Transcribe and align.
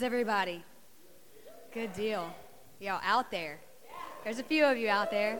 is 0.00 0.04
everybody? 0.04 0.64
Good 1.74 1.92
deal. 1.92 2.34
Y'all 2.78 3.02
out 3.04 3.30
there. 3.30 3.58
There's 4.24 4.38
a 4.38 4.42
few 4.42 4.64
of 4.64 4.78
you 4.78 4.88
out 4.88 5.10
there. 5.10 5.38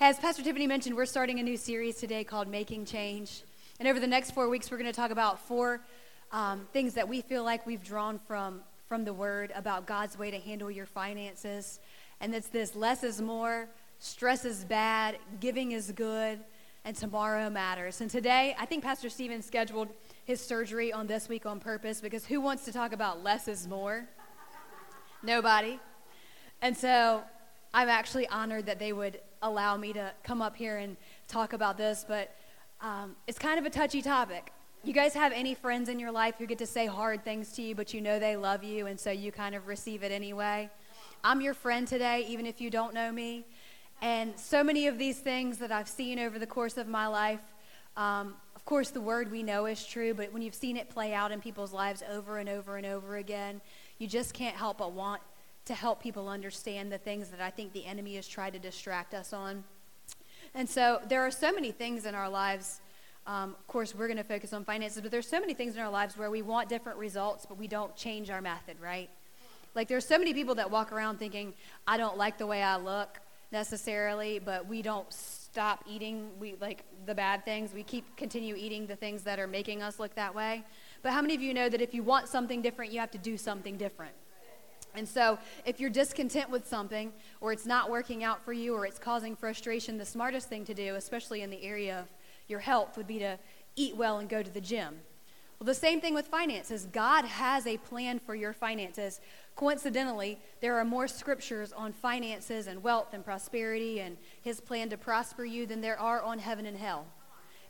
As 0.00 0.18
Pastor 0.18 0.42
Tiffany 0.42 0.66
mentioned, 0.66 0.96
we're 0.96 1.04
starting 1.04 1.38
a 1.38 1.42
new 1.42 1.58
series 1.58 1.96
today 1.96 2.24
called 2.24 2.48
Making 2.48 2.86
Change. 2.86 3.42
And 3.78 3.86
over 3.86 4.00
the 4.00 4.06
next 4.06 4.30
four 4.30 4.48
weeks, 4.48 4.70
we're 4.70 4.78
going 4.78 4.90
to 4.90 4.96
talk 4.96 5.10
about 5.10 5.38
four 5.38 5.82
um, 6.30 6.66
things 6.72 6.94
that 6.94 7.06
we 7.06 7.20
feel 7.20 7.44
like 7.44 7.66
we've 7.66 7.84
drawn 7.84 8.18
from, 8.26 8.62
from 8.88 9.04
the 9.04 9.12
Word 9.12 9.52
about 9.54 9.84
God's 9.84 10.18
way 10.18 10.30
to 10.30 10.38
handle 10.38 10.70
your 10.70 10.86
finances. 10.86 11.78
And 12.22 12.34
it's 12.34 12.48
this 12.48 12.74
less 12.74 13.04
is 13.04 13.20
more, 13.20 13.68
stress 13.98 14.46
is 14.46 14.64
bad, 14.64 15.18
giving 15.40 15.72
is 15.72 15.92
good, 15.92 16.38
and 16.86 16.96
tomorrow 16.96 17.50
matters. 17.50 18.00
And 18.00 18.10
today, 18.10 18.56
I 18.58 18.64
think 18.64 18.82
Pastor 18.82 19.10
Stephen 19.10 19.42
scheduled 19.42 19.88
his 20.24 20.40
surgery 20.40 20.92
on 20.92 21.06
this 21.06 21.28
week 21.28 21.46
on 21.46 21.60
purpose 21.60 22.00
because 22.00 22.24
who 22.26 22.40
wants 22.40 22.64
to 22.64 22.72
talk 22.72 22.92
about 22.92 23.22
less 23.22 23.48
is 23.48 23.66
more? 23.66 24.06
Nobody. 25.22 25.78
And 26.60 26.76
so 26.76 27.22
I'm 27.74 27.88
actually 27.88 28.28
honored 28.28 28.66
that 28.66 28.78
they 28.78 28.92
would 28.92 29.20
allow 29.42 29.76
me 29.76 29.92
to 29.94 30.12
come 30.22 30.40
up 30.40 30.56
here 30.56 30.78
and 30.78 30.96
talk 31.26 31.52
about 31.52 31.76
this, 31.76 32.04
but 32.06 32.34
um, 32.80 33.16
it's 33.26 33.38
kind 33.38 33.58
of 33.58 33.64
a 33.64 33.70
touchy 33.70 34.02
topic. 34.02 34.52
You 34.84 34.92
guys 34.92 35.14
have 35.14 35.32
any 35.32 35.54
friends 35.54 35.88
in 35.88 35.98
your 35.98 36.10
life 36.10 36.34
who 36.38 36.46
get 36.46 36.58
to 36.58 36.66
say 36.66 36.86
hard 36.86 37.24
things 37.24 37.52
to 37.52 37.62
you, 37.62 37.74
but 37.74 37.94
you 37.94 38.00
know 38.00 38.18
they 38.18 38.36
love 38.36 38.64
you, 38.64 38.86
and 38.86 38.98
so 38.98 39.10
you 39.10 39.30
kind 39.30 39.54
of 39.54 39.68
receive 39.68 40.02
it 40.02 40.10
anyway? 40.10 40.68
I'm 41.24 41.40
your 41.40 41.54
friend 41.54 41.86
today, 41.86 42.26
even 42.28 42.46
if 42.46 42.60
you 42.60 42.68
don't 42.68 42.92
know 42.92 43.12
me. 43.12 43.46
And 44.00 44.36
so 44.36 44.64
many 44.64 44.88
of 44.88 44.98
these 44.98 45.20
things 45.20 45.58
that 45.58 45.70
I've 45.70 45.88
seen 45.88 46.18
over 46.18 46.40
the 46.40 46.46
course 46.46 46.76
of 46.76 46.88
my 46.88 47.06
life, 47.06 47.40
um, 47.96 48.34
of 48.62 48.66
course, 48.66 48.90
the 48.90 49.00
word 49.00 49.32
we 49.32 49.42
know 49.42 49.66
is 49.66 49.84
true, 49.84 50.14
but 50.14 50.32
when 50.32 50.40
you've 50.40 50.54
seen 50.54 50.76
it 50.76 50.88
play 50.88 51.12
out 51.12 51.32
in 51.32 51.40
people's 51.40 51.72
lives 51.72 52.00
over 52.08 52.38
and 52.38 52.48
over 52.48 52.76
and 52.76 52.86
over 52.86 53.16
again, 53.16 53.60
you 53.98 54.06
just 54.06 54.34
can't 54.34 54.54
help 54.54 54.78
but 54.78 54.92
want 54.92 55.20
to 55.64 55.74
help 55.74 56.00
people 56.00 56.28
understand 56.28 56.92
the 56.92 56.98
things 56.98 57.28
that 57.30 57.40
I 57.40 57.50
think 57.50 57.72
the 57.72 57.84
enemy 57.84 58.14
has 58.14 58.28
tried 58.28 58.52
to 58.52 58.60
distract 58.60 59.14
us 59.14 59.32
on. 59.32 59.64
And 60.54 60.68
so 60.68 61.00
there 61.08 61.22
are 61.22 61.30
so 61.32 61.50
many 61.52 61.72
things 61.72 62.06
in 62.06 62.14
our 62.14 62.28
lives 62.28 62.80
um, 63.26 63.50
of 63.50 63.66
course, 63.68 63.94
we're 63.94 64.08
going 64.08 64.16
to 64.16 64.24
focus 64.24 64.52
on 64.52 64.64
finances, 64.64 65.00
but 65.00 65.10
there's 65.10 65.28
so 65.28 65.38
many 65.38 65.54
things 65.54 65.76
in 65.76 65.80
our 65.80 65.90
lives 65.90 66.16
where 66.16 66.30
we 66.30 66.42
want 66.42 66.68
different 66.68 66.98
results, 66.98 67.46
but 67.46 67.56
we 67.56 67.68
don't 67.68 67.94
change 67.94 68.30
our 68.30 68.42
method, 68.42 68.80
right? 68.80 69.08
Like 69.74 69.86
there's 69.88 70.04
so 70.04 70.18
many 70.18 70.34
people 70.34 70.56
that 70.56 70.70
walk 70.70 70.92
around 70.92 71.18
thinking, 71.18 71.54
I 71.86 71.98
don't 71.98 72.18
like 72.18 72.36
the 72.36 72.46
way 72.46 72.62
I 72.62 72.76
look 72.76 73.20
necessarily, 73.52 74.40
but 74.40 74.66
we 74.66 74.82
don't 74.82 75.06
stop 75.52 75.84
eating 75.86 76.30
we 76.40 76.56
like 76.62 76.82
the 77.04 77.14
bad 77.14 77.44
things. 77.44 77.74
We 77.74 77.82
keep 77.82 78.16
continue 78.16 78.54
eating 78.56 78.86
the 78.86 78.96
things 78.96 79.22
that 79.24 79.38
are 79.38 79.46
making 79.46 79.82
us 79.82 80.00
look 80.00 80.14
that 80.14 80.34
way. 80.34 80.64
But 81.02 81.12
how 81.12 81.20
many 81.20 81.34
of 81.34 81.42
you 81.42 81.52
know 81.52 81.68
that 81.68 81.82
if 81.82 81.92
you 81.92 82.02
want 82.02 82.26
something 82.28 82.62
different, 82.62 82.90
you 82.90 83.00
have 83.00 83.10
to 83.10 83.18
do 83.18 83.36
something 83.36 83.76
different? 83.76 84.14
And 84.94 85.06
so, 85.06 85.38
if 85.66 85.78
you're 85.78 85.90
discontent 85.90 86.48
with 86.48 86.66
something, 86.66 87.12
or 87.42 87.52
it's 87.52 87.66
not 87.66 87.90
working 87.90 88.24
out 88.24 88.42
for 88.42 88.54
you, 88.54 88.74
or 88.74 88.86
it's 88.86 88.98
causing 88.98 89.36
frustration, 89.36 89.98
the 89.98 90.06
smartest 90.06 90.48
thing 90.48 90.64
to 90.64 90.74
do, 90.74 90.94
especially 90.94 91.42
in 91.42 91.50
the 91.50 91.62
area 91.62 91.98
of 91.98 92.06
your 92.48 92.60
health 92.60 92.96
would 92.96 93.06
be 93.06 93.18
to 93.18 93.38
eat 93.76 93.94
well 93.94 94.18
and 94.18 94.30
go 94.30 94.42
to 94.42 94.50
the 94.50 94.60
gym. 94.60 95.00
Well, 95.58 95.66
the 95.66 95.74
same 95.74 96.00
thing 96.00 96.12
with 96.12 96.26
finances. 96.28 96.86
God 96.92 97.24
has 97.24 97.66
a 97.66 97.76
plan 97.76 98.18
for 98.18 98.34
your 98.34 98.52
finances. 98.52 99.20
Coincidentally, 99.54 100.38
there 100.60 100.78
are 100.78 100.84
more 100.84 101.06
scriptures 101.06 101.72
on 101.72 101.92
finances 101.92 102.66
and 102.66 102.82
wealth 102.82 103.12
and 103.12 103.24
prosperity 103.24 104.00
and 104.00 104.16
his 104.40 104.60
plan 104.60 104.88
to 104.90 104.96
prosper 104.96 105.44
you 105.44 105.66
than 105.66 105.80
there 105.80 105.98
are 105.98 106.22
on 106.22 106.38
heaven 106.38 106.66
and 106.66 106.76
hell. 106.76 107.06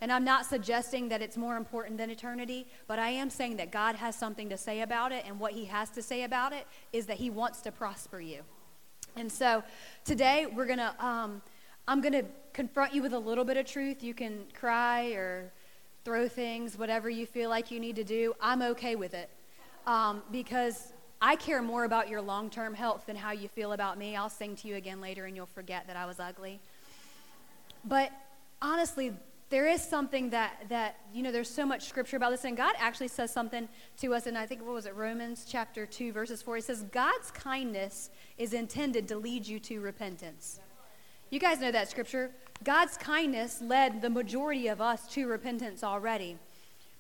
And 0.00 0.11
I'm 0.11 0.24
not 0.24 0.47
suggesting 0.47 1.08
that 1.11 1.22
it's 1.22 1.36
more 1.36 1.56
important 1.56 1.98
than 1.98 2.11
eternity, 2.11 2.67
but 2.89 2.98
I 2.98 3.11
am 3.11 3.30
saying 3.30 3.57
that 3.57 3.70
God 3.70 3.95
has 3.96 4.17
something 4.17 4.48
to 4.48 4.57
say 4.57 4.80
about 4.80 5.12
it, 5.12 5.24
and 5.27 5.39
what 5.39 5.52
he 5.52 5.67
has 5.67 5.90
to 5.90 6.02
say 6.02 6.24
about 6.24 6.52
it 6.52 6.67
is 6.92 7.07
that 7.07 7.18
he 7.18 7.30
wants 7.30 7.61
to 7.62 7.73
prosper 7.73 8.20
you. 8.20 8.42
And 9.14 9.30
so 9.30 9.62
today 10.05 10.46
we're 10.46 10.67
going 10.67 10.78
to 10.78 11.05
um, 11.05 11.42
I'm 11.86 12.01
going 12.01 12.12
to 12.12 12.24
confront 12.52 12.95
you 12.95 13.02
with 13.02 13.12
a 13.12 13.18
little 13.18 13.45
bit 13.45 13.57
of 13.57 13.67
truth. 13.67 14.02
You 14.02 14.14
can 14.14 14.45
cry 14.55 15.11
or 15.12 15.52
throw 16.05 16.28
things, 16.28 16.78
whatever 16.78 17.11
you 17.11 17.27
feel 17.27 17.51
like 17.51 17.70
you 17.70 17.80
need 17.80 17.96
to 17.96 18.05
do. 18.05 18.34
I'm 18.40 18.62
okay 18.62 18.96
with 18.96 19.14
it 19.14 19.30
um, 19.86 20.23
because 20.30 20.92
I 21.24 21.36
care 21.36 21.62
more 21.62 21.84
about 21.84 22.08
your 22.08 22.20
long 22.20 22.50
term 22.50 22.74
health 22.74 23.06
than 23.06 23.14
how 23.14 23.30
you 23.30 23.46
feel 23.46 23.72
about 23.72 23.96
me. 23.96 24.16
I'll 24.16 24.28
sing 24.28 24.56
to 24.56 24.68
you 24.68 24.74
again 24.74 25.00
later 25.00 25.24
and 25.27 25.36
you'll 25.36 25.46
forget 25.46 25.86
that 25.86 25.96
I 25.96 26.05
was 26.05 26.18
ugly. 26.18 26.58
But 27.84 28.10
honestly, 28.60 29.12
there 29.48 29.68
is 29.68 29.83
something 29.83 30.30
that, 30.30 30.64
that, 30.68 30.96
you 31.14 31.22
know, 31.22 31.30
there's 31.30 31.48
so 31.48 31.64
much 31.64 31.86
scripture 31.86 32.16
about 32.16 32.30
this, 32.30 32.44
and 32.44 32.56
God 32.56 32.74
actually 32.78 33.08
says 33.08 33.30
something 33.30 33.68
to 33.98 34.14
us, 34.14 34.27
and 34.27 34.36
I 34.36 34.46
think, 34.46 34.64
what 34.64 34.72
was 34.72 34.86
it, 34.86 34.96
Romans 34.96 35.44
chapter 35.46 35.84
2, 35.84 36.10
verses 36.10 36.40
4. 36.40 36.56
He 36.56 36.62
says, 36.62 36.84
God's 36.84 37.30
kindness 37.30 38.08
is 38.39 38.54
intended 38.54 39.06
to 39.08 39.16
lead 39.16 39.46
you 39.46 39.60
to 39.60 39.80
repentance. 39.80 40.58
You 41.28 41.39
guys 41.39 41.60
know 41.60 41.70
that 41.70 41.90
scripture. 41.90 42.30
God's 42.64 42.96
kindness 42.96 43.60
led 43.60 44.00
the 44.00 44.10
majority 44.10 44.68
of 44.68 44.80
us 44.80 45.06
to 45.08 45.27
repentance 45.27 45.84
already. 45.84 46.39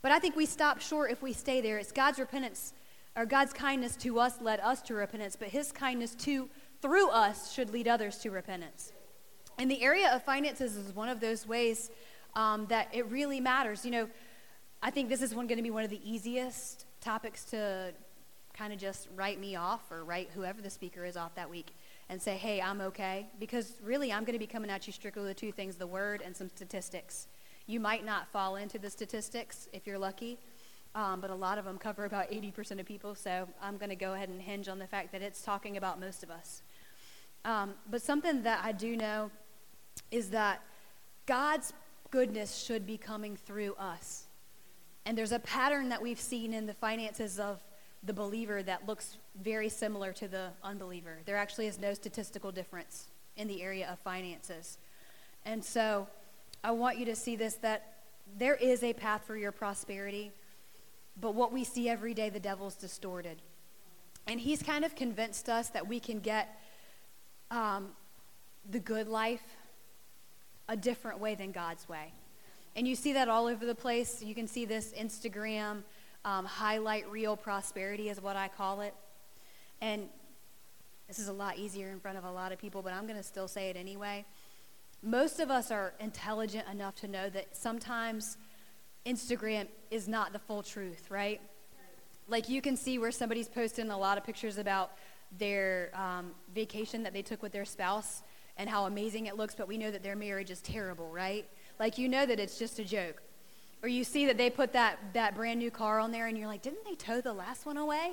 But 0.02 0.12
I 0.12 0.18
think 0.18 0.36
we 0.36 0.46
stop 0.46 0.80
short 0.80 1.10
if 1.10 1.22
we 1.22 1.32
stay 1.32 1.60
there. 1.60 1.78
It's 1.78 1.90
God's 1.90 2.18
repentance, 2.18 2.74
or 3.16 3.26
God's 3.26 3.52
kindness 3.52 3.96
to 3.96 4.18
us 4.18 4.40
led 4.40 4.60
us 4.60 4.82
to 4.82 4.94
repentance, 4.94 5.36
but 5.36 5.48
His 5.48 5.72
kindness 5.72 6.14
to 6.16 6.48
through 6.80 7.10
us 7.10 7.52
should 7.52 7.70
lead 7.70 7.86
others 7.86 8.18
to 8.18 8.30
repentance. 8.30 8.92
And 9.58 9.70
the 9.70 9.82
area 9.82 10.12
of 10.12 10.22
finances 10.24 10.76
is 10.76 10.94
one 10.94 11.08
of 11.08 11.20
those 11.20 11.46
ways 11.46 11.90
um, 12.34 12.66
that 12.66 12.88
it 12.92 13.06
really 13.10 13.40
matters. 13.40 13.84
You 13.84 13.90
know, 13.90 14.08
I 14.82 14.90
think 14.90 15.08
this 15.08 15.22
is 15.22 15.32
going 15.32 15.48
to 15.48 15.62
be 15.62 15.70
one 15.70 15.84
of 15.84 15.90
the 15.90 16.00
easiest 16.10 16.86
topics 17.00 17.44
to 17.46 17.92
kind 18.54 18.72
of 18.72 18.78
just 18.78 19.08
write 19.14 19.40
me 19.40 19.56
off 19.56 19.90
or 19.90 20.04
write 20.04 20.30
whoever 20.34 20.60
the 20.60 20.70
speaker 20.70 21.04
is 21.04 21.16
off 21.16 21.34
that 21.34 21.48
week 21.48 21.74
and 22.08 22.20
say, 22.20 22.36
hey, 22.36 22.60
I'm 22.60 22.80
okay. 22.80 23.28
Because 23.38 23.74
really, 23.82 24.12
I'm 24.12 24.24
going 24.24 24.34
to 24.34 24.38
be 24.38 24.46
coming 24.46 24.70
at 24.70 24.86
you 24.86 24.92
strictly 24.92 25.22
with 25.22 25.36
two 25.36 25.52
things 25.52 25.76
the 25.76 25.86
word 25.86 26.22
and 26.24 26.36
some 26.36 26.48
statistics. 26.48 27.28
You 27.66 27.80
might 27.80 28.04
not 28.04 28.28
fall 28.28 28.56
into 28.56 28.78
the 28.78 28.90
statistics 28.90 29.68
if 29.72 29.86
you're 29.86 29.98
lucky, 29.98 30.38
um, 30.94 31.20
but 31.20 31.30
a 31.30 31.34
lot 31.34 31.58
of 31.58 31.64
them 31.64 31.78
cover 31.78 32.04
about 32.04 32.30
80% 32.30 32.80
of 32.80 32.86
people. 32.86 33.14
So 33.14 33.48
I'm 33.60 33.76
going 33.76 33.90
to 33.90 33.96
go 33.96 34.12
ahead 34.12 34.28
and 34.28 34.40
hinge 34.40 34.68
on 34.68 34.78
the 34.78 34.86
fact 34.86 35.12
that 35.12 35.22
it's 35.22 35.42
talking 35.42 35.76
about 35.76 36.00
most 36.00 36.22
of 36.22 36.30
us. 36.30 36.62
Um, 37.44 37.74
but 37.90 38.02
something 38.02 38.42
that 38.42 38.60
I 38.62 38.72
do 38.72 38.96
know 38.96 39.30
is 40.10 40.30
that 40.30 40.62
God's 41.26 41.72
goodness 42.10 42.56
should 42.56 42.86
be 42.86 42.98
coming 42.98 43.36
through 43.36 43.74
us. 43.74 44.24
And 45.04 45.18
there's 45.18 45.32
a 45.32 45.40
pattern 45.40 45.88
that 45.88 46.00
we've 46.00 46.20
seen 46.20 46.54
in 46.54 46.66
the 46.66 46.74
finances 46.74 47.40
of 47.40 47.60
the 48.04 48.12
believer 48.12 48.62
that 48.62 48.86
looks 48.86 49.16
very 49.40 49.68
similar 49.68 50.12
to 50.12 50.28
the 50.28 50.48
unbeliever. 50.62 51.18
There 51.24 51.36
actually 51.36 51.66
is 51.66 51.80
no 51.80 51.94
statistical 51.94 52.52
difference 52.52 53.08
in 53.36 53.48
the 53.48 53.62
area 53.62 53.88
of 53.90 53.98
finances. 54.00 54.78
And 55.44 55.64
so 55.64 56.06
I 56.62 56.72
want 56.72 56.98
you 56.98 57.04
to 57.06 57.16
see 57.16 57.36
this 57.36 57.54
that 57.56 57.94
there 58.38 58.54
is 58.54 58.82
a 58.82 58.92
path 58.92 59.22
for 59.26 59.36
your 59.36 59.52
prosperity, 59.52 60.30
but 61.20 61.34
what 61.34 61.52
we 61.52 61.64
see 61.64 61.88
every 61.88 62.14
day, 62.14 62.30
the 62.30 62.40
devil's 62.40 62.74
distorted. 62.74 63.42
And 64.26 64.40
he's 64.40 64.62
kind 64.62 64.84
of 64.84 64.94
convinced 64.94 65.48
us 65.48 65.68
that 65.70 65.86
we 65.86 66.00
can 66.00 66.20
get 66.20 66.60
um, 67.50 67.88
the 68.70 68.78
good 68.78 69.08
life 69.08 69.42
a 70.68 70.76
different 70.76 71.18
way 71.18 71.34
than 71.34 71.52
God's 71.52 71.88
way. 71.88 72.12
And 72.76 72.88
you 72.88 72.94
see 72.94 73.12
that 73.12 73.28
all 73.28 73.46
over 73.46 73.66
the 73.66 73.74
place. 73.74 74.22
You 74.22 74.34
can 74.34 74.46
see 74.46 74.64
this 74.64 74.92
Instagram 74.92 75.82
um, 76.24 76.44
highlight 76.44 77.10
reel 77.10 77.36
prosperity, 77.36 78.08
is 78.08 78.20
what 78.20 78.36
I 78.36 78.48
call 78.48 78.80
it. 78.80 78.94
And 79.80 80.08
this 81.08 81.18
is 81.18 81.28
a 81.28 81.32
lot 81.32 81.58
easier 81.58 81.90
in 81.90 82.00
front 82.00 82.16
of 82.16 82.24
a 82.24 82.30
lot 82.30 82.52
of 82.52 82.58
people, 82.58 82.80
but 82.80 82.92
I'm 82.92 83.06
going 83.06 83.18
to 83.18 83.22
still 83.22 83.48
say 83.48 83.68
it 83.68 83.76
anyway. 83.76 84.24
Most 85.02 85.40
of 85.40 85.50
us 85.50 85.70
are 85.70 85.94
intelligent 85.98 86.66
enough 86.70 86.94
to 86.96 87.08
know 87.08 87.28
that 87.30 87.56
sometimes 87.56 88.38
Instagram 89.04 89.66
is 89.90 90.08
not 90.08 90.32
the 90.32 90.38
full 90.38 90.62
truth, 90.62 91.10
right? 91.10 91.40
Like 92.28 92.48
you 92.48 92.62
can 92.62 92.76
see 92.76 92.98
where 92.98 93.10
somebody's 93.10 93.48
posting 93.48 93.90
a 93.90 93.98
lot 93.98 94.16
of 94.16 94.24
pictures 94.24 94.58
about 94.58 94.92
their 95.38 95.90
um, 95.94 96.32
vacation 96.54 97.02
that 97.02 97.12
they 97.12 97.22
took 97.22 97.42
with 97.42 97.52
their 97.52 97.64
spouse 97.64 98.22
and 98.56 98.68
how 98.68 98.86
amazing 98.86 99.26
it 99.26 99.36
looks, 99.36 99.54
but 99.54 99.66
we 99.66 99.78
know 99.78 99.90
that 99.90 100.02
their 100.02 100.16
marriage 100.16 100.50
is 100.50 100.60
terrible, 100.60 101.08
right? 101.08 101.46
Like 101.80 101.98
you 101.98 102.08
know 102.08 102.26
that 102.26 102.38
it's 102.38 102.58
just 102.58 102.78
a 102.78 102.84
joke. 102.84 103.22
Or 103.82 103.88
you 103.88 104.04
see 104.04 104.26
that 104.26 104.38
they 104.38 104.50
put 104.50 104.72
that, 104.74 104.98
that 105.14 105.34
brand 105.34 105.58
new 105.58 105.70
car 105.70 105.98
on 105.98 106.12
there 106.12 106.28
and 106.28 106.38
you're 106.38 106.46
like, 106.46 106.62
didn't 106.62 106.84
they 106.84 106.94
tow 106.94 107.20
the 107.20 107.32
last 107.32 107.66
one 107.66 107.76
away? 107.76 108.12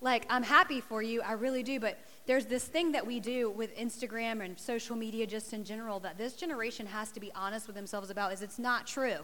Like, 0.00 0.24
I'm 0.30 0.44
happy 0.44 0.80
for 0.80 1.02
you, 1.02 1.20
I 1.20 1.32
really 1.32 1.62
do, 1.62 1.78
but 1.78 1.98
there's 2.26 2.46
this 2.46 2.64
thing 2.64 2.92
that 2.92 3.06
we 3.06 3.20
do 3.20 3.50
with 3.50 3.76
Instagram 3.76 4.42
and 4.42 4.58
social 4.58 4.96
media 4.96 5.26
just 5.26 5.52
in 5.52 5.64
general 5.64 6.00
that 6.00 6.16
this 6.16 6.34
generation 6.34 6.86
has 6.86 7.10
to 7.12 7.20
be 7.20 7.30
honest 7.34 7.66
with 7.66 7.76
themselves 7.76 8.08
about 8.08 8.32
is 8.32 8.40
it's 8.40 8.58
not 8.58 8.86
true. 8.86 9.18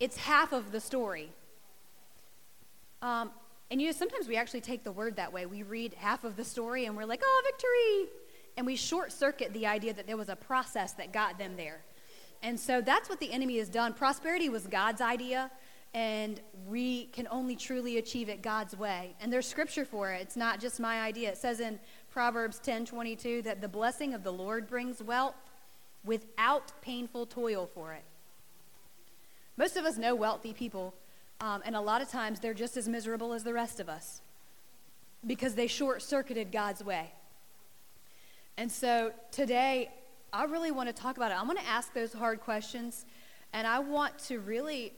It's 0.00 0.16
half 0.16 0.52
of 0.52 0.72
the 0.72 0.80
story. 0.80 1.32
Um, 3.02 3.30
and 3.70 3.80
you 3.80 3.88
know, 3.88 3.92
sometimes 3.92 4.28
we 4.28 4.36
actually 4.36 4.60
take 4.60 4.84
the 4.84 4.92
word 4.92 5.16
that 5.16 5.32
way. 5.32 5.46
We 5.46 5.62
read 5.62 5.94
half 5.94 6.24
of 6.24 6.36
the 6.36 6.44
story 6.44 6.86
and 6.86 6.96
we're 6.96 7.06
like, 7.06 7.22
oh, 7.24 7.42
victory. 7.44 8.12
And 8.56 8.66
we 8.66 8.76
short 8.76 9.12
circuit 9.12 9.52
the 9.52 9.66
idea 9.66 9.92
that 9.94 10.06
there 10.06 10.16
was 10.16 10.28
a 10.28 10.36
process 10.36 10.92
that 10.92 11.12
got 11.12 11.38
them 11.38 11.56
there. 11.56 11.80
And 12.42 12.60
so 12.60 12.80
that's 12.80 13.08
what 13.08 13.20
the 13.20 13.32
enemy 13.32 13.58
has 13.58 13.68
done. 13.68 13.94
Prosperity 13.94 14.48
was 14.48 14.66
God's 14.66 15.00
idea, 15.00 15.50
and 15.94 16.40
we 16.66 17.06
can 17.06 17.26
only 17.30 17.56
truly 17.56 17.96
achieve 17.96 18.28
it 18.28 18.42
God's 18.42 18.76
way. 18.76 19.16
And 19.20 19.32
there's 19.32 19.46
scripture 19.46 19.86
for 19.86 20.12
it. 20.12 20.20
It's 20.20 20.36
not 20.36 20.60
just 20.60 20.78
my 20.78 21.00
idea. 21.00 21.30
It 21.30 21.38
says 21.38 21.60
in 21.60 21.80
Proverbs 22.10 22.60
10:22 22.60 23.42
that 23.42 23.60
the 23.60 23.68
blessing 23.68 24.12
of 24.12 24.22
the 24.22 24.32
Lord 24.32 24.68
brings 24.68 25.02
wealth 25.02 25.36
without 26.04 26.72
painful 26.82 27.26
toil 27.26 27.66
for 27.66 27.94
it. 27.94 28.04
Most 29.56 29.76
of 29.76 29.84
us 29.84 29.96
know 29.96 30.14
wealthy 30.14 30.52
people, 30.52 30.94
um, 31.40 31.62
and 31.64 31.76
a 31.76 31.80
lot 31.80 32.02
of 32.02 32.08
times 32.08 32.40
they're 32.40 32.54
just 32.54 32.76
as 32.76 32.88
miserable 32.88 33.32
as 33.32 33.44
the 33.44 33.52
rest 33.52 33.80
of 33.80 33.88
us 33.88 34.20
because 35.26 35.54
they 35.54 35.66
short 35.66 36.02
circuited 36.02 36.52
God's 36.52 36.82
way. 36.82 37.12
And 38.56 38.70
so 38.70 39.12
today, 39.30 39.90
I 40.32 40.44
really 40.44 40.70
want 40.70 40.88
to 40.88 40.92
talk 40.92 41.16
about 41.16 41.30
it. 41.30 41.38
I'm 41.38 41.46
going 41.46 41.58
to 41.58 41.66
ask 41.66 41.92
those 41.92 42.12
hard 42.12 42.40
questions, 42.40 43.04
and 43.52 43.66
I 43.66 43.78
want 43.78 44.18
to 44.26 44.40
really, 44.40 44.92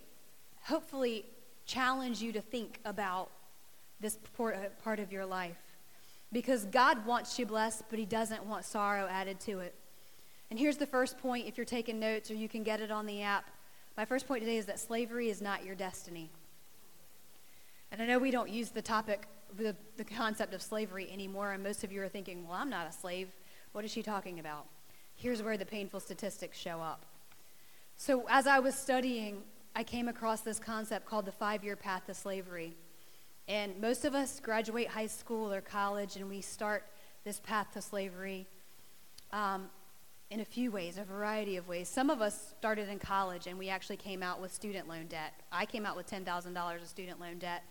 hopefully, 0.62 1.24
challenge 1.66 2.22
you 2.22 2.32
to 2.32 2.40
think 2.40 2.80
about 2.84 3.30
this 4.00 4.18
part 4.36 4.98
of 4.98 5.12
your 5.12 5.26
life. 5.26 5.56
Because 6.32 6.64
God 6.66 7.06
wants 7.06 7.38
you 7.38 7.46
blessed, 7.46 7.84
but 7.88 7.98
He 7.98 8.06
doesn't 8.06 8.44
want 8.44 8.64
sorrow 8.64 9.06
added 9.10 9.40
to 9.40 9.60
it. 9.60 9.74
And 10.50 10.58
here's 10.58 10.76
the 10.76 10.86
first 10.86 11.18
point 11.18 11.46
if 11.46 11.56
you're 11.56 11.64
taking 11.64 11.98
notes 11.98 12.30
or 12.30 12.34
you 12.34 12.48
can 12.48 12.62
get 12.62 12.80
it 12.80 12.90
on 12.90 13.06
the 13.06 13.22
app. 13.22 13.50
My 13.96 14.04
first 14.04 14.28
point 14.28 14.42
today 14.42 14.56
is 14.56 14.66
that 14.66 14.78
slavery 14.78 15.30
is 15.30 15.40
not 15.40 15.64
your 15.64 15.74
destiny. 15.74 16.30
And 17.90 18.02
I 18.02 18.06
know 18.06 18.18
we 18.18 18.30
don't 18.30 18.50
use 18.50 18.70
the 18.70 18.82
topic, 18.82 19.26
the, 19.56 19.74
the 19.96 20.04
concept 20.04 20.52
of 20.52 20.60
slavery 20.60 21.08
anymore, 21.12 21.52
and 21.52 21.62
most 21.62 21.84
of 21.84 21.92
you 21.92 22.02
are 22.02 22.08
thinking, 22.08 22.46
well, 22.46 22.58
I'm 22.58 22.70
not 22.70 22.88
a 22.88 22.92
slave. 22.92 23.28
What 23.72 23.84
is 23.84 23.90
she 23.90 24.02
talking 24.02 24.38
about? 24.38 24.66
here's 25.16 25.42
where 25.42 25.56
the 25.56 25.66
painful 25.66 26.00
statistics 26.00 26.58
show 26.58 26.80
up. 26.80 27.06
So, 27.96 28.26
as 28.28 28.46
I 28.46 28.58
was 28.58 28.74
studying, 28.74 29.42
I 29.74 29.82
came 29.82 30.08
across 30.08 30.42
this 30.42 30.58
concept 30.58 31.06
called 31.06 31.24
the 31.24 31.32
five 31.32 31.64
year 31.64 31.76
path 31.76 32.06
to 32.06 32.14
slavery. 32.14 32.76
And 33.48 33.80
most 33.80 34.04
of 34.04 34.14
us 34.14 34.40
graduate 34.40 34.88
high 34.88 35.06
school 35.06 35.52
or 35.52 35.60
college 35.60 36.16
and 36.16 36.28
we 36.28 36.40
start 36.40 36.84
this 37.24 37.40
path 37.40 37.68
to 37.74 37.82
slavery 37.82 38.46
um, 39.32 39.70
in 40.30 40.40
a 40.40 40.44
few 40.44 40.70
ways, 40.70 40.98
a 40.98 41.04
variety 41.04 41.56
of 41.56 41.68
ways. 41.68 41.88
Some 41.88 42.10
of 42.10 42.20
us 42.20 42.54
started 42.58 42.88
in 42.88 42.98
college 42.98 43.46
and 43.46 43.58
we 43.58 43.68
actually 43.68 43.96
came 43.96 44.22
out 44.22 44.40
with 44.40 44.52
student 44.52 44.88
loan 44.88 45.06
debt. 45.06 45.34
I 45.52 45.66
came 45.66 45.86
out 45.86 45.96
with 45.96 46.10
$10,000 46.10 46.82
of 46.82 46.88
student 46.88 47.20
loan 47.20 47.38
debt. 47.38 47.62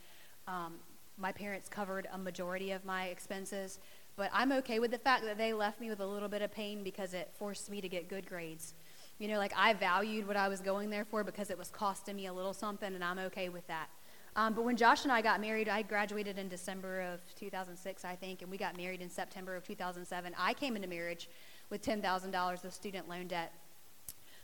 Um, 0.48 0.75
my 1.18 1.31
parents 1.31 1.68
covered 1.69 2.07
a 2.12 2.18
majority 2.18 2.72
of 2.72 2.86
my 2.86 3.06
expenses. 3.06 3.80
But 4.16 4.30
I'm 4.34 4.52
okay 4.54 4.80
with 4.80 4.92
the 4.92 4.98
fact 4.98 5.25
that 5.25 5.38
they 5.38 5.52
left 5.52 5.81
me 5.81 5.90
with 5.90 6.00
a 6.00 6.06
little 6.06 6.30
bit 6.30 6.42
of 6.42 6.52
pain 6.52 6.84
because 6.84 7.13
it 7.13 7.31
forced 7.38 7.69
me 7.69 7.81
to 7.81 7.90
get 7.90 8.07
good 8.07 8.25
grades. 8.25 8.74
You 9.19 9.28
know, 9.28 9.38
like 9.38 9.54
I 9.57 9.74
valued 9.74 10.28
what 10.28 10.38
I 10.38 10.48
was 10.48 10.62
going 10.62 10.90
there 10.90 11.06
for 11.06 11.24
because 11.24 11.50
it 11.50 11.57
was 11.57 11.69
costing 11.69 12.16
me 12.16 12.28
a 12.28 12.34
little 12.34 12.54
something, 12.54 12.94
and 12.94 13.04
I'm 13.04 13.19
okay 13.19 13.50
with 13.50 13.68
that. 13.68 13.90
Um, 14.38 14.54
but 14.54 14.66
when 14.66 14.75
Josh 14.75 15.04
and 15.04 15.12
I 15.12 15.22
got 15.22 15.40
married, 15.40 15.69
I 15.69 15.81
graduated 15.81 16.38
in 16.38 16.50
December 16.50 17.02
of 17.02 17.22
2006, 17.36 18.04
I 18.04 18.16
think, 18.16 18.42
and 18.42 18.52
we 18.52 18.57
got 18.57 18.75
married 18.75 19.02
in 19.02 19.10
September 19.10 19.56
of 19.56 19.66
2007. 19.66 20.34
I 20.38 20.54
came 20.54 20.75
into 20.75 20.90
marriage 20.90 21.30
with 21.69 21.81
$10,000 21.83 22.63
of 22.63 22.73
student 22.73 23.09
loan 23.09 23.27
debt. 23.27 23.51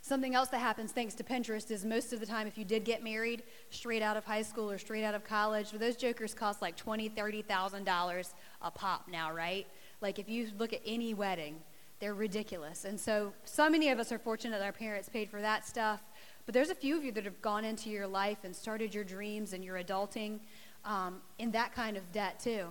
Something 0.04 0.34
else 0.34 0.50
that 0.50 0.60
happens 0.60 0.92
thanks 0.92 1.14
to 1.16 1.24
Pinterest 1.24 1.70
is 1.70 1.86
most 1.86 2.12
of 2.12 2.20
the 2.20 2.26
time, 2.26 2.48
if 2.48 2.58
you 2.58 2.66
did 2.66 2.84
get 2.84 3.04
married 3.04 3.44
straight 3.70 4.02
out 4.02 4.18
of 4.18 4.26
high 4.26 4.42
school 4.42 4.70
or 4.70 4.80
straight 4.80 5.04
out 5.04 5.14
of 5.14 5.24
college, 5.24 5.72
those 5.72 5.96
jokers 5.96 6.34
cost 6.34 6.60
like 6.60 6.76
twenty, 6.76 7.08
thirty 7.08 7.44
thousand 7.44 7.84
dollars 7.84 8.34
a 8.64 8.72
pop 8.72 9.08
now, 9.08 9.32
right? 9.32 9.68
Like 10.02 10.18
if 10.18 10.28
you 10.28 10.48
look 10.58 10.74
at 10.74 10.82
any 10.88 11.14
wedding, 11.14 11.58
they're 12.00 12.16
ridiculous. 12.16 12.86
And 12.86 13.00
so, 13.00 13.32
so 13.46 13.70
many 13.70 13.90
of 13.90 14.00
us 14.00 14.12
are 14.12 14.18
fortunate 14.18 14.58
that 14.58 14.66
our 14.66 14.72
parents 14.72 15.08
paid 15.08 15.30
for 15.30 15.40
that 15.40 15.68
stuff. 15.68 16.02
But 16.48 16.54
there's 16.54 16.72
a 16.72 16.76
few 16.76 16.98
of 16.98 17.04
you 17.04 17.12
that 17.12 17.24
have 17.24 17.40
gone 17.44 17.64
into 17.64 17.92
your 17.92 18.08
life 18.08 18.40
and 18.44 18.56
started 18.56 18.96
your 18.96 19.04
dreams 19.04 19.54
and 19.54 19.64
your 19.64 19.78
adulting 19.78 20.40
um, 20.84 21.22
in 21.38 21.52
that 21.52 21.74
kind 21.74 21.96
of 21.96 22.12
debt 22.12 22.40
too. 22.40 22.70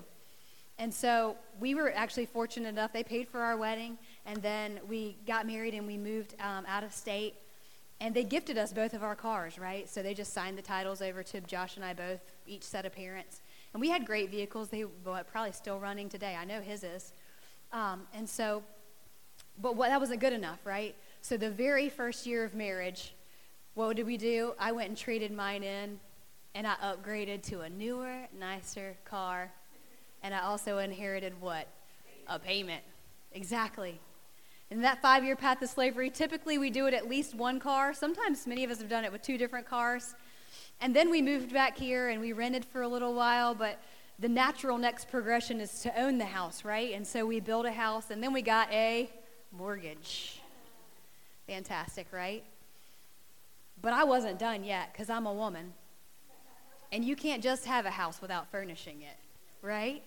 And 0.79 0.93
so 0.93 1.37
we 1.61 1.75
were 1.75 1.93
actually 1.95 2.27
fortunate 2.27 2.69
enough, 2.69 2.93
they 2.93 3.05
paid 3.05 3.29
for 3.29 3.41
our 3.41 3.57
wedding, 3.57 3.99
and 4.27 4.43
then 4.43 4.81
we 4.89 5.17
got 5.27 5.47
married 5.47 5.75
and 5.75 5.87
we 5.87 5.97
moved 5.97 6.35
um, 6.41 6.65
out 6.67 6.85
of 6.85 6.93
state. 6.93 7.35
And 8.01 8.15
they 8.15 8.25
gifted 8.25 8.57
us 8.57 8.73
both 8.73 8.95
of 8.95 9.03
our 9.03 9.15
cars, 9.15 9.59
right? 9.59 9.89
So 9.89 10.03
they 10.03 10.15
just 10.15 10.33
signed 10.33 10.57
the 10.57 10.63
titles 10.63 11.03
over 11.03 11.23
to 11.23 11.41
Josh 11.43 11.77
and 11.77 11.85
I 11.85 11.93
both, 11.93 12.21
each 12.47 12.63
set 12.63 12.87
of 12.87 12.95
parents. 12.95 13.43
And 13.75 13.81
we 13.81 13.91
had 13.91 14.07
great 14.07 14.31
vehicles. 14.31 14.71
They 14.71 14.85
were 14.85 15.25
probably 15.31 15.53
still 15.53 15.79
running 15.79 16.09
today. 16.09 16.35
I 16.41 16.47
know 16.47 16.61
his 16.63 16.83
is. 16.83 17.13
Um, 17.73 18.07
and 18.15 18.27
so, 18.29 18.63
but 19.61 19.77
what, 19.77 19.91
that 19.91 20.01
wasn't 20.01 20.21
good 20.21 20.33
enough, 20.33 20.61
right? 20.65 20.95
So 21.21 21.37
the 21.37 21.51
very 21.51 21.91
first 21.91 22.27
year 22.27 22.43
of 22.43 22.55
marriage, 22.55 23.15
what 23.75 23.97
did 23.97 24.07
we 24.07 24.17
do? 24.17 24.55
I 24.59 24.73
went 24.73 24.89
and 24.89 24.97
traded 24.97 25.31
mine 25.31 25.63
in, 25.63 26.01
and 26.55 26.67
I 26.67 26.75
upgraded 26.83 27.43
to 27.45 27.61
a 27.61 27.69
newer, 27.69 28.27
nicer 28.39 28.97
car 29.05 29.53
and 30.23 30.35
I 30.35 30.41
also 30.41 30.79
inherited 30.79 31.33
what? 31.41 31.67
A 32.29 32.39
payment. 32.39 32.83
Exactly. 33.33 33.99
In 34.71 34.83
that 34.83 35.03
five 35.03 35.25
year 35.25 35.35
path 35.35 35.59
to 35.61 35.67
slavery, 35.67 36.11
typically 36.11 36.57
we 36.57 36.71
do 36.71 36.87
it 36.87 36.95
at 36.95 37.09
least 37.09 37.35
one 37.35 37.59
car. 37.59 37.93
Sometimes 37.93 38.47
many 38.47 38.63
of 38.63 38.71
us 38.71 38.79
have 38.79 38.89
done 38.89 39.05
it 39.05 39.11
with 39.11 39.21
two 39.21 39.37
different 39.37 39.67
cars. 39.67 40.15
And 40.81 40.95
then 40.95 41.11
we 41.11 41.21
moved 41.21 41.53
back 41.53 41.77
here 41.77 42.09
and 42.09 42.21
we 42.21 42.33
rented 42.33 42.65
for 42.65 42.83
a 42.83 42.89
little 42.89 43.13
while, 43.13 43.55
but 43.55 43.81
the 44.21 44.29
natural 44.29 44.79
next 44.79 45.09
progression 45.09 45.61
is 45.61 45.81
to 45.81 46.01
own 46.01 46.19
the 46.19 46.25
house, 46.25 46.65
right? 46.65 46.95
And 46.95 47.05
so 47.05 47.27
we 47.27 47.41
built 47.41 47.67
a 47.67 47.73
house 47.73 48.11
and 48.11 48.23
then 48.23 48.33
we 48.33 48.43
got 48.43 48.71
a 48.71 49.11
mortgage. 49.51 50.41
Fantastic, 51.49 52.07
right? 52.13 52.45
But 53.83 53.93
I 53.93 54.05
wasn't 54.05 54.39
done 54.39 54.63
yet 54.63 54.91
because 54.93 55.11
I'm 55.11 55.27
a 55.27 55.33
woman. 55.33 55.73
And 56.93 57.05
you 57.05 57.17
can't 57.17 57.43
just 57.43 57.67
have 57.67 57.87
a 57.87 57.91
house 57.91 58.23
without 58.23 58.51
furnishing 58.51 59.03
it, 59.03 59.17
right? 59.63 60.03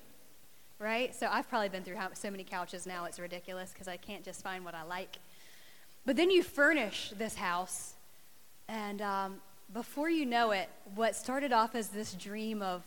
Right? 0.80 1.16
So 1.16 1.28
I've 1.31 1.50
probably 1.50 1.70
been 1.70 1.84
through 1.84 1.98
so 2.14 2.31
many 2.31 2.44
couches 2.44 2.86
now, 2.86 3.06
it's 3.06 3.20
ridiculous 3.20 3.72
because 3.72 3.88
I 3.88 3.98
can't 3.98 4.24
just 4.24 4.44
find 4.44 4.66
what 4.66 4.75
I 4.75 4.84
like. 4.84 5.18
But 6.06 6.16
then 6.16 6.30
you 6.30 6.44
furnish 6.44 7.14
this 7.18 7.36
house, 7.36 7.94
and 8.68 9.02
um, 9.02 9.36
before 9.74 10.10
you 10.10 10.25
know 10.25 10.52
it, 10.52 10.70
what 10.96 11.16
started 11.16 11.54
off 11.54 11.75
as 11.75 11.88
this 11.90 12.14
dream 12.14 12.62
of 12.62 12.84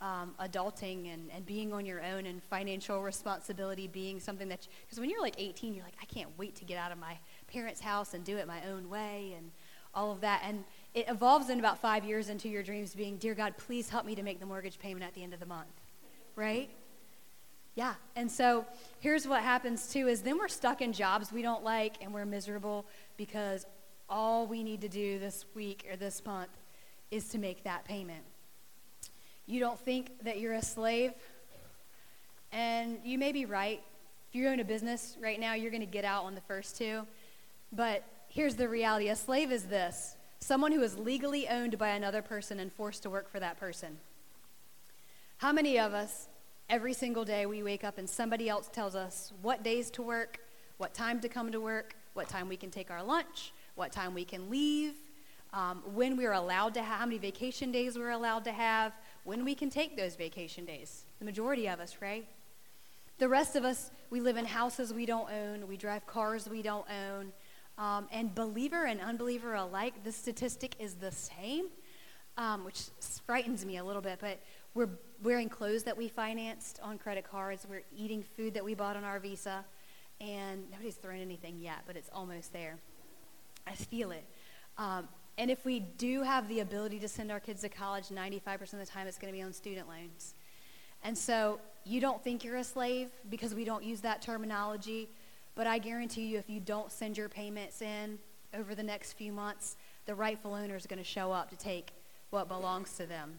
um, 0.00 0.34
adulting 0.40 1.12
and, 1.12 1.30
and 1.34 1.44
being 1.44 1.72
on 1.72 1.84
your 1.84 2.02
own 2.04 2.26
and 2.26 2.42
financial 2.42 3.02
responsibility 3.02 3.88
being 3.88 4.20
something 4.20 4.48
that, 4.48 4.66
because 4.86 5.00
when 5.00 5.10
you're 5.10 5.20
like 5.20 5.34
18, 5.38 5.74
you're 5.74 5.84
like, 5.84 5.96
I 6.00 6.04
can't 6.06 6.30
wait 6.38 6.54
to 6.56 6.64
get 6.64 6.78
out 6.78 6.92
of 6.92 6.98
my 6.98 7.18
parents' 7.52 7.80
house 7.80 8.14
and 8.14 8.24
do 8.24 8.36
it 8.36 8.46
my 8.46 8.64
own 8.70 8.88
way 8.88 9.34
and 9.36 9.50
all 9.94 10.12
of 10.12 10.20
that. 10.20 10.42
And 10.44 10.64
it 10.94 11.06
evolves 11.08 11.50
in 11.50 11.58
about 11.58 11.78
five 11.78 12.04
years 12.04 12.28
into 12.28 12.48
your 12.48 12.62
dreams 12.62 12.94
being, 12.94 13.16
Dear 13.16 13.34
God, 13.34 13.56
please 13.56 13.88
help 13.88 14.06
me 14.06 14.14
to 14.14 14.22
make 14.22 14.40
the 14.40 14.46
mortgage 14.46 14.78
payment 14.78 15.04
at 15.04 15.14
the 15.14 15.22
end 15.22 15.34
of 15.34 15.40
the 15.40 15.46
month, 15.46 15.66
right? 16.36 16.70
Yeah. 17.78 17.94
And 18.16 18.28
so 18.28 18.66
here's 18.98 19.28
what 19.28 19.44
happens 19.44 19.92
too 19.92 20.08
is 20.08 20.22
then 20.22 20.36
we're 20.36 20.48
stuck 20.48 20.82
in 20.82 20.92
jobs 20.92 21.30
we 21.30 21.42
don't 21.42 21.62
like 21.62 21.94
and 22.00 22.12
we're 22.12 22.24
miserable 22.24 22.84
because 23.16 23.66
all 24.10 24.48
we 24.48 24.64
need 24.64 24.80
to 24.80 24.88
do 24.88 25.20
this 25.20 25.44
week 25.54 25.86
or 25.88 25.94
this 25.94 26.26
month 26.26 26.50
is 27.12 27.28
to 27.28 27.38
make 27.38 27.62
that 27.62 27.84
payment. 27.84 28.24
You 29.46 29.60
don't 29.60 29.78
think 29.78 30.24
that 30.24 30.40
you're 30.40 30.54
a 30.54 30.62
slave, 30.62 31.12
and 32.50 32.98
you 33.04 33.16
may 33.16 33.30
be 33.30 33.44
right. 33.44 33.80
If 34.28 34.34
you 34.34 34.48
own 34.48 34.58
a 34.58 34.64
business 34.64 35.16
right 35.22 35.38
now, 35.38 35.54
you're 35.54 35.70
going 35.70 35.80
to 35.80 35.86
get 35.86 36.04
out 36.04 36.24
on 36.24 36.34
the 36.34 36.40
first 36.40 36.76
two. 36.76 37.06
But 37.70 38.02
here's 38.26 38.56
the 38.56 38.68
reality 38.68 39.08
a 39.08 39.14
slave 39.14 39.52
is 39.52 39.66
this 39.66 40.16
someone 40.40 40.72
who 40.72 40.82
is 40.82 40.98
legally 40.98 41.48
owned 41.48 41.78
by 41.78 41.90
another 41.90 42.22
person 42.22 42.58
and 42.58 42.72
forced 42.72 43.04
to 43.04 43.10
work 43.10 43.30
for 43.30 43.38
that 43.38 43.60
person. 43.60 43.98
How 45.36 45.52
many 45.52 45.78
of 45.78 45.94
us 45.94 46.27
Every 46.70 46.92
single 46.92 47.24
day 47.24 47.46
we 47.46 47.62
wake 47.62 47.82
up 47.82 47.96
and 47.96 48.08
somebody 48.08 48.46
else 48.46 48.68
tells 48.68 48.94
us 48.94 49.32
what 49.40 49.62
days 49.62 49.90
to 49.92 50.02
work, 50.02 50.38
what 50.76 50.92
time 50.92 51.18
to 51.20 51.28
come 51.28 51.50
to 51.50 51.62
work, 51.62 51.94
what 52.12 52.28
time 52.28 52.46
we 52.46 52.58
can 52.58 52.70
take 52.70 52.90
our 52.90 53.02
lunch, 53.02 53.54
what 53.74 53.90
time 53.90 54.12
we 54.12 54.22
can 54.22 54.50
leave, 54.50 54.92
um, 55.54 55.82
when 55.94 56.14
we're 56.14 56.32
allowed 56.32 56.74
to 56.74 56.82
have, 56.82 56.98
how 56.98 57.06
many 57.06 57.16
vacation 57.16 57.72
days 57.72 57.96
we're 57.96 58.10
allowed 58.10 58.44
to 58.44 58.52
have, 58.52 58.92
when 59.24 59.46
we 59.46 59.54
can 59.54 59.70
take 59.70 59.96
those 59.96 60.14
vacation 60.14 60.66
days. 60.66 61.04
The 61.20 61.24
majority 61.24 61.70
of 61.70 61.80
us, 61.80 61.96
right? 62.02 62.26
The 63.16 63.30
rest 63.30 63.56
of 63.56 63.64
us, 63.64 63.90
we 64.10 64.20
live 64.20 64.36
in 64.36 64.44
houses 64.44 64.92
we 64.92 65.06
don't 65.06 65.30
own, 65.32 65.66
we 65.68 65.78
drive 65.78 66.06
cars 66.06 66.50
we 66.50 66.60
don't 66.60 66.86
own. 66.90 67.32
Um, 67.78 68.08
and 68.12 68.34
believer 68.34 68.84
and 68.84 69.00
unbeliever 69.00 69.54
alike, 69.54 70.04
the 70.04 70.12
statistic 70.12 70.74
is 70.78 70.96
the 70.96 71.12
same, 71.12 71.68
um, 72.36 72.66
which 72.66 72.82
frightens 73.24 73.64
me 73.64 73.78
a 73.78 73.84
little 73.84 74.02
bit. 74.02 74.18
But 74.20 74.38
we're 74.74 74.90
wearing 75.22 75.48
clothes 75.48 75.82
that 75.84 75.96
we 75.96 76.08
financed 76.08 76.80
on 76.82 76.98
credit 76.98 77.28
cards. 77.28 77.66
We're 77.68 77.82
eating 77.96 78.22
food 78.36 78.54
that 78.54 78.64
we 78.64 78.74
bought 78.74 78.96
on 78.96 79.04
our 79.04 79.18
Visa. 79.18 79.64
And 80.20 80.70
nobody's 80.70 80.96
thrown 80.96 81.20
anything 81.20 81.58
yet, 81.60 81.80
but 81.86 81.96
it's 81.96 82.10
almost 82.12 82.52
there. 82.52 82.78
I 83.66 83.74
feel 83.74 84.10
it. 84.10 84.24
Um, 84.76 85.08
and 85.36 85.50
if 85.50 85.64
we 85.64 85.80
do 85.80 86.22
have 86.22 86.48
the 86.48 86.60
ability 86.60 86.98
to 87.00 87.08
send 87.08 87.30
our 87.30 87.38
kids 87.38 87.60
to 87.62 87.68
college, 87.68 88.08
95% 88.08 88.72
of 88.72 88.78
the 88.80 88.86
time 88.86 89.06
it's 89.06 89.18
going 89.18 89.32
to 89.32 89.36
be 89.36 89.42
on 89.42 89.52
student 89.52 89.88
loans. 89.88 90.34
And 91.04 91.16
so 91.16 91.60
you 91.84 92.00
don't 92.00 92.22
think 92.22 92.42
you're 92.42 92.56
a 92.56 92.64
slave 92.64 93.10
because 93.30 93.54
we 93.54 93.64
don't 93.64 93.84
use 93.84 94.00
that 94.00 94.20
terminology. 94.20 95.08
But 95.54 95.66
I 95.66 95.78
guarantee 95.78 96.26
you, 96.26 96.38
if 96.38 96.50
you 96.50 96.60
don't 96.60 96.90
send 96.90 97.16
your 97.16 97.28
payments 97.28 97.82
in 97.82 98.18
over 98.54 98.74
the 98.74 98.82
next 98.82 99.12
few 99.12 99.32
months, 99.32 99.76
the 100.06 100.14
rightful 100.14 100.54
owner 100.54 100.76
is 100.76 100.86
going 100.86 100.98
to 100.98 101.04
show 101.04 101.30
up 101.30 101.50
to 101.50 101.56
take 101.56 101.90
what 102.30 102.48
belongs 102.48 102.94
to 102.96 103.06
them. 103.06 103.38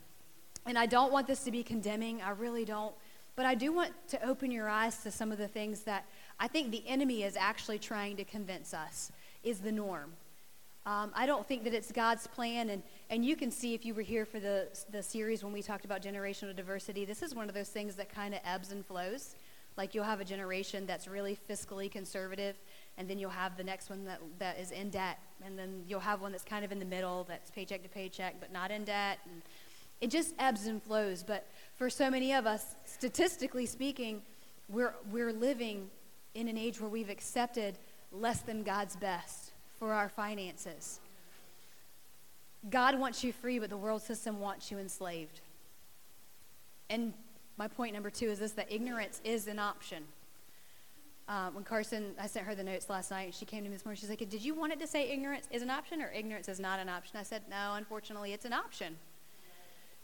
And 0.65 0.77
I 0.77 0.85
don't 0.85 1.11
want 1.11 1.27
this 1.27 1.43
to 1.43 1.51
be 1.51 1.63
condemning, 1.63 2.21
I 2.21 2.31
really 2.31 2.65
don't. 2.65 2.93
But 3.35 3.45
I 3.45 3.55
do 3.55 3.71
want 3.71 3.91
to 4.09 4.27
open 4.27 4.51
your 4.51 4.67
eyes 4.67 4.97
to 5.03 5.11
some 5.11 5.31
of 5.31 5.37
the 5.37 5.47
things 5.47 5.81
that 5.83 6.05
I 6.39 6.47
think 6.47 6.71
the 6.71 6.83
enemy 6.87 7.23
is 7.23 7.37
actually 7.37 7.79
trying 7.79 8.17
to 8.17 8.23
convince 8.23 8.73
us 8.73 9.11
is 9.43 9.59
the 9.59 9.71
norm. 9.71 10.11
Um, 10.85 11.11
I 11.15 11.25
don't 11.25 11.45
think 11.45 11.63
that 11.65 11.73
it's 11.73 11.91
God's 11.91 12.27
plan. 12.27 12.69
And, 12.69 12.83
and 13.09 13.23
you 13.23 13.35
can 13.35 13.51
see 13.51 13.73
if 13.73 13.85
you 13.85 13.93
were 13.93 14.01
here 14.01 14.25
for 14.25 14.39
the, 14.39 14.67
the 14.91 15.03
series 15.03 15.43
when 15.43 15.53
we 15.53 15.61
talked 15.61 15.85
about 15.85 16.01
generational 16.01 16.55
diversity, 16.55 17.05
this 17.05 17.21
is 17.21 17.35
one 17.35 17.47
of 17.47 17.55
those 17.55 17.69
things 17.69 17.95
that 17.95 18.13
kind 18.13 18.33
of 18.33 18.41
ebbs 18.43 18.71
and 18.71 18.85
flows. 18.85 19.35
Like 19.77 19.93
you'll 19.95 20.03
have 20.03 20.19
a 20.19 20.25
generation 20.25 20.85
that's 20.85 21.07
really 21.07 21.37
fiscally 21.49 21.89
conservative, 21.89 22.57
and 22.97 23.09
then 23.09 23.17
you'll 23.17 23.29
have 23.29 23.55
the 23.55 23.63
next 23.63 23.89
one 23.89 24.03
that, 24.03 24.19
that 24.39 24.59
is 24.59 24.71
in 24.71 24.89
debt. 24.89 25.19
And 25.45 25.57
then 25.57 25.83
you'll 25.87 26.01
have 26.01 26.21
one 26.21 26.33
that's 26.33 26.43
kind 26.43 26.65
of 26.65 26.71
in 26.71 26.79
the 26.79 26.85
middle, 26.85 27.23
that's 27.29 27.51
paycheck 27.51 27.83
to 27.83 27.89
paycheck, 27.89 28.35
but 28.41 28.51
not 28.51 28.71
in 28.71 28.83
debt. 28.83 29.19
And 29.31 29.41
it 30.01 30.10
just 30.10 30.34
ebbs 30.39 30.68
and 30.68 30.82
flows. 30.82 31.24
But 31.24 31.48
for 31.75 31.89
so 31.89 32.10
many 32.10 32.34
of 32.34 32.46
us, 32.46 32.75
statistically 32.86 33.65
speaking, 33.65 34.22
we're, 34.68 34.94
we're 35.12 35.34
living 35.34 35.89
in 36.36 36.48
an 36.48 36.58
age 36.58 36.79
where 36.79 36.89
we've 36.89 37.10
accepted 37.10 37.77
less 38.12 38.41
than 38.41 38.63
God's 38.63 38.96
best 38.96 39.51
for 39.77 39.94
our 39.94 40.10
finances. 40.10 41.00
God 42.70 43.00
wants 43.00 43.24
you 43.24 43.32
free, 43.32 43.60
but 43.60 43.70
the 43.70 43.77
world 43.77 44.01
system 44.01 44.39
wants 44.39 44.70
you 44.70 44.79
enslaved. 44.79 45.41
And 46.89 47.13
my 47.58 47.68
point 47.68 47.94
number 47.94 48.10
two 48.10 48.29
is 48.29 48.39
this 48.39 48.51
that 48.53 48.72
ignorance 48.72 49.22
is 49.24 49.48
an 49.48 49.60
option. 49.60 50.03
Uh, 51.27 51.51
when 51.51 51.63
Carson, 51.63 52.15
I 52.20 52.25
sent 52.25 52.48
her 52.48 52.56
the 52.56 52.63
notes 52.63 52.89
last 52.89 53.12
night, 53.12 53.36
she 53.36 53.46
came 53.46 53.63
to 53.63 53.70
me 53.70 53.75
this 53.75 53.86
morning. 53.86 54.00
She's 54.00 54.10
like, 54.10 54.27
Did 54.27 54.44
you 54.44 54.56
want 54.56 54.74
it 54.74 54.79
to 54.79 54.88
say 54.88 55.10
ignorance 55.10 55.48
is 55.51 55.62
an 55.62 55.70
option 55.70 56.01
or 56.01 56.10
ignorance 56.12 56.50
is 56.50 56.60
not 56.60 56.79
an 56.79 56.89
option? 56.89 57.18
I 57.18 57.24
said, 57.24 57.44
No, 57.50 57.75
unfortunately, 57.75 58.34
it's 58.34 58.46
an 58.46 58.53
option. 58.53 58.98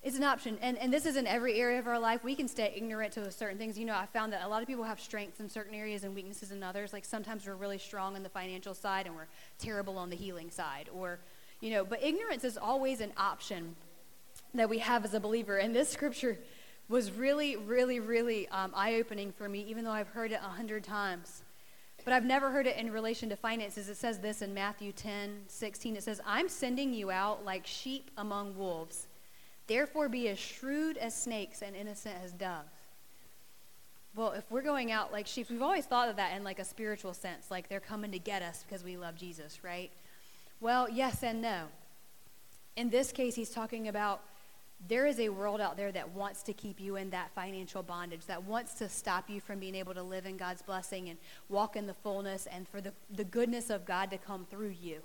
It's 0.06 0.18
an 0.18 0.24
option. 0.24 0.60
And, 0.62 0.78
and 0.78 0.94
this 0.94 1.08
is 1.08 1.16
in 1.16 1.26
every 1.26 1.60
area 1.60 1.80
of 1.80 1.88
our 1.88 1.98
life. 1.98 2.24
We 2.24 2.36
can 2.36 2.48
stay 2.48 2.72
ignorant 2.76 3.14
to 3.14 3.32
certain 3.32 3.58
things. 3.58 3.76
You 3.76 3.86
know, 3.86 3.96
I 3.96 4.06
found 4.06 4.32
that 4.34 4.44
a 4.44 4.48
lot 4.48 4.62
of 4.62 4.68
people 4.68 4.84
have 4.84 5.00
strengths 5.00 5.40
in 5.40 5.50
certain 5.50 5.74
areas 5.74 6.04
and 6.04 6.14
weaknesses 6.14 6.52
in 6.52 6.62
others. 6.62 6.94
Like 6.94 7.04
sometimes 7.04 7.48
we're 7.48 7.56
really 7.56 7.80
strong 7.80 8.16
on 8.16 8.22
the 8.22 8.30
financial 8.30 8.76
side 8.76 9.08
and 9.08 9.16
we're 9.16 9.26
terrible 9.58 9.98
on 9.98 10.12
the 10.12 10.16
healing 10.16 10.52
side. 10.52 10.90
Or, 10.94 11.18
you 11.60 11.72
know, 11.72 11.84
but 11.84 12.04
ignorance 12.04 12.44
is 12.44 12.56
always 12.56 13.02
an 13.02 13.14
option 13.18 13.76
that 14.54 14.70
we 14.70 14.78
have 14.78 15.06
as 15.06 15.16
a 15.16 15.20
believer. 15.20 15.58
And 15.58 15.76
this 15.76 15.90
scripture 15.90 16.38
was 16.88 17.12
really, 17.12 17.56
really, 17.56 18.00
really 18.00 18.48
um, 18.50 18.74
eye 18.76 18.98
opening 18.98 19.32
for 19.32 19.50
me, 19.50 19.66
even 19.68 19.84
though 19.84 19.92
I've 19.92 20.10
heard 20.10 20.32
it 20.32 20.40
a 20.40 20.50
hundred 20.50 20.84
times. 20.84 21.42
But 22.04 22.14
I've 22.14 22.26
never 22.26 22.52
heard 22.52 22.68
it 22.68 22.78
in 22.78 22.92
relation 22.92 23.30
to 23.30 23.36
finances. 23.36 23.90
It 23.90 23.98
says 23.98 24.20
this 24.20 24.44
in 24.44 24.54
Matthew 24.54 24.92
10 24.92 25.46
16. 25.48 25.96
It 25.96 26.04
says, 26.04 26.22
I'm 26.28 26.48
sending 26.48 26.94
you 26.94 27.10
out 27.10 27.44
like 27.44 27.66
sheep 27.66 28.12
among 28.18 28.56
wolves. 28.56 29.08
Therefore, 29.68 30.10
be 30.10 30.28
as 30.30 30.38
shrewd 30.38 30.98
as 30.98 31.16
snakes 31.16 31.62
and 31.62 31.76
innocent 31.76 32.16
as 32.24 32.32
doves. 32.32 32.70
Well, 34.16 34.32
if 34.32 34.50
we're 34.50 34.62
going 34.62 34.92
out 34.92 35.12
like 35.12 35.28
sheep, 35.28 35.50
we've 35.50 35.62
always 35.62 35.86
thought 35.86 36.08
of 36.08 36.16
that 36.16 36.36
in 36.36 36.44
like 36.44 36.60
a 36.60 36.66
spiritual 36.66 37.14
sense, 37.14 37.52
like 37.52 37.68
they're 37.68 37.80
coming 37.80 38.12
to 38.12 38.20
get 38.20 38.42
us 38.42 38.64
because 38.64 38.84
we 38.84 38.96
love 38.96 39.16
Jesus, 39.16 39.64
right? 39.64 39.92
Well, 40.62 40.90
yes 40.90 41.22
and 41.24 41.42
no. 41.42 41.64
In 42.78 42.90
this 42.90 43.12
case, 43.12 43.36
he's 43.36 43.50
talking 43.50 43.88
about 43.88 44.22
there 44.88 45.06
is 45.06 45.20
a 45.20 45.30
world 45.30 45.60
out 45.60 45.78
there 45.78 45.92
that 45.92 46.12
wants 46.12 46.44
to 46.44 46.54
keep 46.54 46.80
you 46.80 46.96
in 46.96 47.10
that 47.10 47.32
financial 47.32 47.82
bondage, 47.82 48.26
that 48.28 48.44
wants 48.44 48.76
to 48.76 48.88
stop 48.88 49.30
you 49.30 49.42
from 49.42 49.60
being 49.60 49.76
able 49.76 49.94
to 49.94 50.04
live 50.04 50.26
in 50.26 50.38
God's 50.38 50.62
blessing 50.62 51.10
and 51.10 51.18
walk 51.50 51.76
in 51.76 51.88
the 51.88 51.94
fullness 51.94 52.46
and 52.46 52.68
for 52.68 52.82
the, 52.82 52.94
the 53.10 53.24
goodness 53.24 53.70
of 53.70 53.86
God 53.86 54.12
to 54.12 54.18
come 54.18 54.46
through 54.50 54.76
you. 54.82 55.00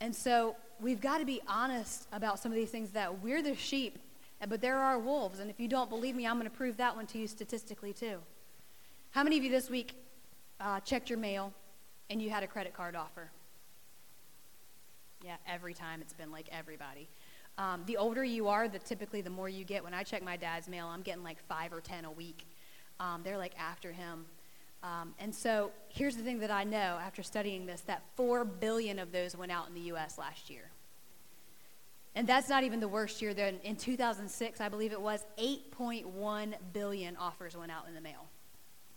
And 0.00 0.14
so 0.14 0.56
we've 0.80 1.00
got 1.00 1.18
to 1.18 1.24
be 1.24 1.40
honest 1.46 2.06
about 2.12 2.38
some 2.38 2.52
of 2.52 2.56
these 2.56 2.70
things 2.70 2.90
that 2.90 3.22
we're 3.22 3.42
the 3.42 3.54
sheep, 3.54 3.98
but 4.48 4.60
there 4.60 4.78
are 4.78 4.98
wolves. 4.98 5.38
And 5.38 5.50
if 5.50 5.58
you 5.58 5.68
don't 5.68 5.88
believe 5.88 6.14
me, 6.14 6.26
I'm 6.26 6.38
going 6.38 6.50
to 6.50 6.56
prove 6.56 6.76
that 6.76 6.94
one 6.96 7.06
to 7.08 7.18
you 7.18 7.26
statistically, 7.26 7.92
too. 7.92 8.18
How 9.10 9.22
many 9.22 9.38
of 9.38 9.44
you 9.44 9.50
this 9.50 9.70
week 9.70 9.94
uh, 10.60 10.80
checked 10.80 11.08
your 11.08 11.18
mail 11.18 11.52
and 12.10 12.20
you 12.20 12.30
had 12.30 12.42
a 12.42 12.46
credit 12.46 12.74
card 12.74 12.96
offer? 12.96 13.30
Yeah, 15.24 15.36
every 15.48 15.72
time 15.72 16.00
it's 16.02 16.12
been 16.12 16.30
like 16.30 16.48
everybody. 16.52 17.08
Um, 17.56 17.82
the 17.86 17.96
older 17.96 18.24
you 18.24 18.48
are, 18.48 18.68
the 18.68 18.80
typically 18.80 19.20
the 19.20 19.30
more 19.30 19.48
you 19.48 19.64
get. 19.64 19.84
When 19.84 19.94
I 19.94 20.02
check 20.02 20.22
my 20.22 20.36
dad's 20.36 20.68
mail, 20.68 20.88
I'm 20.88 21.02
getting 21.02 21.22
like 21.22 21.38
five 21.48 21.72
or 21.72 21.80
ten 21.80 22.04
a 22.04 22.10
week. 22.10 22.46
Um, 23.00 23.22
they're 23.24 23.38
like 23.38 23.54
after 23.58 23.92
him. 23.92 24.26
Um, 24.84 25.14
and 25.18 25.34
so 25.34 25.70
here's 25.88 26.14
the 26.14 26.22
thing 26.22 26.40
that 26.40 26.50
I 26.50 26.62
know 26.62 26.98
after 27.02 27.22
studying 27.22 27.64
this 27.64 27.80
that 27.82 28.02
4 28.16 28.44
billion 28.44 28.98
of 28.98 29.12
those 29.12 29.34
went 29.34 29.50
out 29.50 29.66
in 29.66 29.74
the 29.74 29.80
U.S. 29.80 30.18
last 30.18 30.50
year. 30.50 30.70
And 32.14 32.28
that's 32.28 32.48
not 32.48 32.62
even 32.62 32.80
the 32.80 32.88
worst 32.88 33.22
year. 33.22 33.32
Then 33.32 33.56
in 33.64 33.76
2006, 33.76 34.60
I 34.60 34.68
believe 34.68 34.92
it 34.92 35.00
was, 35.00 35.24
8.1 35.38 36.54
billion 36.72 37.16
offers 37.16 37.56
went 37.56 37.72
out 37.72 37.88
in 37.88 37.94
the 37.94 38.00
mail. 38.00 38.26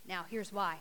Now, 0.06 0.26
here's 0.30 0.52
why. 0.52 0.76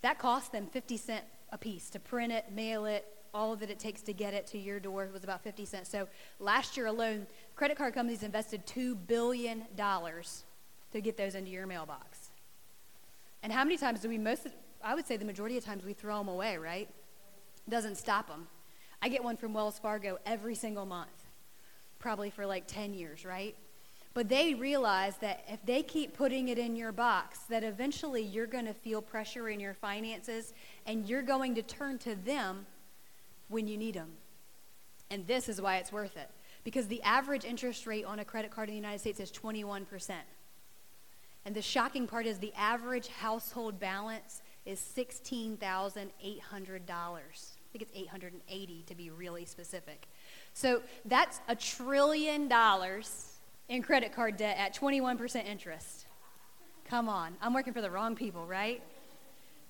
That 0.00 0.18
cost 0.18 0.50
them 0.50 0.66
50 0.66 0.96
cent 0.96 1.24
a 1.52 1.58
piece 1.58 1.90
to 1.90 2.00
print 2.00 2.32
it, 2.32 2.50
mail 2.52 2.86
it, 2.86 3.06
all 3.32 3.54
that 3.54 3.70
it 3.70 3.78
takes 3.78 4.00
to 4.02 4.12
get 4.14 4.32
it 4.34 4.46
to 4.48 4.58
your 4.58 4.80
door 4.80 5.08
was 5.12 5.22
about 5.22 5.42
50 5.42 5.66
cents. 5.66 5.90
So 5.90 6.08
last 6.40 6.76
year 6.76 6.86
alone, 6.86 7.26
credit 7.54 7.76
card 7.76 7.92
companies 7.92 8.22
invested 8.22 8.66
$2 8.66 8.96
billion 9.06 9.64
to 9.76 11.00
get 11.00 11.16
those 11.18 11.34
into 11.34 11.50
your 11.50 11.66
mailbox. 11.66 12.25
And 13.46 13.52
how 13.52 13.62
many 13.62 13.76
times 13.76 14.00
do 14.00 14.08
we 14.08 14.18
most, 14.18 14.48
I 14.82 14.96
would 14.96 15.06
say 15.06 15.16
the 15.16 15.24
majority 15.24 15.56
of 15.56 15.64
times 15.64 15.84
we 15.84 15.92
throw 15.92 16.18
them 16.18 16.26
away, 16.26 16.58
right? 16.58 16.88
Doesn't 17.68 17.94
stop 17.94 18.26
them. 18.26 18.48
I 19.00 19.08
get 19.08 19.22
one 19.22 19.36
from 19.36 19.54
Wells 19.54 19.78
Fargo 19.78 20.18
every 20.26 20.56
single 20.56 20.84
month, 20.84 21.28
probably 22.00 22.28
for 22.28 22.44
like 22.44 22.66
10 22.66 22.92
years, 22.92 23.24
right? 23.24 23.54
But 24.14 24.28
they 24.28 24.54
realize 24.54 25.18
that 25.18 25.44
if 25.46 25.64
they 25.64 25.84
keep 25.84 26.16
putting 26.16 26.48
it 26.48 26.58
in 26.58 26.74
your 26.74 26.90
box, 26.90 27.38
that 27.48 27.62
eventually 27.62 28.22
you're 28.24 28.48
going 28.48 28.64
to 28.64 28.74
feel 28.74 29.00
pressure 29.00 29.48
in 29.48 29.60
your 29.60 29.74
finances 29.74 30.52
and 30.84 31.08
you're 31.08 31.22
going 31.22 31.54
to 31.54 31.62
turn 31.62 31.98
to 31.98 32.16
them 32.16 32.66
when 33.46 33.68
you 33.68 33.76
need 33.76 33.94
them. 33.94 34.10
And 35.08 35.24
this 35.28 35.48
is 35.48 35.60
why 35.60 35.76
it's 35.76 35.92
worth 35.92 36.16
it. 36.16 36.28
Because 36.64 36.88
the 36.88 37.00
average 37.02 37.44
interest 37.44 37.86
rate 37.86 38.06
on 38.06 38.18
a 38.18 38.24
credit 38.24 38.50
card 38.50 38.68
in 38.70 38.74
the 38.74 38.80
United 38.80 38.98
States 38.98 39.20
is 39.20 39.30
21%. 39.30 40.14
And 41.46 41.54
the 41.54 41.62
shocking 41.62 42.08
part 42.08 42.26
is 42.26 42.38
the 42.38 42.52
average 42.58 43.06
household 43.06 43.78
balance 43.78 44.42
is 44.66 44.80
$16,800. 44.80 46.10
I 46.90 47.72
think 47.72 47.82
it's 47.82 47.92
880 47.94 48.84
to 48.86 48.94
be 48.96 49.10
really 49.10 49.44
specific. 49.44 50.08
So 50.54 50.82
that's 51.04 51.40
a 51.46 51.54
trillion 51.54 52.48
dollars 52.48 53.34
in 53.68 53.80
credit 53.82 54.12
card 54.12 54.36
debt 54.36 54.56
at 54.58 54.74
21% 54.74 55.46
interest. 55.46 56.06
Come 56.88 57.08
on. 57.08 57.36
I'm 57.40 57.54
working 57.54 57.72
for 57.72 57.80
the 57.80 57.90
wrong 57.90 58.16
people, 58.16 58.44
right? 58.44 58.82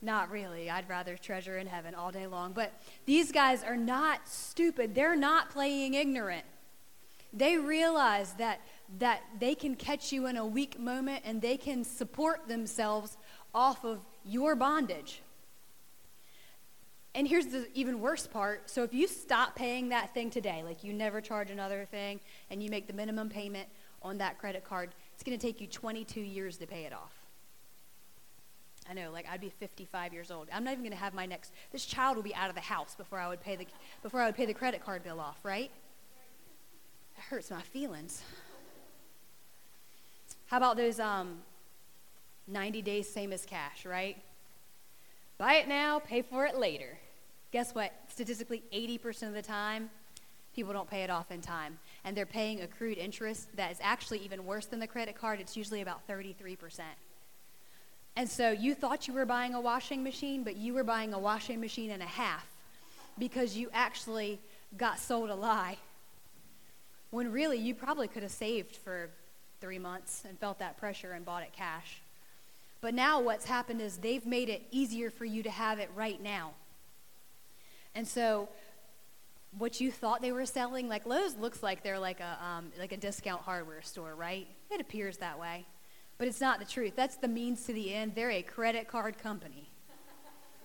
Not 0.00 0.30
really. 0.30 0.71
I'd 0.71 0.88
rather 0.88 1.18
treasure 1.18 1.59
in 1.59 1.66
heaven 1.66 1.95
all 1.95 2.11
day 2.11 2.26
long. 2.26 2.52
But 2.52 2.73
these 3.04 3.33
guys 3.33 3.62
are 3.62 3.76
not 3.76 4.26
stupid. 4.28 4.95
They're 4.95 5.16
not 5.16 5.50
playing 5.50 5.92
ignorant. 5.92 6.45
They 7.33 7.59
realize 7.59 8.33
that, 8.35 8.61
that 8.99 9.23
they 9.38 9.55
can 9.55 9.75
catch 9.75 10.12
you 10.12 10.26
in 10.26 10.37
a 10.37 10.47
weak 10.47 10.78
moment 10.78 11.23
and 11.25 11.43
they 11.43 11.57
can 11.57 11.85
support 11.85 12.49
themselves 12.49 13.16
off 13.55 13.85
of 13.85 14.00
your 14.25 14.55
bondage. 14.55 15.23
And 17.14 17.26
here's 17.26 17.47
the 17.47 17.66
even 17.73 18.00
worse 18.00 18.26
part. 18.26 18.69
So 18.69 18.83
if 18.83 18.93
you 18.93 19.09
stop 19.09 19.57
paying 19.57 19.88
that 19.88 20.12
thing 20.12 20.28
today, 20.28 20.62
like 20.62 20.85
you 20.85 20.93
never 20.93 21.23
charge 21.23 21.50
another 21.50 21.87
thing, 21.90 22.21
and 22.50 22.62
you 22.62 22.69
make 22.69 22.87
the 22.87 22.93
minimum 22.93 23.31
payment 23.31 23.69
on 24.02 24.19
that 24.19 24.38
credit 24.38 24.64
card, 24.64 24.90
it's 25.14 25.23
going 25.23 25.37
to 25.37 25.45
take 25.45 25.61
you 25.61 25.66
22 25.66 26.21
years 26.21 26.59
to 26.59 26.66
pay 26.66 26.85
it 26.85 26.93
off. 26.93 27.14
I 28.88 28.93
know, 28.93 29.11
like 29.11 29.26
I'd 29.31 29.40
be 29.40 29.49
55 29.49 30.12
years 30.12 30.31
old. 30.31 30.49
I'm 30.52 30.62
not 30.62 30.73
even 30.73 30.85
going 30.85 30.93
to 30.93 30.99
have 30.99 31.14
my 31.14 31.26
next. 31.26 31.52
This 31.73 31.87
child 31.87 32.16
will 32.16 32.23
be 32.23 32.35
out 32.35 32.50
of 32.50 32.55
the 32.55 32.61
house 32.61 32.95
before 32.95 33.19
I 33.19 33.28
would 33.28 33.40
pay 33.40 33.57
the 33.57 33.66
before 34.02 34.21
I 34.21 34.26
would 34.26 34.37
pay 34.37 34.47
the 34.47 34.55
credit 34.55 34.85
card 34.85 35.02
bill 35.02 35.19
off, 35.19 35.38
right? 35.43 35.71
That 37.16 37.23
hurts 37.23 37.50
my 37.50 37.62
feelings. 37.62 38.23
How 40.46 40.58
about 40.58 40.76
those 40.76 41.00
um, 41.00 41.38
90 42.46 42.82
days 42.82 43.08
same 43.08 43.32
as 43.32 43.44
cash, 43.44 43.84
right? 43.84 44.16
Buy 45.38 45.54
it 45.54 45.68
now, 45.68 45.98
pay 45.98 46.22
for 46.22 46.46
it 46.46 46.56
later. 46.56 46.98
Guess 47.52 47.74
what? 47.74 47.92
Statistically, 48.08 48.62
80% 48.72 49.28
of 49.28 49.34
the 49.34 49.42
time, 49.42 49.90
people 50.54 50.72
don't 50.72 50.88
pay 50.88 51.02
it 51.02 51.10
off 51.10 51.30
in 51.30 51.40
time. 51.40 51.78
And 52.04 52.16
they're 52.16 52.26
paying 52.26 52.62
accrued 52.62 52.96
interest 52.96 53.48
that 53.56 53.72
is 53.72 53.78
actually 53.82 54.18
even 54.20 54.46
worse 54.46 54.66
than 54.66 54.78
the 54.78 54.86
credit 54.86 55.18
card. 55.18 55.40
It's 55.40 55.56
usually 55.56 55.80
about 55.80 56.06
33%. 56.08 56.80
And 58.14 58.28
so 58.28 58.50
you 58.50 58.74
thought 58.74 59.08
you 59.08 59.14
were 59.14 59.26
buying 59.26 59.54
a 59.54 59.60
washing 59.60 60.02
machine, 60.02 60.42
but 60.42 60.56
you 60.56 60.72
were 60.72 60.84
buying 60.84 61.12
a 61.12 61.18
washing 61.18 61.60
machine 61.60 61.90
and 61.90 62.02
a 62.02 62.06
half 62.06 62.46
because 63.18 63.56
you 63.56 63.68
actually 63.74 64.40
got 64.76 64.98
sold 64.98 65.28
a 65.28 65.34
lie. 65.34 65.76
When 67.10 67.30
really 67.30 67.58
you 67.58 67.74
probably 67.74 68.08
could 68.08 68.22
have 68.22 68.32
saved 68.32 68.76
for 68.76 69.10
three 69.60 69.78
months 69.78 70.25
and 70.28 70.38
felt 70.38 70.58
that 70.58 70.76
pressure 70.78 71.12
and 71.12 71.25
bought 71.25 71.42
it 71.42 71.52
cash. 71.52 72.00
But 72.80 72.94
now 72.94 73.20
what's 73.20 73.46
happened 73.46 73.80
is 73.80 73.98
they've 73.98 74.26
made 74.26 74.48
it 74.48 74.62
easier 74.70 75.10
for 75.10 75.25
you 75.25 75.42
to 75.42 75.50
have 75.50 75.78
it 75.78 75.90
right 75.94 76.22
now. 76.22 76.52
And 77.94 78.06
so 78.06 78.48
what 79.58 79.80
you 79.80 79.90
thought 79.90 80.20
they 80.20 80.32
were 80.32 80.46
selling. 80.46 80.88
Like 80.88 81.06
Lowe's 81.06 81.36
looks 81.36 81.62
like 81.62 81.82
they're 81.82 81.98
like 81.98 82.20
a 82.20 82.38
um, 82.44 82.72
like 82.78 82.92
a 82.92 82.96
discount 82.96 83.42
hardware 83.42 83.82
store, 83.82 84.14
right? 84.14 84.46
It 84.70 84.80
appears 84.80 85.16
that 85.18 85.38
way, 85.38 85.66
but 86.18 86.28
it's 86.28 86.40
not 86.40 86.58
the 86.58 86.64
truth. 86.64 86.92
That's 86.96 87.16
the 87.16 87.28
means 87.28 87.64
to 87.64 87.72
the 87.72 87.94
end. 87.94 88.12
They're 88.14 88.30
a 88.30 88.42
credit 88.42 88.88
card 88.88 89.18
company. 89.18 89.70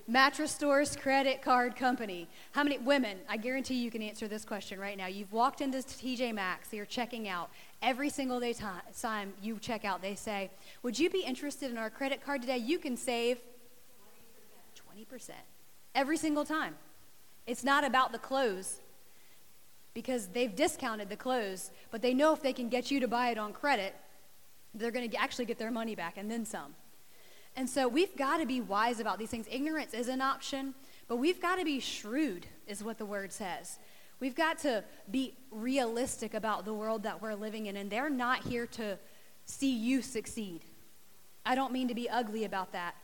Mattress 0.07 0.51
stores, 0.51 0.95
credit 0.95 1.41
card 1.41 1.75
company. 1.75 2.27
How 2.51 2.63
many 2.63 2.79
women? 2.79 3.19
I 3.29 3.38
guarantee 3.38 3.75
you 3.75 3.91
can 3.91 4.01
answer 4.01 4.27
this 4.27 4.43
question 4.43 4.79
right 4.79 4.98
now. 4.98 5.07
You've 5.07 5.31
walked 5.31 5.62
into 5.62 5.77
TJ 5.77 6.33
Maxx, 6.33 6.74
you're 6.74 6.86
checking 6.86 7.29
out. 7.29 7.50
Every 7.81 8.09
single 8.09 8.39
day 8.39 8.53
time 8.53 9.33
you 9.41 9.57
check 9.59 9.85
out, 9.85 10.01
they 10.01 10.15
say, 10.15 10.51
Would 10.83 11.00
you 11.00 11.09
be 11.09 11.21
interested 11.21 11.71
in 11.71 11.77
our 11.77 11.89
credit 11.89 12.23
card 12.23 12.41
today? 12.41 12.57
You 12.57 12.77
can 12.77 12.95
save 12.95 13.39
20%. 15.09 15.31
Every 15.95 16.17
single 16.17 16.45
time. 16.45 16.75
It's 17.47 17.63
not 17.63 17.83
about 17.83 18.11
the 18.11 18.19
clothes 18.19 18.77
because 19.93 20.27
they've 20.27 20.55
discounted 20.55 21.09
the 21.09 21.15
clothes, 21.15 21.71
but 21.89 22.01
they 22.01 22.13
know 22.13 22.33
if 22.33 22.41
they 22.41 22.53
can 22.53 22.69
get 22.69 22.91
you 22.91 23.00
to 23.00 23.07
buy 23.07 23.29
it 23.29 23.38
on 23.38 23.51
credit, 23.51 23.95
they're 24.73 24.91
going 24.91 25.09
to 25.09 25.17
actually 25.17 25.45
get 25.45 25.57
their 25.57 25.71
money 25.71 25.95
back 25.95 26.17
and 26.17 26.29
then 26.29 26.45
some. 26.45 26.75
And 27.55 27.69
so 27.69 27.88
we've 27.88 28.15
got 28.15 28.38
to 28.38 28.45
be 28.45 28.61
wise 28.61 29.00
about 29.00 29.19
these 29.19 29.29
things. 29.29 29.47
Ignorance 29.51 29.93
is 29.93 30.07
an 30.07 30.21
option, 30.21 30.75
but 31.07 31.17
we've 31.17 31.41
got 31.41 31.57
to 31.57 31.65
be 31.65 31.79
shrewd, 31.79 32.45
is 32.67 32.83
what 32.83 32.97
the 32.97 33.05
word 33.05 33.33
says. 33.33 33.79
We've 34.22 34.36
got 34.36 34.60
to 34.60 34.84
be 35.10 35.36
realistic 35.50 36.36
about 36.36 36.63
the 36.63 36.74
world 36.74 37.04
that 37.04 37.22
we're 37.22 37.34
living 37.34 37.66
in, 37.66 37.75
and 37.75 37.90
they're 37.90 38.10
not 38.10 38.44
here 38.44 38.68
to 38.68 39.00
see 39.46 39.75
you 39.75 40.04
succeed. 40.04 40.62
I 41.44 41.56
don't 41.56 41.74
mean 41.74 41.88
to 41.88 41.96
be 41.96 42.08
ugly 42.08 42.46
about 42.46 42.72
that, 42.72 42.96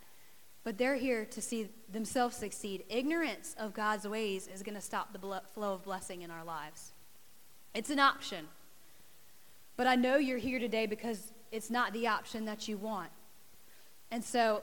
but 0.64 0.78
they're 0.78 0.96
here 0.96 1.26
to 1.26 1.42
see 1.42 1.70
themselves 1.92 2.38
succeed. 2.38 2.84
Ignorance 2.88 3.56
of 3.58 3.74
God's 3.74 4.08
ways 4.08 4.48
is 4.48 4.62
going 4.62 4.76
to 4.76 4.82
stop 4.82 5.12
the 5.12 5.42
flow 5.54 5.74
of 5.74 5.84
blessing 5.84 6.22
in 6.22 6.30
our 6.30 6.44
lives. 6.44 6.92
It's 7.74 7.90
an 7.90 8.00
option. 8.00 8.46
But 9.76 9.88
I 9.88 9.96
know 9.96 10.18
you're 10.18 10.38
here 10.38 10.60
today 10.60 10.86
because 10.86 11.32
it's 11.52 11.72
not 11.72 11.94
the 11.94 12.06
option 12.08 12.46
that 12.46 12.68
you 12.68 12.78
want. 12.78 13.10
And 14.12 14.24
so 14.24 14.62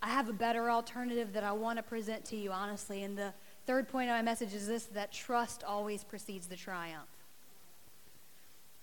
I 0.00 0.10
have 0.10 0.28
a 0.28 0.32
better 0.32 0.70
alternative 0.70 1.32
that 1.32 1.42
I 1.42 1.50
want 1.50 1.78
to 1.78 1.82
present 1.82 2.24
to 2.26 2.36
you, 2.36 2.52
honestly. 2.52 3.02
And 3.02 3.18
the 3.18 3.34
third 3.68 3.86
point 3.86 4.08
of 4.08 4.16
my 4.16 4.22
message 4.22 4.54
is 4.54 4.66
this 4.66 4.84
that 4.86 5.12
trust 5.12 5.62
always 5.62 6.02
precedes 6.02 6.46
the 6.46 6.56
triumph. 6.56 7.10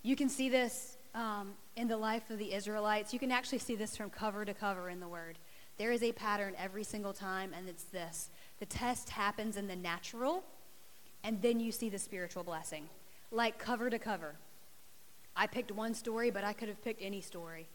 You 0.04 0.16
can 0.16 0.30
see 0.30 0.48
this 0.48 0.98
um, 1.16 1.54
in 1.76 1.88
the 1.88 1.98
life 1.98 2.30
of 2.30 2.38
the 2.38 2.54
Israelites. 2.54 3.12
You 3.12 3.18
can 3.18 3.32
actually 3.32 3.58
see 3.58 3.76
this 3.76 3.98
from 3.98 4.12
cover 4.12 4.46
to 4.46 4.54
cover 4.54 4.92
in 4.92 5.00
the 5.00 5.08
Word. 5.08 5.40
There 5.80 5.92
is 5.92 6.04
a 6.04 6.12
pattern 6.12 6.54
every 6.60 6.84
single 6.84 7.14
time, 7.14 7.52
and 7.58 7.68
it's 7.68 7.86
this 7.86 8.30
the 8.60 8.68
test 8.68 9.10
happens 9.10 9.58
in 9.58 9.68
the 9.68 9.76
natural, 9.76 10.44
and 11.24 11.42
then 11.42 11.60
you 11.60 11.72
see 11.72 11.90
the 11.90 11.98
spiritual 11.98 12.44
blessing, 12.44 12.88
like 13.32 13.58
cover 13.58 13.90
to 13.90 13.98
cover. 13.98 14.36
I 15.36 15.48
picked 15.48 15.72
one 15.72 15.96
story, 15.96 16.30
but 16.30 16.44
I 16.44 16.54
could 16.54 16.68
have 16.68 16.84
picked 16.84 17.02
any 17.02 17.22
story. 17.22 17.68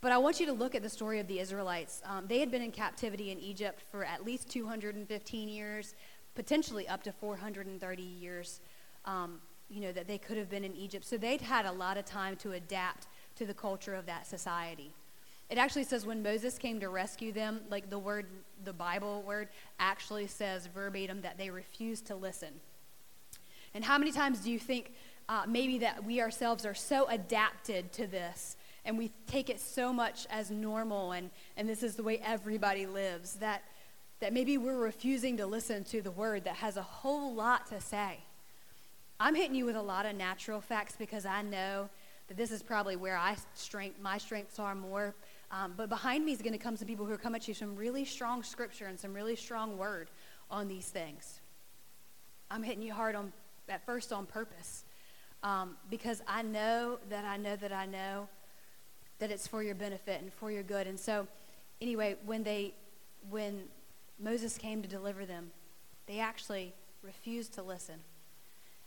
But 0.00 0.12
I 0.12 0.18
want 0.18 0.40
you 0.40 0.46
to 0.46 0.52
look 0.52 0.74
at 0.74 0.82
the 0.82 0.88
story 0.88 1.20
of 1.20 1.26
the 1.26 1.40
Israelites. 1.40 2.00
Um, 2.06 2.26
they 2.26 2.40
had 2.40 2.50
been 2.50 2.62
in 2.62 2.72
captivity 2.72 3.30
in 3.30 3.38
Egypt 3.38 3.82
for 3.90 4.02
at 4.04 4.24
least 4.24 4.48
215 4.48 5.48
years, 5.48 5.94
potentially 6.34 6.88
up 6.88 7.02
to 7.02 7.12
430 7.12 8.02
years, 8.02 8.60
um, 9.04 9.40
you 9.68 9.82
know, 9.82 9.92
that 9.92 10.08
they 10.08 10.16
could 10.16 10.38
have 10.38 10.48
been 10.48 10.64
in 10.64 10.74
Egypt. 10.74 11.04
So 11.04 11.18
they'd 11.18 11.42
had 11.42 11.66
a 11.66 11.72
lot 11.72 11.98
of 11.98 12.06
time 12.06 12.36
to 12.36 12.52
adapt 12.52 13.08
to 13.36 13.44
the 13.44 13.52
culture 13.52 13.94
of 13.94 14.06
that 14.06 14.26
society. 14.26 14.94
It 15.50 15.58
actually 15.58 15.84
says 15.84 16.06
when 16.06 16.22
Moses 16.22 16.56
came 16.56 16.80
to 16.80 16.88
rescue 16.88 17.32
them, 17.32 17.60
like 17.68 17.90
the 17.90 17.98
word, 17.98 18.26
the 18.64 18.72
Bible 18.72 19.22
word, 19.26 19.48
actually 19.78 20.28
says 20.28 20.66
verbatim 20.66 21.20
that 21.22 21.36
they 21.36 21.50
refused 21.50 22.06
to 22.06 22.14
listen. 22.14 22.54
And 23.74 23.84
how 23.84 23.98
many 23.98 24.12
times 24.12 24.40
do 24.40 24.50
you 24.50 24.58
think 24.58 24.92
uh, 25.28 25.42
maybe 25.46 25.78
that 25.78 26.04
we 26.04 26.20
ourselves 26.20 26.64
are 26.64 26.74
so 26.74 27.06
adapted 27.08 27.92
to 27.92 28.06
this 28.06 28.56
and 28.84 28.96
we 28.96 29.10
take 29.26 29.50
it 29.50 29.60
so 29.60 29.92
much 29.92 30.26
as 30.30 30.50
normal 30.50 31.12
and, 31.12 31.30
and 31.56 31.68
this 31.68 31.82
is 31.82 31.96
the 31.96 32.02
way 32.02 32.20
everybody 32.24 32.86
lives 32.86 33.34
that, 33.34 33.62
that 34.20 34.32
maybe 34.32 34.58
we're 34.58 34.78
refusing 34.78 35.36
to 35.36 35.46
listen 35.46 35.84
to 35.84 36.02
the 36.02 36.10
word 36.10 36.44
that 36.44 36.56
has 36.56 36.76
a 36.76 36.82
whole 36.82 37.34
lot 37.34 37.66
to 37.68 37.80
say. 37.80 38.18
I'm 39.18 39.34
hitting 39.34 39.54
you 39.54 39.66
with 39.66 39.76
a 39.76 39.82
lot 39.82 40.06
of 40.06 40.16
natural 40.16 40.60
facts 40.60 40.96
because 40.98 41.26
I 41.26 41.42
know 41.42 41.90
that 42.28 42.36
this 42.36 42.50
is 42.50 42.62
probably 42.62 42.96
where 42.96 43.16
I 43.16 43.36
strength, 43.54 44.00
my 44.00 44.16
strengths 44.18 44.58
are 44.58 44.74
more. 44.74 45.14
Um, 45.50 45.74
but 45.76 45.88
behind 45.88 46.24
me 46.24 46.32
is 46.32 46.40
going 46.40 46.52
to 46.52 46.58
come 46.58 46.76
some 46.76 46.86
people 46.86 47.04
who 47.04 47.12
are 47.12 47.18
coming 47.18 47.40
at 47.40 47.48
you 47.48 47.54
some 47.54 47.74
really 47.76 48.04
strong 48.04 48.42
scripture 48.42 48.86
and 48.86 48.98
some 48.98 49.12
really 49.12 49.36
strong 49.36 49.76
word 49.76 50.08
on 50.50 50.68
these 50.68 50.86
things. 50.86 51.40
I'm 52.50 52.62
hitting 52.62 52.82
you 52.82 52.92
hard 52.92 53.14
on 53.14 53.32
at 53.68 53.84
first 53.84 54.12
on 54.12 54.26
purpose 54.26 54.84
um, 55.42 55.76
because 55.90 56.22
I 56.26 56.42
know 56.42 56.98
that 57.08 57.24
I 57.24 57.36
know 57.36 57.56
that 57.56 57.72
I 57.72 57.86
know 57.86 58.28
that 59.20 59.30
it's 59.30 59.46
for 59.46 59.62
your 59.62 59.74
benefit 59.74 60.20
and 60.20 60.32
for 60.32 60.50
your 60.50 60.62
good. 60.62 60.86
And 60.86 60.98
so, 60.98 61.26
anyway, 61.80 62.16
when 62.26 62.42
they, 62.42 62.74
when 63.30 63.62
Moses 64.18 64.58
came 64.58 64.82
to 64.82 64.88
deliver 64.88 65.24
them, 65.24 65.50
they 66.06 66.18
actually 66.18 66.72
refused 67.02 67.54
to 67.54 67.62
listen. 67.62 67.96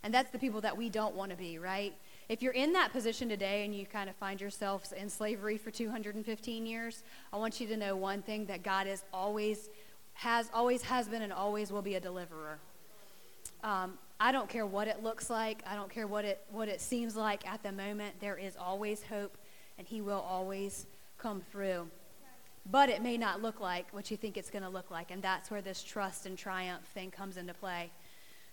And 0.03 0.13
that's 0.13 0.31
the 0.31 0.39
people 0.39 0.59
that 0.61 0.75
we 0.75 0.89
don't 0.89 1.15
want 1.15 1.31
to 1.31 1.37
be, 1.37 1.57
right? 1.57 1.93
If 2.27 2.41
you're 2.41 2.53
in 2.53 2.73
that 2.73 2.91
position 2.91 3.29
today 3.29 3.63
and 3.63 3.73
you 3.73 3.85
kind 3.85 4.09
of 4.09 4.15
find 4.17 4.41
yourself 4.41 4.91
in 4.91 5.09
slavery 5.09 5.57
for 5.57 5.71
215 5.71 6.65
years, 6.65 7.03
I 7.31 7.37
want 7.37 7.61
you 7.61 7.67
to 7.67 7.77
know 7.77 7.95
one 7.95 8.21
thing 8.21 8.45
that 8.47 8.63
God 8.63 8.87
is 8.87 9.03
always 9.13 9.69
has 10.15 10.47
always 10.53 10.83
has 10.83 11.07
been 11.07 11.23
and 11.23 11.33
always 11.33 11.71
will 11.71 11.81
be 11.81 11.95
a 11.95 11.99
deliverer. 11.99 12.59
Um, 13.63 13.97
I 14.19 14.31
don't 14.31 14.47
care 14.47 14.65
what 14.65 14.87
it 14.87 15.01
looks 15.01 15.29
like. 15.29 15.63
I 15.65 15.75
don't 15.75 15.89
care 15.89 16.05
what 16.05 16.23
it 16.23 16.45
what 16.51 16.67
it 16.67 16.81
seems 16.81 17.15
like 17.15 17.47
at 17.47 17.63
the 17.63 17.71
moment. 17.71 18.19
There 18.19 18.37
is 18.37 18.55
always 18.55 19.03
hope 19.03 19.37
and 19.77 19.87
He 19.87 20.01
will 20.01 20.19
always 20.27 20.85
come 21.17 21.41
through. 21.51 21.87
But 22.69 22.89
it 22.89 23.01
may 23.01 23.17
not 23.17 23.41
look 23.41 23.59
like 23.59 23.87
what 23.91 24.09
you 24.09 24.15
think 24.15 24.37
it's 24.37 24.49
going 24.49 24.63
to 24.63 24.69
look 24.69 24.89
like, 24.89 25.11
and 25.11 25.21
that's 25.21 25.51
where 25.51 25.61
this 25.61 25.83
trust 25.83 26.25
and 26.25 26.37
triumph 26.37 26.85
thing 26.93 27.11
comes 27.11 27.37
into 27.37 27.53
play. 27.53 27.91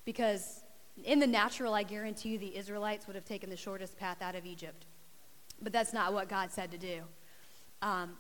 Because 0.05 0.63
in 1.05 1.21
the 1.21 1.27
natural, 1.27 1.75
I 1.75 1.85
guarantee 1.85 2.31
you 2.31 2.39
the 2.39 2.57
Israelites 2.57 3.07
would 3.07 3.15
have 3.15 3.25
taken 3.25 3.51
the 3.51 3.57
shortest 3.57 3.97
path 3.97 4.21
out 4.21 4.35
of 4.35 4.45
Egypt. 4.45 4.85
But 5.63 5.73
that's 5.73 5.93
not 5.93 6.13
what 6.13 6.29
God 6.29 6.51
said 6.51 6.71
to 6.73 6.79
do. 6.79 7.03
Um, 7.83 8.17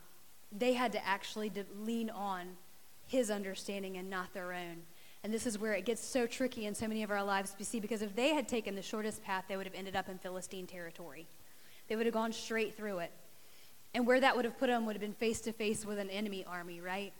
they 0.56 0.74
had 0.74 0.92
to 0.92 1.06
actually 1.06 1.50
lean 1.80 2.10
on 2.10 2.46
His 3.06 3.30
understanding 3.30 3.96
and 3.96 4.08
not 4.08 4.32
their 4.32 4.52
own. 4.52 4.82
And 5.22 5.34
this 5.34 5.46
is 5.46 5.58
where 5.58 5.74
it 5.74 5.84
gets 5.84 6.02
so 6.02 6.26
tricky 6.26 6.66
in 6.66 6.74
so 6.74 6.86
many 6.88 7.02
of 7.02 7.10
our 7.10 7.22
lives, 7.22 7.54
you 7.58 7.64
see, 7.64 7.80
because 7.80 8.00
if 8.00 8.14
they 8.16 8.34
had 8.34 8.48
taken 8.48 8.74
the 8.74 8.82
shortest 8.82 9.22
path, 9.22 9.44
they 9.48 9.56
would 9.56 9.66
have 9.66 9.74
ended 9.74 9.96
up 9.96 10.08
in 10.08 10.18
Philistine 10.18 10.66
territory. 10.66 11.26
They 11.90 11.96
would 11.96 12.06
have 12.06 12.14
gone 12.14 12.32
straight 12.32 12.76
through 12.76 13.00
it. 13.00 13.10
And 13.94 14.06
where 14.06 14.20
that 14.20 14.36
would 14.36 14.44
have 14.44 14.56
put 14.56 14.68
them 14.68 14.86
would 14.86 14.94
have 14.94 15.00
been 15.00 15.12
face 15.12 15.40
to 15.40 15.52
face 15.52 15.84
with 15.84 15.98
an 15.98 16.08
enemy 16.08 16.44
army, 16.48 16.80
right? 16.80 17.12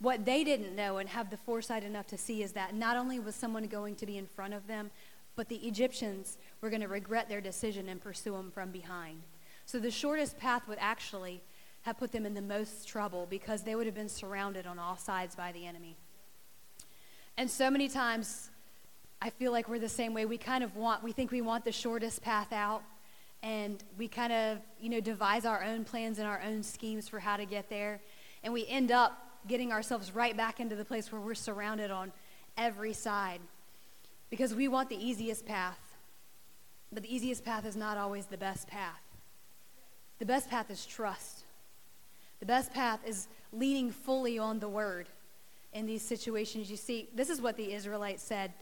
What 0.00 0.24
they 0.24 0.42
didn't 0.42 0.74
know 0.74 0.98
and 0.98 1.08
have 1.08 1.30
the 1.30 1.36
foresight 1.36 1.84
enough 1.84 2.08
to 2.08 2.18
see 2.18 2.42
is 2.42 2.50
that 2.52 2.74
not 2.74 2.96
only 2.96 3.20
was 3.20 3.36
someone 3.36 3.64
going 3.68 3.94
to 3.94 4.04
be 4.04 4.18
in 4.18 4.26
front 4.26 4.54
of 4.54 4.66
them, 4.66 4.90
but 5.36 5.48
the 5.48 5.58
Egyptians 5.58 6.36
were 6.60 6.68
going 6.68 6.82
to 6.82 6.88
regret 6.88 7.28
their 7.28 7.40
decision 7.40 7.88
and 7.88 8.02
pursue 8.02 8.32
them 8.32 8.50
from 8.50 8.72
behind. 8.72 9.22
So 9.66 9.78
the 9.78 9.92
shortest 9.92 10.36
path 10.36 10.66
would 10.66 10.78
actually 10.80 11.40
have 11.82 11.96
put 11.96 12.10
them 12.10 12.26
in 12.26 12.34
the 12.34 12.42
most 12.42 12.88
trouble 12.88 13.28
because 13.30 13.62
they 13.62 13.76
would 13.76 13.86
have 13.86 13.94
been 13.94 14.08
surrounded 14.08 14.66
on 14.66 14.80
all 14.80 14.96
sides 14.96 15.36
by 15.36 15.52
the 15.52 15.64
enemy. 15.64 15.94
And 17.38 17.48
so 17.48 17.70
many 17.70 17.88
times, 17.88 18.50
I 19.22 19.30
feel 19.30 19.52
like 19.52 19.68
we're 19.68 19.78
the 19.78 19.88
same 19.88 20.12
way. 20.12 20.26
We 20.26 20.38
kind 20.38 20.64
of 20.64 20.74
want, 20.74 21.04
we 21.04 21.12
think 21.12 21.30
we 21.30 21.40
want 21.40 21.64
the 21.64 21.70
shortest 21.70 22.20
path 22.20 22.52
out 22.52 22.82
and 23.42 23.82
we 23.98 24.08
kind 24.08 24.32
of, 24.32 24.58
you 24.80 24.88
know, 24.88 25.00
devise 25.00 25.44
our 25.44 25.62
own 25.62 25.84
plans 25.84 26.18
and 26.18 26.26
our 26.26 26.40
own 26.42 26.62
schemes 26.62 27.08
for 27.08 27.18
how 27.18 27.36
to 27.36 27.44
get 27.44 27.68
there. 27.68 28.00
And 28.42 28.52
we 28.52 28.66
end 28.66 28.90
up 28.90 29.18
getting 29.46 29.72
ourselves 29.72 30.14
right 30.14 30.36
back 30.36 30.60
into 30.60 30.74
the 30.74 30.84
place 30.84 31.12
where 31.12 31.20
we're 31.20 31.34
surrounded 31.34 31.90
on 31.90 32.12
every 32.56 32.92
side 32.92 33.40
because 34.30 34.54
we 34.54 34.68
want 34.68 34.88
the 34.88 34.96
easiest 34.96 35.46
path. 35.46 35.78
But 36.92 37.02
the 37.02 37.14
easiest 37.14 37.44
path 37.44 37.64
is 37.64 37.76
not 37.76 37.96
always 37.96 38.26
the 38.26 38.36
best 38.36 38.68
path. 38.68 39.00
The 40.18 40.26
best 40.26 40.48
path 40.48 40.70
is 40.70 40.86
trust. 40.86 41.44
The 42.40 42.46
best 42.46 42.72
path 42.72 43.00
is 43.06 43.28
leaning 43.52 43.90
fully 43.90 44.38
on 44.38 44.58
the 44.58 44.68
word 44.68 45.08
in 45.72 45.86
these 45.86 46.02
situations. 46.02 46.70
You 46.70 46.76
see, 46.76 47.08
this 47.14 47.28
is 47.30 47.40
what 47.40 47.56
the 47.56 47.72
Israelites 47.72 48.22
said 48.22 48.52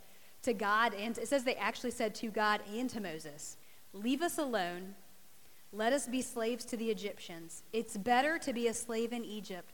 to 0.42 0.52
God, 0.52 0.94
and 0.94 1.16
it 1.16 1.28
says 1.28 1.44
they 1.44 1.54
actually 1.54 1.90
said 1.90 2.14
to 2.16 2.28
God 2.28 2.60
and 2.72 2.88
to 2.90 3.00
Moses. 3.00 3.56
Leave 3.94 4.22
us 4.22 4.36
alone. 4.36 4.96
Let 5.72 5.92
us 5.92 6.06
be 6.06 6.20
slaves 6.20 6.64
to 6.66 6.76
the 6.76 6.90
Egyptians. 6.90 7.62
It's 7.72 7.96
better 7.96 8.38
to 8.38 8.52
be 8.52 8.66
a 8.66 8.74
slave 8.74 9.12
in 9.12 9.24
Egypt 9.24 9.70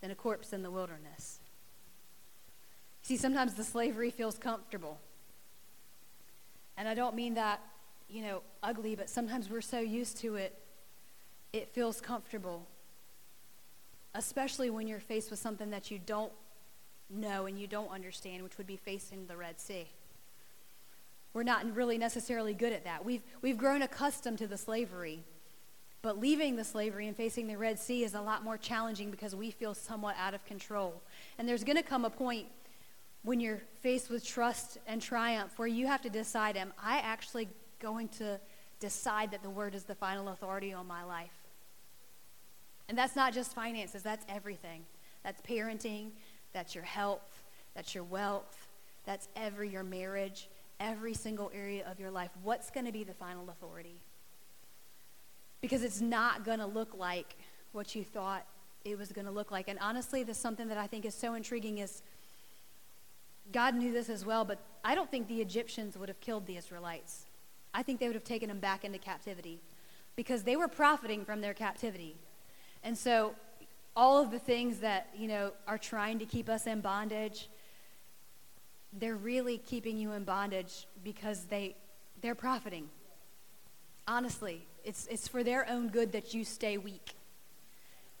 than 0.00 0.10
a 0.10 0.14
corpse 0.14 0.52
in 0.52 0.62
the 0.62 0.70
wilderness. 0.70 1.38
See, 3.02 3.16
sometimes 3.16 3.54
the 3.54 3.64
slavery 3.64 4.10
feels 4.10 4.38
comfortable. 4.38 4.98
And 6.76 6.88
I 6.88 6.94
don't 6.94 7.14
mean 7.14 7.34
that, 7.34 7.60
you 8.08 8.22
know, 8.22 8.42
ugly, 8.62 8.94
but 8.94 9.10
sometimes 9.10 9.50
we're 9.50 9.60
so 9.60 9.80
used 9.80 10.18
to 10.18 10.36
it, 10.36 10.58
it 11.52 11.68
feels 11.68 12.00
comfortable. 12.00 12.66
Especially 14.14 14.70
when 14.70 14.86
you're 14.86 15.00
faced 15.00 15.30
with 15.30 15.38
something 15.38 15.70
that 15.70 15.90
you 15.90 15.98
don't 15.98 16.32
know 17.10 17.46
and 17.46 17.58
you 17.58 17.66
don't 17.66 17.90
understand, 17.90 18.42
which 18.42 18.58
would 18.58 18.66
be 18.66 18.76
facing 18.76 19.26
the 19.26 19.36
Red 19.36 19.60
Sea. 19.60 19.86
We're 21.32 21.42
not 21.42 21.74
really 21.74 21.98
necessarily 21.98 22.54
good 22.54 22.72
at 22.72 22.84
that. 22.84 23.04
We've, 23.04 23.22
we've 23.42 23.58
grown 23.58 23.82
accustomed 23.82 24.38
to 24.38 24.46
the 24.46 24.56
slavery. 24.56 25.24
But 26.00 26.20
leaving 26.20 26.56
the 26.56 26.64
slavery 26.64 27.06
and 27.08 27.16
facing 27.16 27.48
the 27.48 27.56
Red 27.56 27.78
Sea 27.78 28.04
is 28.04 28.14
a 28.14 28.20
lot 28.20 28.44
more 28.44 28.56
challenging 28.56 29.10
because 29.10 29.34
we 29.34 29.50
feel 29.50 29.74
somewhat 29.74 30.16
out 30.18 30.32
of 30.32 30.44
control. 30.44 31.02
And 31.38 31.48
there's 31.48 31.64
going 31.64 31.76
to 31.76 31.82
come 31.82 32.04
a 32.04 32.10
point 32.10 32.46
when 33.22 33.40
you're 33.40 33.60
faced 33.80 34.08
with 34.08 34.24
trust 34.24 34.78
and 34.86 35.02
triumph 35.02 35.58
where 35.58 35.68
you 35.68 35.86
have 35.86 36.02
to 36.02 36.10
decide 36.10 36.56
am 36.56 36.72
I 36.82 36.98
actually 36.98 37.48
going 37.80 38.08
to 38.08 38.40
decide 38.80 39.32
that 39.32 39.42
the 39.42 39.50
word 39.50 39.74
is 39.74 39.84
the 39.84 39.94
final 39.94 40.28
authority 40.28 40.72
on 40.72 40.86
my 40.86 41.02
life? 41.02 41.30
And 42.88 42.96
that's 42.96 43.16
not 43.16 43.34
just 43.34 43.54
finances, 43.54 44.02
that's 44.02 44.24
everything. 44.28 44.84
That's 45.24 45.42
parenting, 45.42 46.10
that's 46.52 46.74
your 46.74 46.84
health, 46.84 47.42
that's 47.74 47.94
your 47.94 48.04
wealth, 48.04 48.68
that's 49.04 49.28
every 49.36 49.68
your 49.68 49.82
marriage, 49.82 50.48
every 50.80 51.14
single 51.14 51.50
area 51.54 51.86
of 51.90 51.98
your 51.98 52.10
life. 52.10 52.30
What's 52.42 52.70
going 52.70 52.86
to 52.86 52.92
be 52.92 53.04
the 53.04 53.14
final 53.14 53.48
authority? 53.50 54.00
Because 55.60 55.82
it's 55.82 56.00
not 56.00 56.44
going 56.44 56.58
to 56.58 56.66
look 56.66 56.96
like 56.96 57.36
what 57.72 57.94
you 57.94 58.04
thought 58.04 58.44
it 58.84 58.96
was 58.96 59.12
going 59.12 59.26
to 59.26 59.32
look 59.32 59.50
like. 59.50 59.68
And 59.68 59.78
honestly, 59.80 60.22
there's 60.22 60.36
something 60.36 60.68
that 60.68 60.78
I 60.78 60.86
think 60.86 61.04
is 61.04 61.14
so 61.14 61.34
intriguing 61.34 61.78
is 61.78 62.02
God 63.50 63.74
knew 63.74 63.92
this 63.92 64.08
as 64.08 64.24
well, 64.24 64.44
but 64.44 64.58
I 64.84 64.94
don't 64.94 65.10
think 65.10 65.26
the 65.28 65.40
Egyptians 65.40 65.96
would 65.96 66.08
have 66.08 66.20
killed 66.20 66.46
the 66.46 66.56
Israelites. 66.56 67.24
I 67.74 67.82
think 67.82 67.98
they 68.00 68.06
would 68.06 68.14
have 68.14 68.24
taken 68.24 68.48
them 68.48 68.60
back 68.60 68.84
into 68.84 68.98
captivity 68.98 69.60
because 70.16 70.42
they 70.42 70.56
were 70.56 70.68
profiting 70.68 71.24
from 71.24 71.40
their 71.40 71.54
captivity. 71.54 72.16
And 72.82 72.96
so 72.96 73.34
all 73.96 74.22
of 74.22 74.30
the 74.30 74.38
things 74.38 74.78
that, 74.78 75.08
you 75.16 75.28
know, 75.28 75.52
are 75.66 75.78
trying 75.78 76.18
to 76.18 76.24
keep 76.24 76.48
us 76.48 76.66
in 76.66 76.80
bondage, 76.80 77.48
they're 78.92 79.16
really 79.16 79.58
keeping 79.58 79.98
you 79.98 80.12
in 80.12 80.24
bondage 80.24 80.86
because 81.04 81.44
they 81.44 81.76
they're 82.20 82.34
profiting. 82.34 82.88
Honestly, 84.06 84.66
it's 84.84 85.06
it's 85.10 85.28
for 85.28 85.44
their 85.44 85.68
own 85.68 85.88
good 85.88 86.12
that 86.12 86.34
you 86.34 86.44
stay 86.44 86.78
weak. 86.78 87.14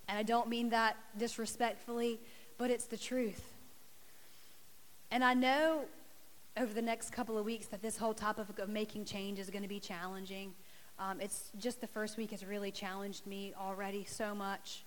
And 0.08 0.18
I 0.18 0.22
don't 0.22 0.48
mean 0.48 0.70
that 0.70 0.96
disrespectfully, 1.16 2.18
but 2.56 2.70
it's 2.70 2.86
the 2.86 2.96
truth. 2.96 3.42
And 5.10 5.22
I 5.22 5.34
know 5.34 5.84
over 6.56 6.72
the 6.72 6.82
next 6.82 7.12
couple 7.12 7.38
of 7.38 7.44
weeks 7.44 7.66
that 7.66 7.82
this 7.82 7.96
whole 7.96 8.14
topic 8.14 8.58
of 8.58 8.68
making 8.68 9.04
change 9.04 9.38
is 9.38 9.48
going 9.50 9.62
to 9.62 9.68
be 9.68 9.80
challenging. 9.80 10.52
Um, 10.98 11.20
it's 11.20 11.50
just 11.58 11.80
the 11.80 11.86
first 11.86 12.16
week 12.16 12.32
has 12.32 12.44
really 12.44 12.72
challenged 12.72 13.26
me 13.26 13.54
already 13.58 14.04
so 14.04 14.34
much. 14.34 14.84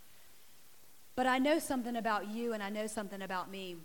But 1.15 1.27
I 1.27 1.37
know 1.37 1.59
something 1.59 1.95
about 1.95 2.29
you 2.29 2.53
and 2.53 2.61
I 2.61 2.69
know 2.69 2.87
something 2.87 3.21
about 3.21 3.49
me 3.49 3.77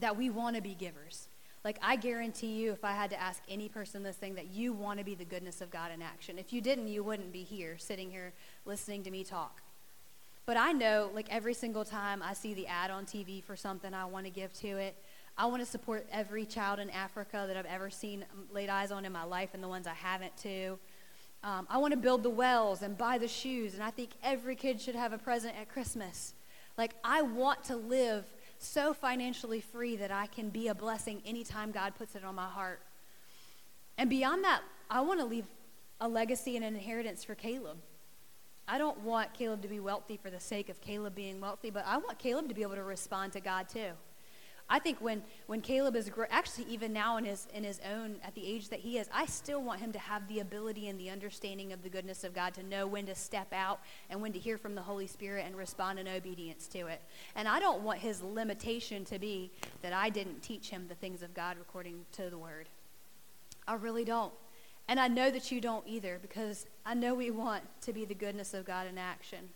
that 0.00 0.16
we 0.16 0.30
want 0.30 0.56
to 0.56 0.62
be 0.62 0.74
givers. 0.74 1.28
Like, 1.64 1.78
I 1.82 1.96
guarantee 1.96 2.62
you, 2.62 2.70
if 2.70 2.84
I 2.84 2.92
had 2.92 3.10
to 3.10 3.20
ask 3.20 3.42
any 3.48 3.68
person 3.68 4.04
this 4.04 4.16
thing, 4.16 4.36
that 4.36 4.52
you 4.52 4.72
want 4.72 5.00
to 5.00 5.04
be 5.04 5.16
the 5.16 5.24
goodness 5.24 5.60
of 5.60 5.70
God 5.70 5.90
in 5.92 6.00
action. 6.00 6.38
If 6.38 6.52
you 6.52 6.60
didn't, 6.60 6.86
you 6.86 7.02
wouldn't 7.02 7.32
be 7.32 7.42
here, 7.42 7.76
sitting 7.76 8.08
here, 8.08 8.32
listening 8.64 9.02
to 9.02 9.10
me 9.10 9.24
talk. 9.24 9.62
But 10.44 10.56
I 10.56 10.70
know, 10.70 11.10
like, 11.12 11.26
every 11.28 11.54
single 11.54 11.84
time 11.84 12.22
I 12.22 12.34
see 12.34 12.54
the 12.54 12.68
ad 12.68 12.92
on 12.92 13.04
TV 13.04 13.42
for 13.42 13.56
something, 13.56 13.92
I 13.92 14.04
want 14.04 14.26
to 14.26 14.30
give 14.30 14.52
to 14.60 14.68
it. 14.68 14.94
I 15.36 15.46
want 15.46 15.60
to 15.60 15.66
support 15.66 16.06
every 16.12 16.46
child 16.46 16.78
in 16.78 16.88
Africa 16.90 17.44
that 17.48 17.56
I've 17.56 17.66
ever 17.66 17.90
seen 17.90 18.24
um, 18.32 18.44
laid 18.52 18.68
eyes 18.68 18.92
on 18.92 19.04
in 19.04 19.10
my 19.12 19.24
life 19.24 19.50
and 19.52 19.62
the 19.62 19.68
ones 19.68 19.88
I 19.88 19.94
haven't 19.94 20.36
too. 20.36 20.78
Um, 21.42 21.66
I 21.68 21.78
want 21.78 21.92
to 21.92 21.98
build 21.98 22.22
the 22.22 22.30
wells 22.30 22.82
and 22.82 22.96
buy 22.96 23.18
the 23.18 23.28
shoes, 23.28 23.74
and 23.74 23.82
I 23.82 23.90
think 23.90 24.10
every 24.22 24.54
kid 24.54 24.80
should 24.80 24.94
have 24.94 25.12
a 25.12 25.18
present 25.18 25.54
at 25.60 25.68
Christmas. 25.68 26.32
Like, 26.78 26.94
I 27.02 27.22
want 27.22 27.64
to 27.64 27.76
live 27.76 28.24
so 28.58 28.94
financially 28.94 29.60
free 29.60 29.96
that 29.96 30.10
I 30.10 30.26
can 30.26 30.50
be 30.50 30.68
a 30.68 30.74
blessing 30.74 31.22
anytime 31.24 31.70
God 31.72 31.94
puts 31.96 32.14
it 32.14 32.24
on 32.24 32.34
my 32.34 32.48
heart. 32.48 32.80
And 33.98 34.10
beyond 34.10 34.44
that, 34.44 34.62
I 34.90 35.00
want 35.00 35.20
to 35.20 35.26
leave 35.26 35.46
a 36.00 36.08
legacy 36.08 36.56
and 36.56 36.64
an 36.64 36.74
inheritance 36.74 37.24
for 37.24 37.34
Caleb. 37.34 37.78
I 38.68 38.78
don't 38.78 39.00
want 39.00 39.32
Caleb 39.32 39.62
to 39.62 39.68
be 39.68 39.80
wealthy 39.80 40.16
for 40.16 40.28
the 40.28 40.40
sake 40.40 40.68
of 40.68 40.80
Caleb 40.80 41.14
being 41.14 41.40
wealthy, 41.40 41.70
but 41.70 41.84
I 41.86 41.98
want 41.98 42.18
Caleb 42.18 42.48
to 42.48 42.54
be 42.54 42.62
able 42.62 42.74
to 42.74 42.82
respond 42.82 43.32
to 43.34 43.40
God 43.40 43.68
too. 43.68 43.90
I 44.68 44.80
think 44.80 45.00
when, 45.00 45.22
when 45.46 45.60
Caleb 45.60 45.94
is 45.94 46.10
actually 46.28 46.64
even 46.64 46.92
now 46.92 47.18
in 47.18 47.24
his 47.24 47.46
in 47.54 47.62
his 47.62 47.80
own 47.88 48.16
at 48.24 48.34
the 48.34 48.44
age 48.44 48.68
that 48.70 48.80
he 48.80 48.98
is, 48.98 49.08
I 49.14 49.26
still 49.26 49.62
want 49.62 49.80
him 49.80 49.92
to 49.92 49.98
have 49.98 50.26
the 50.26 50.40
ability 50.40 50.88
and 50.88 50.98
the 50.98 51.08
understanding 51.08 51.72
of 51.72 51.84
the 51.84 51.88
goodness 51.88 52.24
of 52.24 52.34
God 52.34 52.52
to 52.54 52.64
know 52.64 52.86
when 52.86 53.06
to 53.06 53.14
step 53.14 53.52
out 53.52 53.80
and 54.10 54.20
when 54.20 54.32
to 54.32 54.40
hear 54.40 54.58
from 54.58 54.74
the 54.74 54.82
Holy 54.82 55.06
Spirit 55.06 55.44
and 55.46 55.56
respond 55.56 56.00
in 56.00 56.08
obedience 56.08 56.66
to 56.68 56.88
it. 56.88 57.00
And 57.36 57.46
I 57.46 57.60
don't 57.60 57.82
want 57.82 58.00
his 58.00 58.22
limitation 58.22 59.04
to 59.04 59.20
be 59.20 59.52
that 59.82 59.92
I 59.92 60.10
didn't 60.10 60.42
teach 60.42 60.68
him 60.70 60.86
the 60.88 60.96
things 60.96 61.22
of 61.22 61.32
God 61.32 61.56
according 61.60 62.04
to 62.12 62.28
the 62.28 62.38
word. 62.38 62.68
I 63.68 63.74
really 63.74 64.04
don't. 64.04 64.32
And 64.88 64.98
I 64.98 65.06
know 65.08 65.30
that 65.30 65.52
you 65.52 65.60
don't 65.60 65.86
either 65.86 66.18
because 66.20 66.66
I 66.84 66.94
know 66.94 67.14
we 67.14 67.30
want 67.30 67.62
to 67.82 67.92
be 67.92 68.04
the 68.04 68.14
goodness 68.14 68.52
of 68.52 68.64
God 68.64 68.86
in 68.88 68.98
action. 68.98 69.48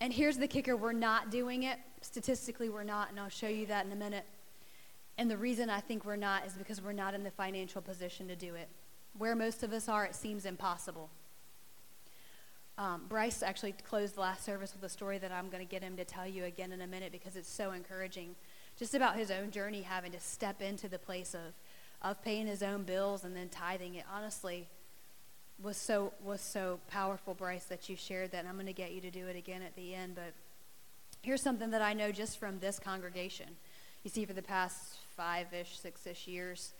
And 0.00 0.12
here's 0.12 0.38
the 0.38 0.46
kicker 0.46 0.76
we're 0.76 0.92
not 0.92 1.30
doing 1.30 1.64
it. 1.64 1.78
Statistically, 2.02 2.68
we're 2.68 2.84
not, 2.84 3.10
and 3.10 3.18
I'll 3.18 3.28
show 3.28 3.48
you 3.48 3.66
that 3.66 3.84
in 3.84 3.92
a 3.92 3.96
minute. 3.96 4.24
And 5.16 5.28
the 5.28 5.36
reason 5.36 5.68
I 5.68 5.80
think 5.80 6.04
we're 6.04 6.16
not 6.16 6.46
is 6.46 6.52
because 6.52 6.80
we're 6.80 6.92
not 6.92 7.14
in 7.14 7.24
the 7.24 7.30
financial 7.32 7.82
position 7.82 8.28
to 8.28 8.36
do 8.36 8.54
it. 8.54 8.68
Where 9.16 9.34
most 9.34 9.64
of 9.64 9.72
us 9.72 9.88
are, 9.88 10.04
it 10.04 10.14
seems 10.14 10.46
impossible. 10.46 11.10
Um, 12.78 13.02
Bryce 13.08 13.42
actually 13.42 13.72
closed 13.72 14.14
the 14.14 14.20
last 14.20 14.44
service 14.44 14.72
with 14.72 14.84
a 14.84 14.88
story 14.88 15.18
that 15.18 15.32
I'm 15.32 15.48
going 15.48 15.66
to 15.66 15.68
get 15.68 15.82
him 15.82 15.96
to 15.96 16.04
tell 16.04 16.28
you 16.28 16.44
again 16.44 16.70
in 16.70 16.80
a 16.80 16.86
minute 16.86 17.10
because 17.10 17.34
it's 17.34 17.50
so 17.50 17.72
encouraging. 17.72 18.36
Just 18.78 18.94
about 18.94 19.16
his 19.16 19.32
own 19.32 19.50
journey 19.50 19.82
having 19.82 20.12
to 20.12 20.20
step 20.20 20.62
into 20.62 20.88
the 20.88 21.00
place 21.00 21.34
of, 21.34 21.54
of 22.02 22.22
paying 22.22 22.46
his 22.46 22.62
own 22.62 22.84
bills 22.84 23.24
and 23.24 23.34
then 23.34 23.48
tithing. 23.48 23.96
It 23.96 24.04
honestly 24.14 24.68
was 25.62 25.76
so 25.76 26.12
was 26.22 26.40
so 26.40 26.78
powerful, 26.88 27.34
Bryce, 27.34 27.64
that 27.64 27.88
you 27.88 27.96
shared 27.96 28.30
that. 28.32 28.40
And 28.40 28.48
I'm 28.48 28.54
going 28.54 28.66
to 28.66 28.72
get 28.72 28.92
you 28.92 29.00
to 29.00 29.10
do 29.10 29.26
it 29.26 29.36
again 29.36 29.62
at 29.62 29.74
the 29.76 29.94
end. 29.94 30.14
But 30.14 30.32
here's 31.22 31.42
something 31.42 31.70
that 31.70 31.82
I 31.82 31.92
know 31.94 32.12
just 32.12 32.38
from 32.38 32.58
this 32.60 32.78
congregation. 32.78 33.48
You 34.04 34.10
see, 34.10 34.24
for 34.24 34.32
the 34.32 34.42
past 34.42 34.98
five-ish, 35.16 35.78
six-ish 35.78 36.28
years, 36.28 36.72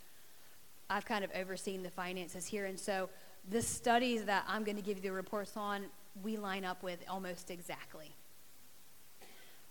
I've 0.88 1.04
kind 1.04 1.24
of 1.24 1.30
overseen 1.34 1.82
the 1.82 1.90
finances 1.90 2.46
here, 2.46 2.66
and 2.66 2.78
so 2.78 3.10
the 3.50 3.60
studies 3.60 4.24
that 4.24 4.44
I'm 4.46 4.62
going 4.62 4.76
to 4.76 4.82
give 4.82 4.98
you 4.98 5.02
the 5.02 5.12
reports 5.12 5.56
on, 5.56 5.86
we 6.22 6.36
line 6.36 6.64
up 6.64 6.82
with 6.82 7.00
almost 7.08 7.50
exactly. 7.50 8.14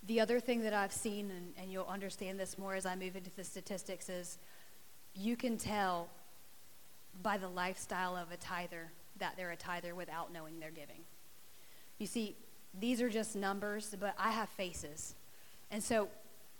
The 0.06 0.20
other 0.20 0.40
thing 0.40 0.62
that 0.62 0.74
I've 0.74 0.92
seen, 0.92 1.32
and, 1.32 1.54
and 1.58 1.72
you'll 1.72 1.88
understand 1.88 2.40
this 2.40 2.58
more 2.58 2.76
as 2.76 2.86
I 2.86 2.96
move 2.96 3.16
into 3.16 3.32
the 3.36 3.44
statistics, 3.44 4.10
is 4.10 4.38
you 5.16 5.36
can 5.36 5.58
tell 5.58 6.10
by 7.24 7.38
the 7.38 7.48
lifestyle 7.48 8.16
of 8.16 8.32
a 8.32 8.38
tither 8.38 8.92
that 9.20 9.36
they're 9.38 9.52
a 9.52 9.58
tither 9.58 9.96
without 9.96 10.32
knowing 10.32 10.60
they're 10.60 10.72
giving. 10.72 11.02
You 12.00 12.08
see, 12.08 12.36
these 12.80 13.02
are 13.02 13.10
just 13.10 13.36
numbers, 13.36 13.96
but 14.00 14.16
I 14.18 14.32
have 14.32 14.50
faces. 14.50 15.16
And 15.72 15.84
so 15.84 16.10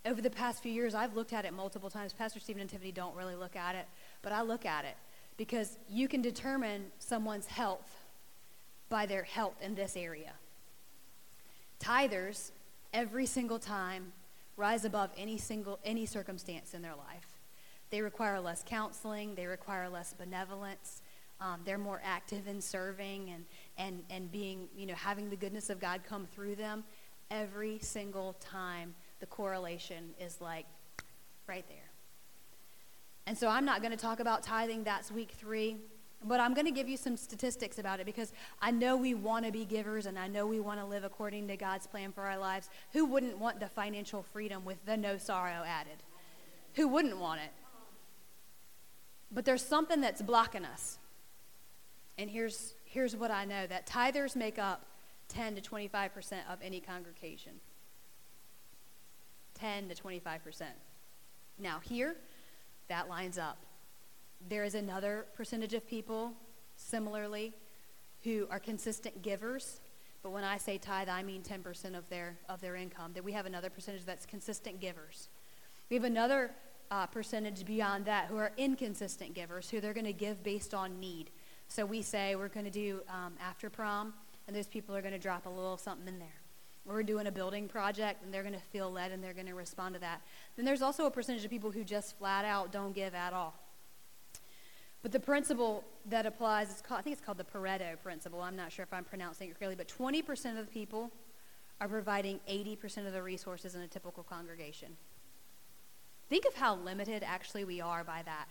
over 0.06 0.22
the 0.22 0.30
past 0.30 0.64
few 0.64 0.72
years, 0.72 0.96
I've 0.96 1.16
looked 1.16 1.34
at 1.34 1.46
it 1.46 1.54
multiple 1.54 1.90
times. 1.90 2.14
Pastor 2.14 2.40
Stephen 2.40 2.62
and 2.62 2.70
Tiffany 2.70 2.92
don't 2.92 3.16
really 3.16 3.36
look 3.36 3.56
at 3.56 3.76
it, 3.76 3.86
but 4.22 4.32
I 4.32 4.42
look 4.42 4.66
at 4.66 4.86
it 4.86 4.96
because 5.38 5.78
you 5.90 6.08
can 6.08 6.22
determine 6.22 6.86
someone's 7.00 7.48
health 7.48 8.06
by 8.90 9.06
their 9.06 9.24
health 9.24 9.56
in 9.62 9.76
this 9.76 9.96
area. 9.96 10.34
Tithers, 11.80 12.52
every 12.94 13.26
single 13.26 13.60
time, 13.60 14.14
rise 14.56 14.86
above 14.86 15.12
any 15.16 15.38
single 15.38 15.78
any 15.84 16.06
circumstance 16.06 16.74
in 16.74 16.82
their 16.82 16.96
life. 16.96 17.38
They 17.90 18.02
require 18.02 18.40
less 18.40 18.64
counseling, 18.66 19.36
they 19.36 19.46
require 19.46 19.88
less 19.90 20.14
benevolence. 20.14 21.02
Um, 21.40 21.62
they're 21.66 21.78
more 21.78 22.02
active 22.04 22.48
in 22.48 22.62
serving 22.62 23.30
and, 23.30 23.46
and, 23.78 24.04
and 24.10 24.32
being, 24.32 24.68
you 24.76 24.86
know, 24.86 24.96
having 24.96 25.30
the 25.30 25.36
goodness 25.36 25.70
of 25.70 25.80
God 25.80 26.02
come 26.08 26.26
through 26.26 26.56
them. 26.56 26.84
Every 27.30 27.78
single 27.80 28.34
time, 28.40 28.96
the 29.20 29.26
correlation 29.26 30.12
is 30.20 30.42
like 30.42 30.66
right 31.48 31.66
there. 31.68 31.92
And 33.28 33.38
so 33.38 33.50
I'm 33.50 33.66
not 33.66 33.82
going 33.82 33.92
to 33.92 33.98
talk 33.98 34.20
about 34.20 34.42
tithing, 34.42 34.84
that's 34.84 35.12
week 35.12 35.32
three. 35.32 35.78
But 36.24 36.40
I'm 36.40 36.56
going 36.56 36.66
to 36.66 36.72
give 36.72 36.90
you 36.90 36.98
some 36.98 37.16
statistics 37.16 37.78
about 37.78 38.00
it 38.00 38.06
because 38.06 38.34
I 38.60 38.72
know 38.72 38.98
we 38.98 39.14
want 39.14 39.46
to 39.46 39.52
be 39.52 39.66
givers 39.66 40.08
and 40.08 40.18
I 40.18 40.28
know 40.28 40.48
we 40.48 40.60
want 40.60 40.80
to 40.80 40.86
live 40.86 41.04
according 41.04 41.48
to 41.50 41.58
God's 41.58 41.86
plan 41.86 42.12
for 42.12 42.24
our 42.24 42.40
lives. 42.40 42.70
Who 42.94 43.06
wouldn't 43.06 43.38
want 43.38 43.60
the 43.60 43.68
financial 43.68 44.24
freedom 44.24 44.66
with 44.66 44.84
the 44.86 44.98
no 44.98 45.18
sorrow 45.18 45.64
added? 45.64 46.02
Who 46.74 46.88
wouldn't 46.88 47.20
want 47.20 47.42
it? 47.42 47.52
But 49.32 49.46
there's 49.46 49.64
something 49.64 50.02
that's 50.02 50.22
blocking 50.22 50.66
us. 50.66 50.98
And 52.18 52.30
here's, 52.30 52.74
here's 52.86 53.16
what 53.16 53.32
I 53.32 53.46
know 53.46 53.68
that 53.68 53.86
tithers 53.86 54.36
make 54.36 54.58
up 54.58 54.86
10 55.30 55.56
to 55.56 55.62
25% 55.62 56.10
of 56.52 56.60
any 56.62 56.80
congregation. 56.80 57.54
10 59.56 59.90
to 59.90 59.96
25%. 59.96 60.64
Now, 61.60 61.80
here, 61.84 62.16
that 62.88 63.10
lines 63.10 63.38
up. 63.38 63.58
There 64.48 64.64
is 64.64 64.76
another 64.76 65.26
percentage 65.34 65.74
of 65.74 65.88
people, 65.88 66.34
similarly, 66.76 67.54
who 68.24 68.48
are 68.50 68.60
consistent 68.60 69.22
givers. 69.22 69.82
But 70.22 70.32
when 70.32 70.44
I 70.44 70.58
say 70.58 70.78
tithe, 70.78 71.10
I 71.10 71.24
mean 71.24 71.42
10% 71.42 71.98
of 71.98 72.08
their, 72.10 72.38
of 72.48 72.62
their 72.62 72.76
income. 72.76 73.14
That 73.14 73.24
we 73.24 73.32
have 73.34 73.46
another 73.46 73.70
percentage 73.70 74.06
that's 74.06 74.26
consistent 74.26 74.80
givers. 74.80 75.30
We 75.90 75.96
have 75.96 76.04
another 76.04 76.52
uh, 76.92 77.08
percentage 77.08 77.66
beyond 77.66 78.06
that 78.06 78.28
who 78.28 78.38
are 78.38 78.52
inconsistent 78.58 79.34
givers, 79.34 79.70
who 79.70 79.82
they're 79.82 79.94
going 79.94 80.06
to 80.06 80.14
give 80.14 80.44
based 80.44 80.74
on 80.74 81.00
need. 81.00 81.32
So 81.68 81.86
we 81.86 82.02
say 82.02 82.36
we're 82.36 82.48
going 82.48 82.66
to 82.66 82.72
do 82.72 83.02
um, 83.10 83.34
after 83.42 83.70
prom, 83.70 84.14
and 84.48 84.56
those 84.56 84.68
people 84.68 84.96
are 84.96 85.02
going 85.02 85.14
to 85.14 85.20
drop 85.20 85.46
a 85.46 85.50
little 85.50 85.78
something 85.78 86.08
in 86.08 86.20
there. 86.20 86.42
we're 86.86 87.04
doing 87.04 87.28
a 87.28 87.32
building 87.32 87.68
project, 87.68 88.24
and 88.24 88.34
they're 88.34 88.44
going 88.44 88.56
to 88.56 88.60
feel 88.60 88.92
led, 88.92 89.12
and 89.12 89.24
they're 89.24 89.34
going 89.34 89.48
to 89.48 89.56
respond 89.56 89.94
to 89.96 90.00
that. 90.00 90.22
Then 90.56 90.66
there's 90.66 90.82
also 90.82 91.06
a 91.06 91.12
percentage 91.12 91.44
of 91.44 91.52
people 91.52 91.72
who 91.72 91.84
just 91.84 92.18
flat 92.18 92.46
out 92.46 92.72
don't 92.72 92.94
give 92.94 93.14
at 93.14 93.34
all. 93.34 93.54
But 95.04 95.12
the 95.12 95.20
principle 95.20 95.84
that 96.08 96.26
applies, 96.26 96.70
is 96.70 96.82
called, 96.82 97.00
I 97.00 97.02
think 97.02 97.16
it's 97.16 97.26
called 97.26 97.38
the 97.38 97.44
Pareto 97.44 98.02
principle. 98.02 98.42
I'm 98.42 98.56
not 98.56 98.72
sure 98.72 98.84
if 98.84 98.94
I'm 98.94 99.04
pronouncing 99.04 99.50
it 99.50 99.60
correctly, 99.60 99.76
but 99.76 99.88
20% 99.88 100.58
of 100.58 100.66
the 100.66 100.72
people 100.72 101.12
are 101.80 101.88
providing 101.88 102.40
80% 102.50 103.06
of 103.06 103.14
the 103.14 103.22
resources 103.22 103.76
in 103.76 103.82
a 103.82 103.88
typical 103.88 104.24
congregation. 104.24 104.98
Think 106.30 106.46
of 106.46 106.56
how 106.56 106.76
limited 106.76 107.24
actually 107.24 107.64
we 107.64 107.80
are 107.80 108.04
by 108.04 108.22
that. 108.26 108.48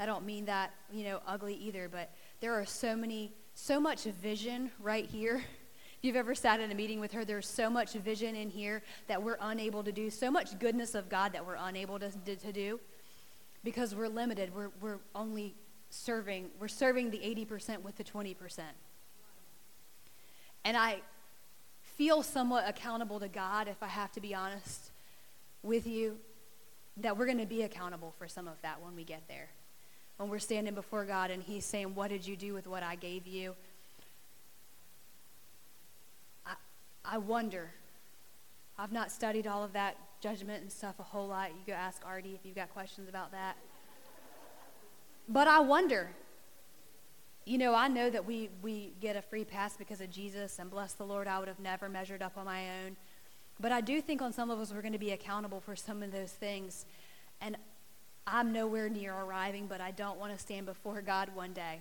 I 0.00 0.06
don't 0.06 0.24
mean 0.24 0.44
that, 0.44 0.72
you 0.92 1.04
know, 1.04 1.20
ugly 1.26 1.54
either, 1.54 1.88
but 1.88 2.10
there 2.40 2.54
are 2.54 2.64
so 2.64 2.94
many, 2.96 3.32
so 3.54 3.80
much 3.80 4.04
vision 4.04 4.70
right 4.80 5.06
here. 5.06 5.42
If 5.98 6.04
you've 6.04 6.14
ever 6.14 6.36
sat 6.36 6.60
in 6.60 6.70
a 6.70 6.76
meeting 6.76 7.00
with 7.00 7.10
her, 7.10 7.24
there's 7.24 7.48
so 7.48 7.68
much 7.68 7.94
vision 7.94 8.36
in 8.36 8.50
here 8.50 8.84
that 9.08 9.20
we're 9.20 9.36
unable 9.40 9.82
to 9.82 9.90
do, 9.90 10.10
so 10.10 10.30
much 10.30 10.56
goodness 10.60 10.94
of 10.94 11.08
God 11.08 11.32
that 11.32 11.44
we're 11.44 11.56
unable 11.58 11.98
to, 11.98 12.12
to, 12.36 12.52
do 12.52 12.78
because 13.64 13.96
we're 13.96 14.06
limited. 14.06 14.54
We're, 14.54 14.70
we're 14.80 15.00
only 15.16 15.56
serving, 15.90 16.50
we're 16.60 16.68
serving 16.68 17.10
the 17.10 17.18
80% 17.18 17.82
with 17.82 17.96
the 17.96 18.04
20%. 18.04 18.36
And 20.64 20.76
I 20.76 21.00
feel 21.96 22.22
somewhat 22.22 22.68
accountable 22.68 23.18
to 23.18 23.26
God, 23.26 23.66
if 23.66 23.82
I 23.82 23.88
have 23.88 24.12
to 24.12 24.20
be 24.20 24.36
honest 24.36 24.92
with 25.64 25.84
you, 25.84 26.16
that 26.98 27.16
we're 27.16 27.26
going 27.26 27.38
to 27.38 27.46
be 27.46 27.62
accountable 27.62 28.14
for 28.18 28.28
some 28.28 28.46
of 28.46 28.62
that 28.62 28.80
when 28.80 28.94
we 28.94 29.02
get 29.02 29.22
there. 29.26 29.48
When 30.18 30.28
we're 30.28 30.40
standing 30.40 30.74
before 30.74 31.04
God 31.04 31.30
and 31.30 31.42
He's 31.42 31.64
saying, 31.64 31.94
What 31.94 32.10
did 32.10 32.26
you 32.26 32.36
do 32.36 32.52
with 32.52 32.66
what 32.66 32.82
I 32.82 32.96
gave 32.96 33.26
you? 33.26 33.54
I, 36.44 36.54
I 37.04 37.18
wonder. 37.18 37.70
I've 38.76 38.92
not 38.92 39.10
studied 39.10 39.46
all 39.46 39.64
of 39.64 39.72
that 39.72 39.96
judgment 40.20 40.62
and 40.62 40.70
stuff 40.70 40.96
a 40.98 41.02
whole 41.02 41.26
lot. 41.26 41.50
You 41.50 41.60
go 41.66 41.72
ask 41.72 42.02
Artie 42.04 42.34
if 42.34 42.44
you've 42.44 42.54
got 42.54 42.72
questions 42.72 43.08
about 43.08 43.32
that. 43.32 43.56
But 45.28 45.46
I 45.46 45.60
wonder. 45.60 46.10
You 47.44 47.58
know, 47.58 47.74
I 47.74 47.88
know 47.88 48.10
that 48.10 48.26
we, 48.26 48.50
we 48.62 48.92
get 49.00 49.16
a 49.16 49.22
free 49.22 49.44
pass 49.44 49.76
because 49.76 50.00
of 50.00 50.10
Jesus, 50.10 50.58
and 50.58 50.70
bless 50.70 50.92
the 50.92 51.04
Lord, 51.04 51.26
I 51.26 51.38
would 51.38 51.48
have 51.48 51.60
never 51.60 51.88
measured 51.88 52.22
up 52.22 52.36
on 52.36 52.44
my 52.44 52.68
own. 52.84 52.96
But 53.60 53.72
I 53.72 53.80
do 53.80 54.00
think 54.00 54.20
on 54.20 54.32
some 54.32 54.48
levels 54.48 54.72
we're 54.72 54.82
going 54.82 54.92
to 54.92 54.98
be 54.98 55.12
accountable 55.12 55.60
for 55.60 55.74
some 55.74 56.02
of 56.02 56.12
those 56.12 56.32
things. 56.32 56.86
And 57.40 57.56
I'm 58.30 58.52
nowhere 58.52 58.88
near 58.88 59.14
arriving, 59.14 59.66
but 59.66 59.80
I 59.80 59.90
don't 59.90 60.18
want 60.18 60.32
to 60.32 60.38
stand 60.38 60.66
before 60.66 61.00
God 61.00 61.30
one 61.34 61.52
day. 61.52 61.80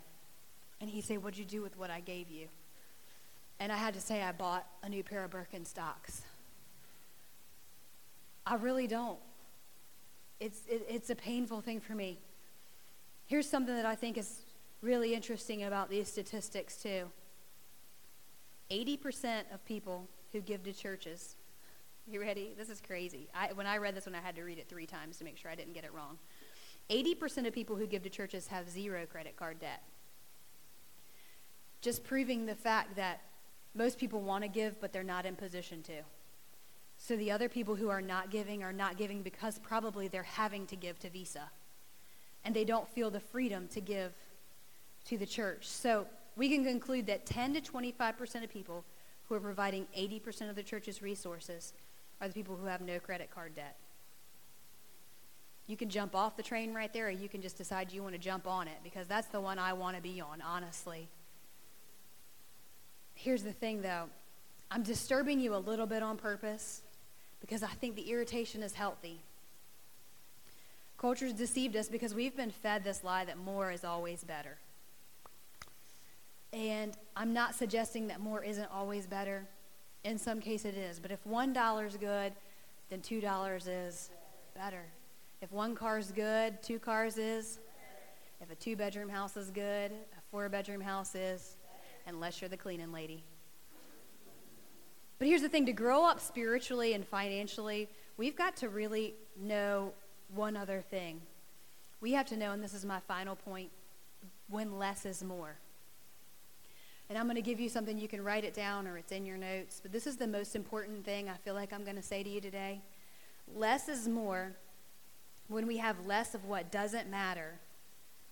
And 0.80 0.90
he 0.90 1.02
said, 1.02 1.24
What'd 1.24 1.38
you 1.38 1.46
do 1.46 1.62
with 1.62 1.78
what 1.78 1.90
I 1.90 2.00
gave 2.00 2.30
you? 2.30 2.48
And 3.60 3.72
I 3.72 3.78
had 3.78 3.94
to 3.96 4.02
say, 4.02 4.22
I 4.22 4.32
bought 4.32 4.66
a 4.84 4.90
new 4.90 5.04
pair 5.04 5.24
of 5.24 5.32
Birkenstocks. 5.32 6.22
I 8.46 8.56
really 8.56 8.88
don't. 8.88 9.20
It's, 10.40 10.62
it, 10.70 10.86
it's 10.88 11.10
a 11.10 11.16
painful 11.16 11.62
thing 11.62 11.80
for 11.80 11.94
me. 11.94 12.20
Here's 13.26 13.50
something 13.50 13.76
that 13.76 13.86
I 13.86 13.96
think 13.96 14.18
is 14.18 14.42
really 14.82 15.14
interesting 15.14 15.64
about 15.64 15.90
these 15.90 16.08
statistics, 16.08 16.78
too 16.78 17.08
80% 18.70 19.44
of 19.54 19.64
people 19.66 20.08
who 20.34 20.42
give 20.42 20.64
to 20.64 20.74
churches 20.74 21.37
you 22.10 22.22
ready? 22.22 22.54
This 22.58 22.70
is 22.70 22.80
crazy. 22.80 23.28
I, 23.36 23.52
when 23.54 23.68
I 23.68 23.78
read 23.78 23.96
this 23.96 24.06
one, 24.06 24.16
I 24.16 24.22
had 24.22 24.36
to 24.38 24.44
read 24.44 24.58
it 24.58 24.70
three 24.70 24.86
times 24.86 25.18
to 25.18 25.26
make 25.26 25.38
sure 25.38 25.52
I 25.52 25.56
didn't 25.56 25.74
get 25.74 25.84
it 25.84 25.94
wrong. 25.94 26.18
80% 26.90 27.46
of 27.46 27.54
people 27.54 27.76
who 27.76 27.86
give 27.86 28.04
to 28.04 28.10
churches 28.10 28.48
have 28.48 28.70
zero 28.70 29.06
credit 29.06 29.36
card 29.36 29.60
debt. 29.60 29.84
Just 31.82 32.06
proving 32.06 32.46
the 32.46 32.56
fact 32.56 32.96
that 32.96 33.22
most 33.76 34.00
people 34.00 34.22
want 34.22 34.44
to 34.44 34.48
give, 34.48 34.80
but 34.80 34.94
they're 34.94 35.04
not 35.04 35.26
in 35.26 35.36
position 35.36 35.84
to. 35.84 36.02
So 36.98 37.16
the 37.18 37.30
other 37.30 37.50
people 37.50 37.76
who 37.76 37.90
are 37.90 38.02
not 38.02 38.32
giving 38.32 38.64
are 38.64 38.74
not 38.74 38.98
giving 38.98 39.22
because 39.22 39.60
probably 39.60 40.08
they're 40.08 40.24
having 40.24 40.66
to 40.68 40.76
give 40.76 40.98
to 41.00 41.10
Visa. 41.10 41.52
And 42.46 42.56
they 42.56 42.64
don't 42.64 42.88
feel 42.88 43.12
the 43.12 43.20
freedom 43.20 43.68
to 43.70 43.82
give 43.82 44.14
to 45.06 45.18
the 45.18 45.26
church. 45.26 45.68
So 45.68 46.08
we 46.38 46.50
can 46.50 46.64
conclude 46.64 47.06
that 47.08 47.26
10 47.26 47.56
to 47.56 47.62
25% 47.62 48.44
of 48.44 48.50
people 48.50 48.86
who 49.28 49.36
are 49.36 49.40
providing 49.40 49.86
80% 49.96 50.50
of 50.50 50.56
the 50.56 50.64
church's 50.64 51.02
resources 51.02 51.74
are 52.22 52.28
the 52.28 52.34
people 52.34 52.56
who 52.56 52.66
have 52.66 52.82
no 52.82 53.00
credit 53.00 53.30
card 53.34 53.56
debt. 53.56 53.76
You 55.68 55.76
can 55.76 55.90
jump 55.90 56.16
off 56.16 56.38
the 56.38 56.44
train 56.44 56.74
right 56.74 56.92
there, 56.92 57.08
or 57.08 57.12
you 57.12 57.28
can 57.28 57.42
just 57.42 57.58
decide 57.58 57.92
you 57.92 58.02
want 58.02 58.16
to 58.16 58.20
jump 58.20 58.48
on 58.48 58.68
it 58.68 58.78
because 58.84 59.06
that's 59.08 59.28
the 59.28 59.42
one 59.42 59.60
I 59.60 59.74
want 59.74 59.98
to 59.98 60.02
be 60.02 60.22
on, 60.22 60.42
honestly. 60.42 61.10
Here's 63.14 63.44
the 63.44 63.52
thing, 63.52 63.82
though 63.82 64.06
I'm 64.72 64.84
disturbing 64.84 65.40
you 65.40 65.56
a 65.56 65.58
little 65.58 65.86
bit 65.86 66.04
on 66.04 66.18
purpose 66.18 66.82
because 67.42 67.64
I 67.64 67.68
think 67.68 67.96
the 67.96 68.10
irritation 68.10 68.64
is 68.64 68.74
healthy. 68.74 69.20
Culture's 70.98 71.34
deceived 71.34 71.76
us 71.76 71.90
because 71.90 72.14
we've 72.16 72.36
been 72.36 72.50
fed 72.50 72.84
this 72.84 73.04
lie 73.04 73.26
that 73.26 73.38
more 73.38 73.72
is 73.72 73.84
always 73.84 74.24
better. 74.24 74.58
And 76.54 76.94
I'm 77.16 77.34
not 77.34 77.56
suggesting 77.56 78.08
that 78.08 78.20
more 78.20 78.44
isn't 78.44 78.70
always 78.74 79.06
better 79.06 79.48
in 80.08 80.18
some 80.18 80.40
case 80.40 80.66
it 80.66 80.76
is. 80.76 81.00
But 81.00 81.12
if 81.12 81.24
$1 81.26 81.86
is 81.86 81.98
good, 81.98 82.34
then 82.90 83.02
$2 83.02 83.68
is 83.68 84.10
better. 84.56 84.86
If 85.42 85.52
one 85.52 85.76
car 85.76 86.00
is 86.00 86.12
good, 86.12 86.64
two 86.64 86.80
cars 86.80 87.18
is. 87.18 87.60
If 88.42 88.52
a 88.52 88.56
two 88.56 88.76
bedroom 88.76 89.10
house 89.10 89.38
is 89.38 89.52
good, 89.52 89.92
a 89.92 90.22
four 90.32 90.48
bedroom 90.50 90.82
house 90.82 91.14
is, 91.16 91.58
unless 92.08 92.42
you're 92.42 92.50
the 92.50 92.58
cleaning 92.58 92.92
lady. 92.92 93.24
But 95.20 95.28
here's 95.28 95.42
the 95.42 95.50
thing 95.50 95.66
to 95.66 95.74
grow 95.74 96.06
up 96.06 96.20
spiritually 96.20 96.94
and 96.94 97.06
financially, 97.06 97.90
we've 98.18 98.36
got 98.36 98.56
to 98.58 98.70
really 98.70 99.16
know 99.40 99.94
one 100.34 100.56
other 100.56 100.82
thing. 100.82 101.22
We 102.00 102.14
have 102.14 102.28
to 102.28 102.38
know, 102.38 102.52
and 102.52 102.64
this 102.64 102.74
is 102.74 102.86
my 102.86 103.00
final 103.02 103.36
point, 103.36 103.70
when 104.50 104.78
less 104.78 105.06
is 105.06 105.24
more. 105.24 105.58
And 107.10 107.18
I'm 107.18 107.26
going 107.26 107.36
to 107.36 107.42
give 107.42 107.60
you 107.60 107.70
something 107.70 107.98
you 107.98 108.08
can 108.08 108.24
write 108.24 108.44
it 108.44 108.54
down 108.54 108.88
or 108.88 108.98
it's 108.98 109.12
in 109.12 109.26
your 109.26 109.38
notes. 109.38 109.80
But 109.82 109.92
this 109.92 110.08
is 110.08 110.18
the 110.18 110.28
most 110.28 110.56
important 110.56 111.06
thing 111.06 111.30
I 111.30 111.36
feel 111.38 111.54
like 111.54 111.72
I'm 111.72 111.84
going 111.84 111.96
to 111.96 112.02
say 112.02 112.22
to 112.22 112.30
you 112.30 112.42
today. 112.42 112.82
Less 113.56 113.88
is 113.88 114.08
more 114.08 114.56
when 115.48 115.66
we 115.68 115.78
have 115.78 116.06
less 116.06 116.36
of 116.36 116.46
what 116.46 116.70
doesn't 116.70 117.10
matter 117.10 117.60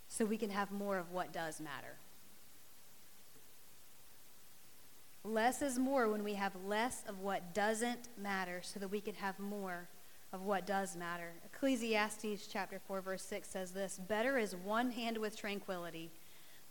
so 0.08 0.26
we 0.26 0.38
can 0.38 0.50
have 0.50 0.72
more 0.72 0.98
of 0.98 1.12
what 1.12 1.32
does 1.32 1.62
matter. 1.62 1.98
Less 5.24 5.62
is 5.62 5.80
more 5.80 6.08
when 6.10 6.24
we 6.24 6.36
have 6.36 6.52
less 6.68 7.04
of 7.08 7.20
what 7.20 7.54
doesn't 7.54 8.10
matter 8.22 8.60
so 8.62 8.80
that 8.80 8.90
we 8.90 9.02
can 9.02 9.16
have 9.16 9.40
more 9.40 9.88
of 10.32 10.44
what 10.44 10.68
does 10.68 10.96
matter. 10.96 11.32
Ecclesiastes 11.46 12.48
chapter 12.48 12.80
4 12.86 13.02
verse 13.02 13.24
6 13.24 13.48
says 13.48 13.72
this, 13.72 13.98
better 13.98 14.38
is 14.38 14.56
one 14.56 14.92
hand 14.92 15.18
with 15.18 15.38
tranquility 15.38 16.12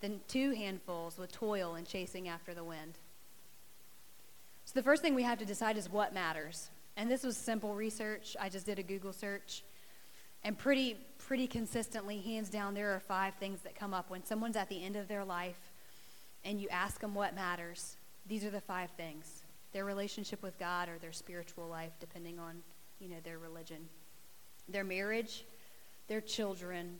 than 0.05 0.21
two 0.29 0.51
handfuls 0.51 1.17
with 1.17 1.33
toil 1.33 1.77
and 1.77 1.87
chasing 1.87 2.29
after 2.29 2.53
the 2.53 2.63
wind. 2.63 2.99
So 4.67 4.73
the 4.75 4.83
first 4.83 5.01
thing 5.01 5.15
we 5.15 5.23
have 5.23 5.39
to 5.39 5.47
decide 5.47 5.79
is 5.79 5.91
what 5.91 6.13
matters. 6.13 6.69
And 6.99 7.11
this 7.11 7.23
was 7.23 7.39
simple 7.39 7.75
research. 7.75 8.37
I 8.39 8.51
just 8.51 8.67
did 8.67 8.79
a 8.79 8.83
Google 8.83 9.15
search. 9.15 9.63
And 10.43 10.59
pretty 10.59 10.99
pretty 11.17 11.47
consistently, 11.47 12.19
hands 12.19 12.51
down, 12.51 12.75
there 12.75 12.95
are 12.95 13.01
five 13.01 13.33
things 13.37 13.63
that 13.63 13.75
come 13.75 13.95
up 13.95 14.11
when 14.11 14.23
someone's 14.27 14.57
at 14.57 14.69
the 14.69 14.85
end 14.85 14.97
of 14.97 15.09
their 15.09 15.25
life 15.25 15.73
and 16.45 16.61
you 16.61 16.69
ask 16.69 17.01
them 17.01 17.15
what 17.15 17.35
matters. 17.35 17.97
These 18.27 18.45
are 18.45 18.51
the 18.51 18.61
five 18.61 18.91
things. 18.91 19.43
Their 19.73 19.87
relationship 19.87 20.43
with 20.43 20.59
God 20.59 20.91
or 20.91 20.99
their 20.99 21.13
spiritual 21.13 21.67
life, 21.67 21.93
depending 21.99 22.39
on, 22.39 22.63
you 23.01 23.09
know, 23.09 23.21
their 23.25 23.39
religion. 23.39 23.89
Their 24.69 24.85
marriage, 24.85 25.47
their 26.09 26.21
children, 26.21 26.99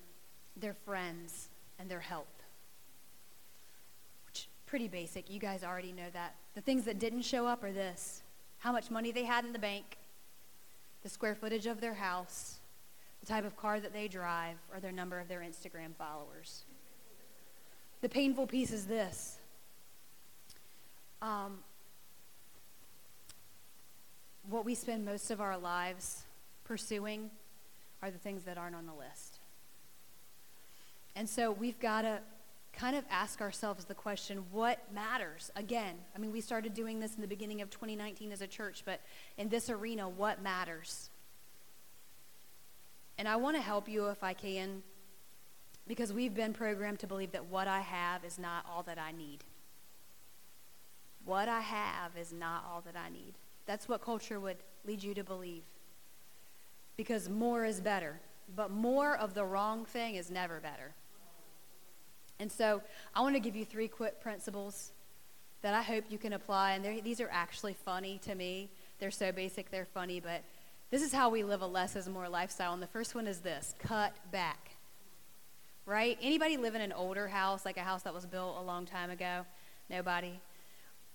their 0.57 0.73
friends, 0.73 1.51
and 1.79 1.91
their 1.91 2.01
health 2.01 2.34
pretty 4.75 4.89
basic. 4.89 5.31
You 5.31 5.39
guys 5.39 5.63
already 5.63 5.93
know 5.93 6.11
that. 6.15 6.35
The 6.57 6.61
things 6.61 6.85
that 6.87 6.99
didn't 6.99 7.23
show 7.23 7.47
up 7.47 7.63
are 7.63 7.71
this 7.71 8.25
how 8.59 8.73
much 8.73 8.91
money 8.91 9.13
they 9.13 9.23
had 9.23 9.45
in 9.45 9.53
the 9.53 9.59
bank, 9.61 9.99
the 11.05 11.09
square 11.09 11.37
footage 11.37 11.67
of 11.67 11.81
their 11.81 11.95
house, 11.95 12.59
the 13.21 13.27
type 13.27 13.45
of 13.45 13.57
car 13.57 13.79
that 13.79 13.93
they 13.93 14.09
drive, 14.09 14.57
or 14.73 14.81
their 14.81 14.91
number 14.91 15.21
of 15.21 15.29
their 15.29 15.43
Instagram 15.43 15.95
followers. 15.97 16.65
The 18.01 18.09
painful 18.09 18.49
piece 18.49 18.73
is 18.73 18.87
this. 18.87 19.39
Um, 21.23 21.59
what 24.51 24.65
we 24.65 24.75
spend 24.75 25.05
most 25.05 25.31
of 25.31 25.41
our 25.41 25.57
lives 25.57 26.25
pursuing 26.65 27.31
are 28.03 28.11
the 28.11 28.19
things 28.19 28.43
that 28.43 28.59
aren't 28.59 28.75
on 28.75 28.87
the 28.87 28.93
list. 28.93 29.39
And 31.15 31.29
so 31.29 31.53
we've 31.53 31.79
got 31.79 32.03
to 32.03 32.19
kind 32.77 32.97
of 32.97 33.05
ask 33.11 33.41
ourselves 33.41 33.85
the 33.85 33.95
question 33.95 34.45
what 34.51 34.81
matters? 34.93 35.51
Again, 35.57 35.95
I 36.15 36.19
mean, 36.19 36.33
we 36.33 36.41
started 36.41 36.75
doing 36.75 37.01
this 37.01 37.15
in 37.15 37.21
the 37.21 37.29
beginning 37.29 37.61
of 37.61 37.71
2019 37.71 38.33
as 38.33 38.41
a 38.41 38.47
church, 38.47 38.83
but 38.85 39.01
in 39.39 39.49
this 39.49 39.71
arena, 39.71 40.09
what 40.09 40.43
matters? 40.43 41.11
And 43.19 43.29
I 43.29 43.37
want 43.37 43.57
to 43.57 43.63
help 43.63 43.89
you 43.89 44.09
if 44.09 44.25
I 44.25 44.33
can 44.33 44.83
because 45.87 46.13
we've 46.13 46.35
been 46.35 46.53
programmed 46.53 46.99
to 47.01 47.07
believe 47.07 47.33
that 47.33 47.47
what 47.47 47.69
I 47.69 47.81
have 47.81 48.25
is 48.25 48.39
not 48.39 48.65
all 48.69 48.83
that 48.85 48.99
I 48.99 49.13
need. 49.13 49.45
What 51.25 51.49
I 51.49 51.61
have 51.61 52.13
is 52.19 52.33
not 52.33 52.65
all 52.71 52.83
that 52.83 52.97
I 52.97 53.11
need. 53.11 53.35
That's 53.67 53.89
what 53.89 54.03
culture 54.03 54.41
would 54.41 54.59
lead 54.87 55.03
you 55.03 55.15
to 55.15 55.25
believe. 55.25 55.63
Because 56.97 57.29
more 57.29 57.65
is 57.65 57.81
better. 57.81 58.21
But 58.55 58.71
more 58.71 59.17
of 59.17 59.35
the 59.35 59.45
wrong 59.45 59.85
thing 59.85 60.17
is 60.17 60.31
never 60.31 60.61
better. 60.61 60.95
And 62.39 62.51
so 62.51 62.83
I 63.15 63.21
want 63.21 63.35
to 63.35 63.41
give 63.41 63.57
you 63.57 63.65
three 63.65 63.89
quick 63.89 64.21
principles 64.21 64.93
that 65.63 65.75
I 65.75 65.83
hope 65.83 66.05
you 66.11 66.19
can 66.19 66.33
apply. 66.33 66.73
And 66.73 67.03
these 67.05 67.21
are 67.21 67.29
actually 67.33 67.75
funny 67.75 68.21
to 68.25 68.35
me. 68.35 68.71
They're 68.99 69.11
so 69.11 69.33
basic, 69.33 69.71
they're 69.71 69.87
funny, 69.87 70.21
but 70.21 70.43
this 70.91 71.03
is 71.03 71.13
how 71.13 71.31
we 71.31 71.43
live 71.43 71.63
a 71.63 71.67
less 71.67 71.97
is 71.97 72.09
more 72.09 72.29
lifestyle. 72.29 72.73
And 72.73 72.83
the 72.83 72.87
first 72.87 73.15
one 73.15 73.27
is 73.27 73.41
this 73.41 73.75
cut 73.79 74.15
back. 74.31 74.77
Right? 75.87 76.19
Anybody 76.23 76.57
live 76.57 76.75
in 76.75 76.81
an 76.81 76.93
older 76.93 77.29
house, 77.29 77.65
like 77.65 77.77
a 77.77 77.83
house 77.83 78.03
that 78.03 78.15
was 78.15 78.27
built 78.27 78.57
a 78.59 78.63
long 78.63 78.87
time 78.87 79.11
ago? 79.11 79.45
Nobody? 79.91 80.41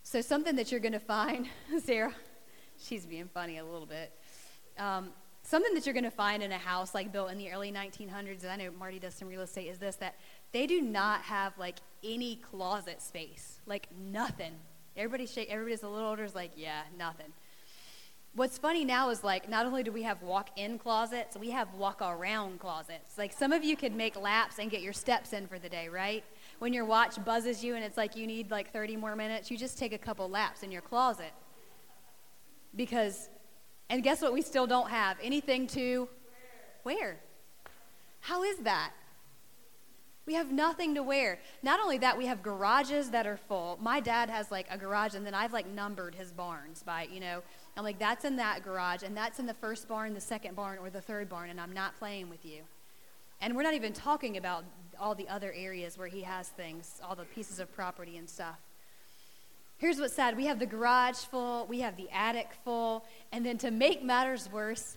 So, 0.03 0.21
something 0.21 0.55
that 0.55 0.71
you're 0.71 0.79
going 0.79 0.93
to 0.93 0.99
find, 0.99 1.47
Sarah, 1.83 2.13
she's 2.77 3.05
being 3.05 3.29
funny 3.33 3.57
a 3.57 3.63
little 3.63 3.87
bit. 3.87 4.11
Um, 4.77 5.09
something 5.43 5.73
that 5.73 5.85
you're 5.85 5.93
going 5.93 6.03
to 6.03 6.11
find 6.11 6.43
in 6.43 6.51
a 6.51 6.57
house 6.57 6.93
like 6.93 7.11
built 7.11 7.31
in 7.31 7.37
the 7.37 7.51
early 7.51 7.71
1900s, 7.71 8.43
and 8.43 8.51
I 8.51 8.55
know 8.55 8.71
Marty 8.77 8.99
does 8.99 9.15
some 9.15 9.27
real 9.27 9.41
estate, 9.41 9.67
is 9.67 9.79
this 9.79 9.95
that 9.97 10.15
they 10.51 10.67
do 10.67 10.81
not 10.81 11.21
have 11.21 11.57
like 11.57 11.77
any 12.03 12.37
closet 12.37 13.01
space, 13.01 13.59
like 13.65 13.87
nothing. 13.97 14.53
Everybody 14.95 15.25
shake. 15.25 15.49
Everybody's 15.49 15.83
a 15.83 15.89
little 15.89 16.09
older 16.09 16.23
is 16.23 16.35
like, 16.35 16.51
yeah, 16.55 16.81
nothing. 16.97 17.27
What's 18.35 18.57
funny 18.57 18.85
now 18.85 19.09
is 19.09 19.23
like 19.23 19.49
not 19.49 19.65
only 19.65 19.83
do 19.83 19.91
we 19.91 20.03
have 20.03 20.21
walk-in 20.21 20.77
closets, 20.77 21.35
we 21.37 21.49
have 21.49 21.73
walk-around 21.73 22.59
closets. 22.59 23.17
Like 23.17 23.33
some 23.33 23.51
of 23.51 23.63
you 23.63 23.75
could 23.75 23.95
make 23.95 24.15
laps 24.15 24.59
and 24.59 24.69
get 24.69 24.81
your 24.81 24.93
steps 24.93 25.33
in 25.33 25.47
for 25.47 25.57
the 25.57 25.69
day, 25.69 25.87
right? 25.89 26.23
When 26.59 26.73
your 26.73 26.85
watch 26.85 27.23
buzzes 27.25 27.63
you 27.63 27.75
and 27.75 27.83
it's 27.83 27.97
like 27.97 28.15
you 28.15 28.27
need 28.27 28.51
like 28.51 28.71
30 28.71 28.97
more 28.97 29.15
minutes, 29.15 29.49
you 29.49 29.57
just 29.57 29.77
take 29.77 29.93
a 29.93 29.97
couple 29.97 30.29
laps 30.29 30.63
in 30.63 30.71
your 30.71 30.81
closet. 30.81 31.31
Because 32.75 33.29
and 33.89 34.03
guess 34.03 34.21
what 34.21 34.33
we 34.33 34.43
still 34.43 34.67
don't 34.67 34.89
have? 34.89 35.17
Anything 35.21 35.65
to 35.67 36.07
wear. 36.83 37.19
How 38.19 38.43
is 38.43 38.57
that? 38.59 38.91
We 40.29 40.35
have 40.35 40.51
nothing 40.51 40.93
to 40.93 41.01
wear. 41.01 41.39
Not 41.63 41.79
only 41.79 41.97
that, 41.97 42.15
we 42.15 42.27
have 42.27 42.43
garages 42.43 43.09
that 43.09 43.25
are 43.25 43.35
full. 43.35 43.79
My 43.81 43.99
dad 43.99 44.29
has 44.29 44.51
like 44.51 44.67
a 44.69 44.77
garage, 44.77 45.15
and 45.15 45.25
then 45.25 45.33
I've 45.33 45.53
like 45.53 45.65
numbered 45.65 46.13
his 46.13 46.31
barns 46.31 46.83
by, 46.83 47.07
you 47.11 47.19
know, 47.19 47.41
I'm 47.75 47.83
like, 47.83 47.97
that's 47.97 48.25
in 48.25 48.35
that 48.35 48.63
garage, 48.63 49.01
and 49.01 49.17
that's 49.17 49.39
in 49.39 49.47
the 49.47 49.55
first 49.55 49.87
barn, 49.87 50.13
the 50.13 50.21
second 50.21 50.55
barn, 50.55 50.77
or 50.77 50.91
the 50.91 51.01
third 51.01 51.29
barn, 51.29 51.49
and 51.49 51.59
I'm 51.59 51.73
not 51.73 51.97
playing 51.97 52.29
with 52.29 52.45
you. 52.45 52.61
And 53.41 53.55
we're 53.55 53.63
not 53.63 53.73
even 53.73 53.91
talking 53.91 54.37
about 54.37 54.65
all 54.99 55.15
the 55.15 55.27
other 55.27 55.51
areas 55.51 55.97
where 55.97 56.07
he 56.07 56.21
has 56.21 56.49
things, 56.49 57.01
all 57.03 57.15
the 57.15 57.23
pieces 57.23 57.59
of 57.59 57.73
property 57.73 58.15
and 58.15 58.29
stuff. 58.29 58.59
Here's 59.79 59.99
what's 59.99 60.13
sad 60.13 60.37
we 60.37 60.45
have 60.45 60.59
the 60.59 60.67
garage 60.67 61.17
full, 61.17 61.65
we 61.65 61.79
have 61.79 61.97
the 61.97 62.07
attic 62.13 62.49
full, 62.63 63.03
and 63.31 63.43
then 63.43 63.57
to 63.57 63.71
make 63.71 64.03
matters 64.03 64.47
worse, 64.51 64.95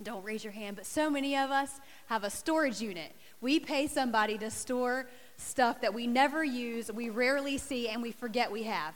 don't 0.00 0.24
raise 0.24 0.44
your 0.44 0.52
hand, 0.52 0.76
but 0.76 0.86
so 0.86 1.10
many 1.10 1.36
of 1.36 1.50
us 1.50 1.80
have 2.06 2.22
a 2.22 2.30
storage 2.30 2.80
unit. 2.80 3.12
We 3.42 3.58
pay 3.58 3.88
somebody 3.88 4.38
to 4.38 4.52
store 4.52 5.08
stuff 5.36 5.80
that 5.80 5.92
we 5.92 6.06
never 6.06 6.44
use, 6.44 6.92
we 6.92 7.10
rarely 7.10 7.58
see, 7.58 7.88
and 7.88 8.00
we 8.00 8.12
forget 8.12 8.52
we 8.52 8.62
have. 8.62 8.94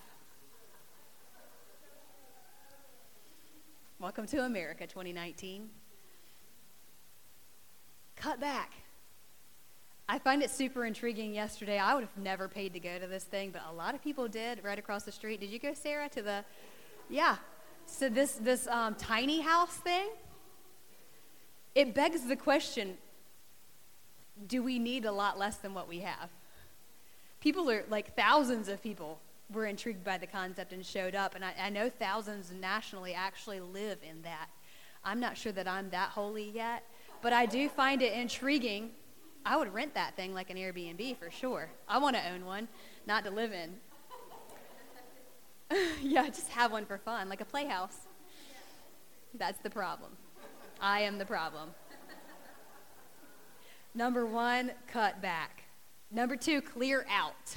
Welcome 3.99 4.29
to 4.29 4.45
America 4.45 4.87
2019. 4.87 5.69
Cut 8.15 8.39
back. 8.39 8.71
I 10.09 10.21
find 10.21 10.45
it 10.45 10.51
super 10.51 10.85
intriguing 10.85 11.35
yesterday. 11.35 11.81
I 11.81 11.95
would 11.95 12.05
have 12.05 12.17
never 12.17 12.47
paid 12.47 12.73
to 12.75 12.79
go 12.79 13.01
to 13.01 13.09
this 13.09 13.25
thing, 13.25 13.51
but 13.51 13.63
a 13.69 13.75
lot 13.75 13.97
of 13.97 14.05
people 14.05 14.29
did 14.29 14.63
right 14.63 14.79
across 14.79 15.03
the 15.03 15.11
street. 15.11 15.41
Did 15.41 15.51
you 15.51 15.59
go, 15.59 15.75
Sarah, 15.75 16.09
to 16.11 16.23
the. 16.23 16.45
Yeah. 17.11 17.39
So 17.87 18.09
this, 18.09 18.35
this 18.35 18.69
um, 18.69 18.95
tiny 18.95 19.41
house 19.41 19.75
thing, 19.75 20.09
it 21.75 21.95
begs 21.95 22.21
the 22.29 22.37
question 22.37 22.97
do 24.47 24.63
we 24.63 24.79
need 24.79 25.05
a 25.05 25.13
lot 25.13 25.39
less 25.39 25.57
than 25.57 25.75
what 25.75 25.89
we 25.89 26.01
have? 26.01 26.29
People 27.41 27.71
are 27.71 27.85
like 27.89 28.15
thousands 28.17 28.69
of 28.69 28.83
people 28.83 29.19
were 29.53 29.67
intrigued 29.67 30.03
by 30.03 30.19
the 30.19 30.27
concept 30.27 30.73
and 30.73 30.85
showed 30.85 31.15
up, 31.15 31.35
and 31.35 31.45
I, 31.45 31.53
I 31.61 31.71
know 31.71 31.89
thousands 31.89 32.51
nationally 32.53 33.15
actually 33.15 33.61
live 33.61 33.99
in 34.09 34.23
that. 34.23 34.49
I'm 35.05 35.21
not 35.21 35.37
sure 35.37 35.53
that 35.53 35.69
I'm 35.69 35.91
that 35.91 36.11
holy 36.11 36.51
yet, 36.51 36.83
but 37.23 37.33
I 37.33 37.47
do 37.47 37.69
find 37.69 38.03
it 38.03 38.13
intriguing 38.13 38.91
I 39.47 39.57
would 39.57 39.73
rent 39.73 39.95
that 39.95 40.17
thing 40.17 40.35
like 40.35 40.51
an 40.51 40.57
Airbnb 40.57 41.19
for 41.19 41.31
sure. 41.31 41.71
I 41.89 41.99
want 41.99 42.17
to 42.17 42.33
own 42.33 42.45
one, 42.45 42.67
not 43.07 43.23
to 43.25 43.31
live 43.31 43.53
in. 43.53 43.77
yeah, 46.03 46.27
just 46.27 46.49
have 46.49 46.73
one 46.73 46.85
for 46.85 46.99
fun, 46.99 47.29
like 47.29 47.41
a 47.41 47.45
playhouse. 47.45 47.97
That's 49.35 49.59
the 49.61 49.71
problem. 49.71 50.11
I 50.81 51.03
am 51.03 51.19
the 51.19 51.25
problem. 51.25 51.71
Number 53.97 54.27
one, 54.27 54.73
cut 54.89 55.23
back. 55.23 55.63
Number 56.11 56.37
two, 56.37 56.61
clear 56.61 57.07
out. 57.11 57.57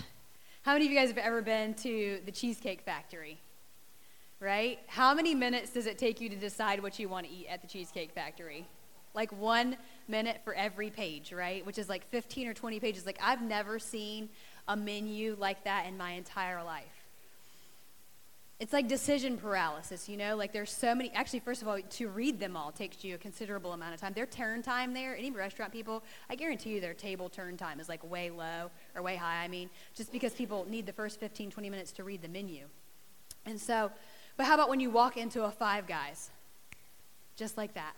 How 0.62 0.72
many 0.72 0.86
of 0.86 0.92
you 0.92 0.98
guys 0.98 1.10
have 1.10 1.18
ever 1.18 1.42
been 1.42 1.74
to 1.74 2.22
the 2.26 2.32
Cheesecake 2.32 2.80
Factory? 2.80 3.42
Right? 4.40 4.80
How 4.88 5.14
many 5.14 5.36
minutes 5.36 5.72
does 5.72 5.86
it 5.86 5.98
take 5.98 6.22
you 6.22 6.30
to 6.30 6.38
decide 6.38 6.82
what 6.82 6.98
you 6.98 7.10
want 7.10 7.28
to 7.28 7.32
eat 7.34 7.48
at 7.50 7.62
the 7.62 7.68
Cheesecake 7.68 8.14
Factory? 8.14 8.66
Like 9.14 9.34
one 9.34 9.76
minute 10.08 10.40
for 10.46 10.54
every 10.54 10.90
page, 10.90 11.34
right? 11.34 11.66
Which 11.66 11.78
is 11.78 11.90
like 11.90 12.10
15 12.10 12.48
or 12.48 12.54
20 12.54 12.80
pages. 12.80 13.06
Like, 13.06 13.20
I've 13.22 13.42
never 13.42 13.78
seen 13.78 14.30
a 14.70 14.78
menu 14.78 15.36
like 15.38 15.66
that 15.66 15.88
in 15.88 15.98
my 15.98 16.12
entire 16.12 16.64
life. 16.64 16.99
It's 18.60 18.74
like 18.74 18.90
decision 18.90 19.38
paralysis, 19.38 20.10
you 20.10 20.18
know? 20.18 20.36
Like, 20.36 20.52
there's 20.52 20.72
so 20.72 20.94
many. 20.94 21.12
Actually, 21.14 21.40
first 21.40 21.62
of 21.62 21.68
all, 21.70 21.80
to 21.80 22.08
read 22.10 22.42
them 22.42 22.58
all 22.58 22.72
takes 22.72 23.04
you 23.06 23.16
a 23.16 23.18
considerable 23.18 23.72
amount 23.72 23.94
of 23.94 24.02
time. 24.02 24.12
Their 24.14 24.26
turn 24.26 24.62
time 24.62 24.94
there, 24.94 25.16
any 25.16 25.32
restaurant 25.32 25.72
people, 25.72 26.04
I 26.30 26.36
guarantee 26.36 26.72
you 26.72 26.82
their 26.82 26.94
table 26.94 27.30
turn 27.30 27.56
time 27.56 27.80
is 27.80 27.88
like 27.88 28.04
way 28.10 28.30
low 28.30 28.70
or 28.96 29.02
way 29.02 29.16
high. 29.16 29.44
I 29.44 29.48
mean, 29.48 29.70
just 29.96 30.12
because 30.12 30.34
people 30.34 30.66
need 30.70 30.86
the 30.86 30.94
first 30.94 31.22
15, 31.22 31.52
20 31.52 31.70
minutes 31.70 31.94
to 31.94 32.04
read 32.04 32.22
the 32.22 32.28
menu. 32.28 32.66
And 33.46 33.60
so, 33.60 33.92
but 34.36 34.46
how 34.46 34.56
about 34.56 34.68
when 34.68 34.82
you 34.82 34.90
walk 34.90 35.16
into 35.16 35.44
a 35.46 35.52
Five 35.52 35.88
Guys? 35.88 36.30
Just 37.38 37.56
like 37.56 37.74
that 37.76 37.96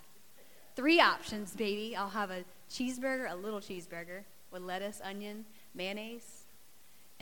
three 0.75 0.99
options, 0.99 1.53
baby. 1.53 1.95
I'll 1.95 2.09
have 2.09 2.31
a 2.31 2.43
cheeseburger, 2.69 3.31
a 3.31 3.35
little 3.35 3.59
cheeseburger 3.59 4.23
with 4.51 4.61
lettuce, 4.61 5.01
onion, 5.03 5.45
mayonnaise, 5.73 6.40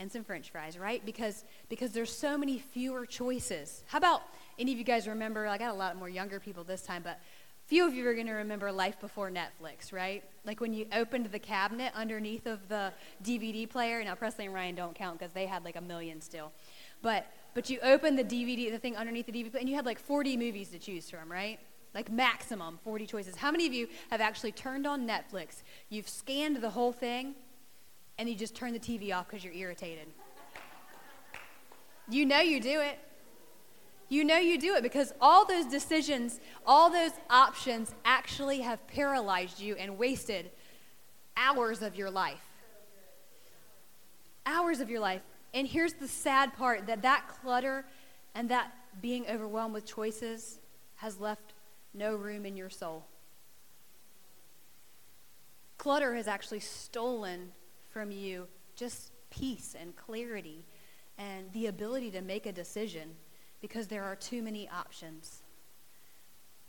and 0.00 0.10
some 0.10 0.24
french 0.24 0.50
fries, 0.50 0.78
right? 0.78 1.04
Because 1.04 1.44
because 1.68 1.92
there's 1.92 2.12
so 2.12 2.36
many 2.36 2.58
fewer 2.58 3.06
choices. 3.06 3.84
How 3.86 3.98
about 3.98 4.22
any 4.58 4.72
of 4.72 4.78
you 4.78 4.84
guys 4.84 5.06
remember, 5.06 5.46
I 5.46 5.58
got 5.58 5.70
a 5.70 5.74
lot 5.74 5.96
more 5.96 6.08
younger 6.08 6.40
people 6.40 6.64
this 6.64 6.82
time, 6.82 7.02
but 7.04 7.20
few 7.66 7.86
of 7.86 7.94
you 7.94 8.08
are 8.08 8.14
going 8.14 8.26
to 8.26 8.32
remember 8.32 8.72
life 8.72 8.98
before 8.98 9.30
Netflix, 9.30 9.92
right? 9.92 10.24
Like 10.44 10.60
when 10.60 10.72
you 10.72 10.86
opened 10.92 11.26
the 11.26 11.38
cabinet 11.38 11.92
underneath 11.94 12.46
of 12.46 12.66
the 12.68 12.92
DVD 13.22 13.68
player. 13.68 14.02
Now 14.02 14.16
Presley 14.16 14.46
and 14.46 14.54
Ryan 14.54 14.74
don't 14.74 14.94
count 14.94 15.18
because 15.18 15.32
they 15.32 15.46
had 15.46 15.64
like 15.64 15.76
a 15.76 15.80
million 15.80 16.20
still. 16.20 16.50
But 17.02 17.26
but 17.54 17.68
you 17.68 17.78
opened 17.82 18.18
the 18.18 18.24
DVD, 18.24 18.70
the 18.70 18.78
thing 18.78 18.96
underneath 18.96 19.26
the 19.26 19.32
DVD, 19.32 19.54
and 19.56 19.68
you 19.68 19.74
had 19.76 19.84
like 19.84 19.98
40 19.98 20.36
movies 20.36 20.70
to 20.70 20.78
choose 20.78 21.10
from, 21.10 21.30
right? 21.30 21.60
like 21.92 22.08
maximum 22.08 22.78
40 22.84 23.04
choices. 23.04 23.34
How 23.34 23.50
many 23.50 23.66
of 23.66 23.72
you 23.72 23.88
have 24.10 24.20
actually 24.20 24.52
turned 24.52 24.86
on 24.86 25.08
Netflix? 25.08 25.64
You've 25.88 26.08
scanned 26.08 26.62
the 26.62 26.70
whole 26.70 26.92
thing 26.92 27.34
and 28.20 28.28
you 28.28 28.34
just 28.34 28.54
turn 28.54 28.74
the 28.74 28.78
TV 28.78 29.16
off 29.16 29.26
because 29.26 29.42
you're 29.42 29.54
irritated. 29.54 30.06
You 32.06 32.26
know 32.26 32.40
you 32.40 32.60
do 32.60 32.78
it. 32.80 32.98
You 34.10 34.24
know 34.24 34.36
you 34.36 34.58
do 34.58 34.74
it 34.74 34.82
because 34.82 35.14
all 35.22 35.46
those 35.46 35.64
decisions, 35.64 36.38
all 36.66 36.90
those 36.90 37.12
options 37.30 37.94
actually 38.04 38.60
have 38.60 38.86
paralyzed 38.88 39.58
you 39.58 39.74
and 39.76 39.96
wasted 39.96 40.50
hours 41.34 41.80
of 41.80 41.96
your 41.96 42.10
life. 42.10 42.42
Hours 44.44 44.80
of 44.80 44.90
your 44.90 45.00
life. 45.00 45.22
And 45.54 45.66
here's 45.66 45.94
the 45.94 46.08
sad 46.08 46.54
part 46.58 46.88
that 46.88 47.00
that 47.00 47.26
clutter 47.40 47.86
and 48.34 48.50
that 48.50 48.70
being 49.00 49.26
overwhelmed 49.30 49.72
with 49.72 49.86
choices 49.86 50.58
has 50.96 51.18
left 51.18 51.54
no 51.94 52.14
room 52.16 52.44
in 52.44 52.54
your 52.54 52.68
soul. 52.68 53.06
Clutter 55.78 56.14
has 56.16 56.28
actually 56.28 56.60
stolen 56.60 57.52
from 57.90 58.10
you 58.10 58.46
just 58.76 59.12
peace 59.30 59.76
and 59.78 59.94
clarity 59.96 60.64
and 61.18 61.52
the 61.52 61.66
ability 61.66 62.10
to 62.10 62.22
make 62.22 62.46
a 62.46 62.52
decision 62.52 63.10
because 63.60 63.86
there 63.88 64.04
are 64.04 64.16
too 64.16 64.42
many 64.42 64.68
options. 64.68 65.42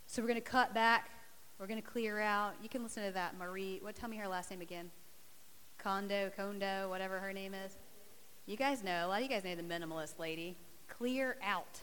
So 0.06 0.20
we're 0.20 0.28
going 0.28 0.40
to 0.40 0.46
cut 0.46 0.74
back. 0.74 1.10
We're 1.58 1.66
going 1.66 1.80
to 1.80 1.88
clear 1.88 2.20
out. 2.20 2.54
You 2.62 2.68
can 2.68 2.82
listen 2.82 3.04
to 3.06 3.12
that, 3.12 3.38
Marie. 3.38 3.78
What? 3.80 3.96
Tell 3.96 4.10
me 4.10 4.16
her 4.18 4.28
last 4.28 4.50
name 4.50 4.60
again. 4.60 4.90
Kondo, 5.78 6.30
Kondo, 6.36 6.88
whatever 6.90 7.18
her 7.18 7.32
name 7.32 7.54
is. 7.54 7.76
You 8.46 8.56
guys 8.56 8.84
know. 8.84 9.06
A 9.06 9.08
lot 9.08 9.16
of 9.16 9.22
you 9.22 9.28
guys 9.28 9.44
know 9.44 9.54
the 9.54 9.62
minimalist 9.62 10.18
lady. 10.18 10.56
Clear 10.88 11.36
out. 11.42 11.80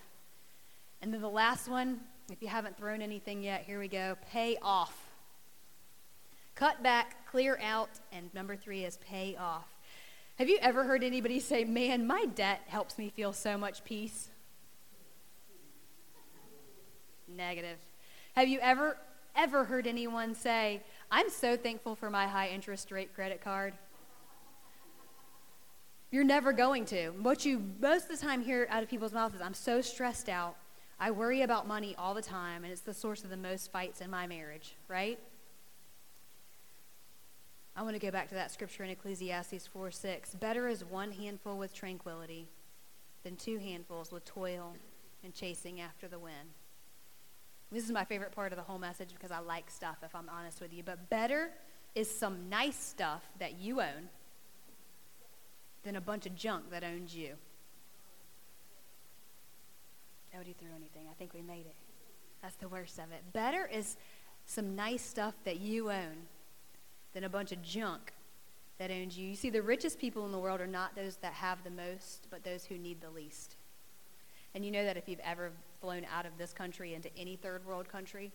And 1.01 1.13
then 1.13 1.21
the 1.21 1.29
last 1.29 1.67
one, 1.67 2.01
if 2.31 2.41
you 2.41 2.49
haven't 2.49 2.77
thrown 2.77 3.01
anything 3.01 3.41
yet, 3.41 3.63
here 3.63 3.79
we 3.79 3.87
go. 3.87 4.15
Pay 4.31 4.57
off. 4.61 5.09
cut 6.55 6.83
back, 6.83 7.18
clear 7.29 7.59
out, 7.61 7.89
and 8.11 8.33
number 8.33 8.55
three 8.55 8.85
is 8.85 8.97
pay 8.97 9.35
off. 9.35 9.67
Have 10.37 10.49
you 10.49 10.57
ever 10.61 10.83
heard 10.83 11.03
anybody 11.03 11.39
say, 11.39 11.63
Man, 11.63 12.07
my 12.07 12.25
debt 12.25 12.61
helps 12.67 12.97
me 12.97 13.09
feel 13.09 13.33
so 13.33 13.57
much 13.57 13.83
peace? 13.83 14.29
Negative. 17.27 17.77
Have 18.35 18.47
you 18.47 18.59
ever, 18.61 18.97
ever 19.35 19.65
heard 19.65 19.85
anyone 19.85 20.33
say, 20.33 20.81
I'm 21.11 21.29
so 21.29 21.55
thankful 21.55 21.95
for 21.95 22.09
my 22.09 22.25
high 22.25 22.49
interest 22.49 22.91
rate 22.91 23.13
credit 23.13 23.43
card? 23.43 23.73
You're 26.11 26.23
never 26.23 26.53
going 26.53 26.85
to. 26.85 27.09
What 27.21 27.45
you 27.45 27.61
most 27.79 28.09
of 28.09 28.19
the 28.19 28.25
time 28.25 28.41
hear 28.41 28.65
out 28.71 28.81
of 28.81 28.89
people's 28.89 29.13
mouths 29.13 29.35
is, 29.35 29.41
I'm 29.41 29.53
so 29.53 29.81
stressed 29.81 30.29
out. 30.29 30.55
I 30.99 31.11
worry 31.11 31.43
about 31.43 31.67
money 31.67 31.95
all 31.97 32.13
the 32.13 32.21
time, 32.21 32.63
and 32.63 32.73
it's 32.73 32.81
the 32.81 32.93
source 32.93 33.23
of 33.23 33.29
the 33.29 33.37
most 33.37 33.71
fights 33.71 34.01
in 34.01 34.09
my 34.09 34.25
marriage, 34.25 34.75
right? 34.87 35.19
I 37.79 37.81
want 37.81 37.93
to 37.93 37.99
go 37.99 38.11
back 38.11 38.27
to 38.27 38.35
that 38.35 38.51
scripture 38.51 38.83
in 38.83 38.89
Ecclesiastes 38.89 39.65
4 39.67 39.89
6. 39.89 40.35
Better 40.35 40.67
is 40.67 40.83
one 40.83 41.13
handful 41.13 41.57
with 41.57 41.73
tranquility 41.73 42.49
than 43.23 43.37
two 43.37 43.57
handfuls 43.57 44.11
with 44.11 44.25
toil 44.25 44.75
and 45.23 45.33
chasing 45.33 45.79
after 45.79 46.09
the 46.09 46.19
wind. 46.19 46.49
This 47.71 47.85
is 47.85 47.91
my 47.93 48.03
favorite 48.03 48.33
part 48.33 48.51
of 48.51 48.57
the 48.57 48.63
whole 48.63 48.79
message 48.79 49.11
because 49.13 49.31
I 49.31 49.39
like 49.39 49.69
stuff, 49.69 49.95
if 50.03 50.13
I'm 50.13 50.27
honest 50.27 50.59
with 50.59 50.73
you. 50.73 50.83
But 50.83 51.09
better 51.09 51.51
is 51.95 52.13
some 52.13 52.49
nice 52.49 52.75
stuff 52.75 53.23
that 53.39 53.57
you 53.57 53.79
own 53.79 54.09
than 55.83 55.95
a 55.95 56.01
bunch 56.01 56.25
of 56.25 56.35
junk 56.35 56.71
that 56.71 56.83
owns 56.83 57.15
you. 57.15 57.35
Nobody 60.33 60.53
threw 60.59 60.67
anything. 60.75 61.07
I 61.09 61.13
think 61.13 61.33
we 61.33 61.41
made 61.41 61.65
it. 61.65 61.75
That's 62.41 62.55
the 62.55 62.67
worst 62.67 62.99
of 62.99 63.13
it. 63.13 63.23
Better 63.31 63.69
is 63.71 63.95
some 64.45 64.75
nice 64.75 65.01
stuff 65.01 65.35
that 65.45 65.61
you 65.61 65.89
own 65.89 66.27
than 67.13 67.23
a 67.23 67.29
bunch 67.29 67.51
of 67.51 67.61
junk 67.61 68.13
that 68.77 68.91
owns 68.91 69.17
you. 69.17 69.27
You 69.27 69.35
see, 69.35 69.49
the 69.49 69.61
richest 69.61 69.99
people 69.99 70.25
in 70.25 70.31
the 70.31 70.39
world 70.39 70.61
are 70.61 70.67
not 70.67 70.95
those 70.95 71.17
that 71.17 71.33
have 71.33 71.63
the 71.63 71.69
most, 71.69 72.27
but 72.29 72.43
those 72.43 72.65
who 72.65 72.77
need 72.77 73.01
the 73.01 73.09
least. 73.09 73.55
And 74.55 74.65
you 74.65 74.71
know 74.71 74.83
that 74.83 74.97
if 74.97 75.07
you've 75.07 75.19
ever 75.19 75.51
flown 75.81 76.05
out 76.13 76.25
of 76.25 76.37
this 76.37 76.53
country 76.53 76.93
into 76.93 77.09
any 77.17 77.35
third 77.35 77.65
world 77.65 77.89
country, 77.89 78.31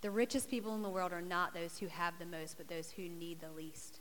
the 0.00 0.10
richest 0.10 0.48
people 0.48 0.74
in 0.74 0.82
the 0.82 0.88
world 0.88 1.12
are 1.12 1.22
not 1.22 1.52
those 1.52 1.78
who 1.78 1.86
have 1.88 2.14
the 2.18 2.26
most, 2.26 2.56
but 2.56 2.68
those 2.68 2.90
who 2.90 3.08
need 3.08 3.40
the 3.40 3.50
least. 3.50 4.00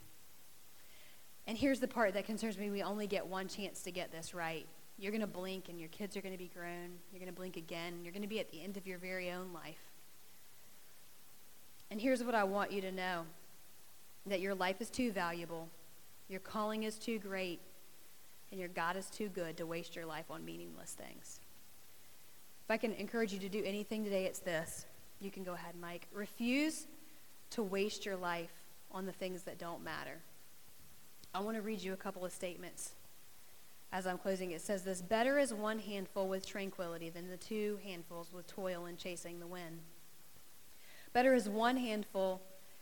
And 1.47 1.57
here's 1.57 1.79
the 1.79 1.87
part 1.87 2.13
that 2.13 2.25
concerns 2.25 2.57
me 2.57 2.69
we 2.69 2.83
only 2.83 3.07
get 3.07 3.25
one 3.25 3.47
chance 3.47 3.81
to 3.83 3.91
get 3.91 4.11
this 4.11 4.33
right. 4.33 4.65
You're 4.97 5.11
going 5.11 5.21
to 5.21 5.27
blink, 5.27 5.67
and 5.67 5.79
your 5.79 5.89
kids 5.89 6.15
are 6.15 6.21
going 6.21 6.33
to 6.33 6.39
be 6.39 6.49
grown. 6.53 6.91
You're 7.11 7.19
going 7.19 7.31
to 7.31 7.35
blink 7.35 7.57
again. 7.57 7.99
You're 8.03 8.13
going 8.13 8.21
to 8.21 8.27
be 8.27 8.39
at 8.39 8.49
the 8.51 8.61
end 8.61 8.77
of 8.77 8.87
your 8.87 8.97
very 8.97 9.31
own 9.31 9.51
life. 9.53 9.94
And 11.91 12.01
here's 12.01 12.23
what 12.23 12.35
I 12.35 12.43
want 12.43 12.71
you 12.71 12.81
to 12.81 12.91
know 12.91 13.23
that 14.25 14.41
your 14.41 14.55
life 14.55 14.81
is 14.81 14.89
too 14.89 15.11
valuable, 15.11 15.69
your 16.27 16.39
calling 16.39 16.83
is 16.83 16.97
too 16.97 17.19
great, 17.19 17.59
and 18.51 18.59
your 18.59 18.69
God 18.69 18.97
is 18.97 19.07
too 19.07 19.29
good 19.29 19.57
to 19.57 19.65
waste 19.65 19.95
your 19.95 20.05
life 20.05 20.25
on 20.29 20.43
meaningless 20.43 20.93
things. 20.93 21.39
If 22.63 22.71
I 22.71 22.77
can 22.77 22.93
encourage 22.93 23.31
you 23.31 23.39
to 23.39 23.49
do 23.49 23.63
anything 23.63 24.03
today, 24.03 24.25
it's 24.25 24.39
this. 24.39 24.85
You 25.19 25.29
can 25.29 25.43
go 25.43 25.53
ahead, 25.53 25.75
Mike. 25.79 26.07
Refuse 26.11 26.87
to 27.51 27.61
waste 27.61 28.05
your 28.05 28.15
life 28.15 28.51
on 28.91 29.05
the 29.05 29.11
things 29.11 29.43
that 29.43 29.59
don't 29.59 29.83
matter. 29.83 30.17
I 31.33 31.41
want 31.41 31.57
to 31.57 31.61
read 31.61 31.81
you 31.81 31.93
a 31.93 31.97
couple 31.97 32.25
of 32.25 32.31
statements 32.31 32.93
as 33.91 34.07
I'm 34.07 34.17
closing. 34.17 34.51
It 34.51 34.61
says 34.61 34.83
this 34.83 35.01
Better 35.01 35.37
is 35.37 35.53
one 35.53 35.79
handful 35.79 36.27
with 36.27 36.45
tranquility 36.45 37.09
than 37.09 37.29
the 37.29 37.37
two 37.37 37.79
handfuls 37.83 38.31
with 38.33 38.47
toil 38.47 38.85
and 38.85 38.97
chasing 38.97 39.39
the 39.39 39.47
wind. 39.47 39.79
Better 41.15 41.33
is 41.33 41.47
one 41.47 41.77
handful 41.77 42.41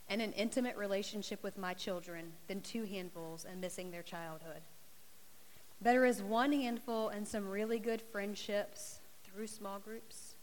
and 0.10 0.20
an 0.20 0.34
intimate 0.34 0.76
relationship 0.76 1.44
with 1.44 1.56
my 1.56 1.76
children 1.76 2.32
than 2.48 2.62
two 2.62 2.84
handfuls 2.84 3.46
and 3.46 3.62
missing 3.62 3.92
their 3.92 4.02
childhood. 4.02 4.62
Better 5.80 6.04
is 6.04 6.24
one 6.24 6.52
handful 6.52 7.10
and 7.10 7.28
some 7.28 7.48
really 7.48 7.78
good 7.78 8.02
friendships 8.02 9.02
through 9.24 9.46
small 9.46 9.78
groups 9.78 10.34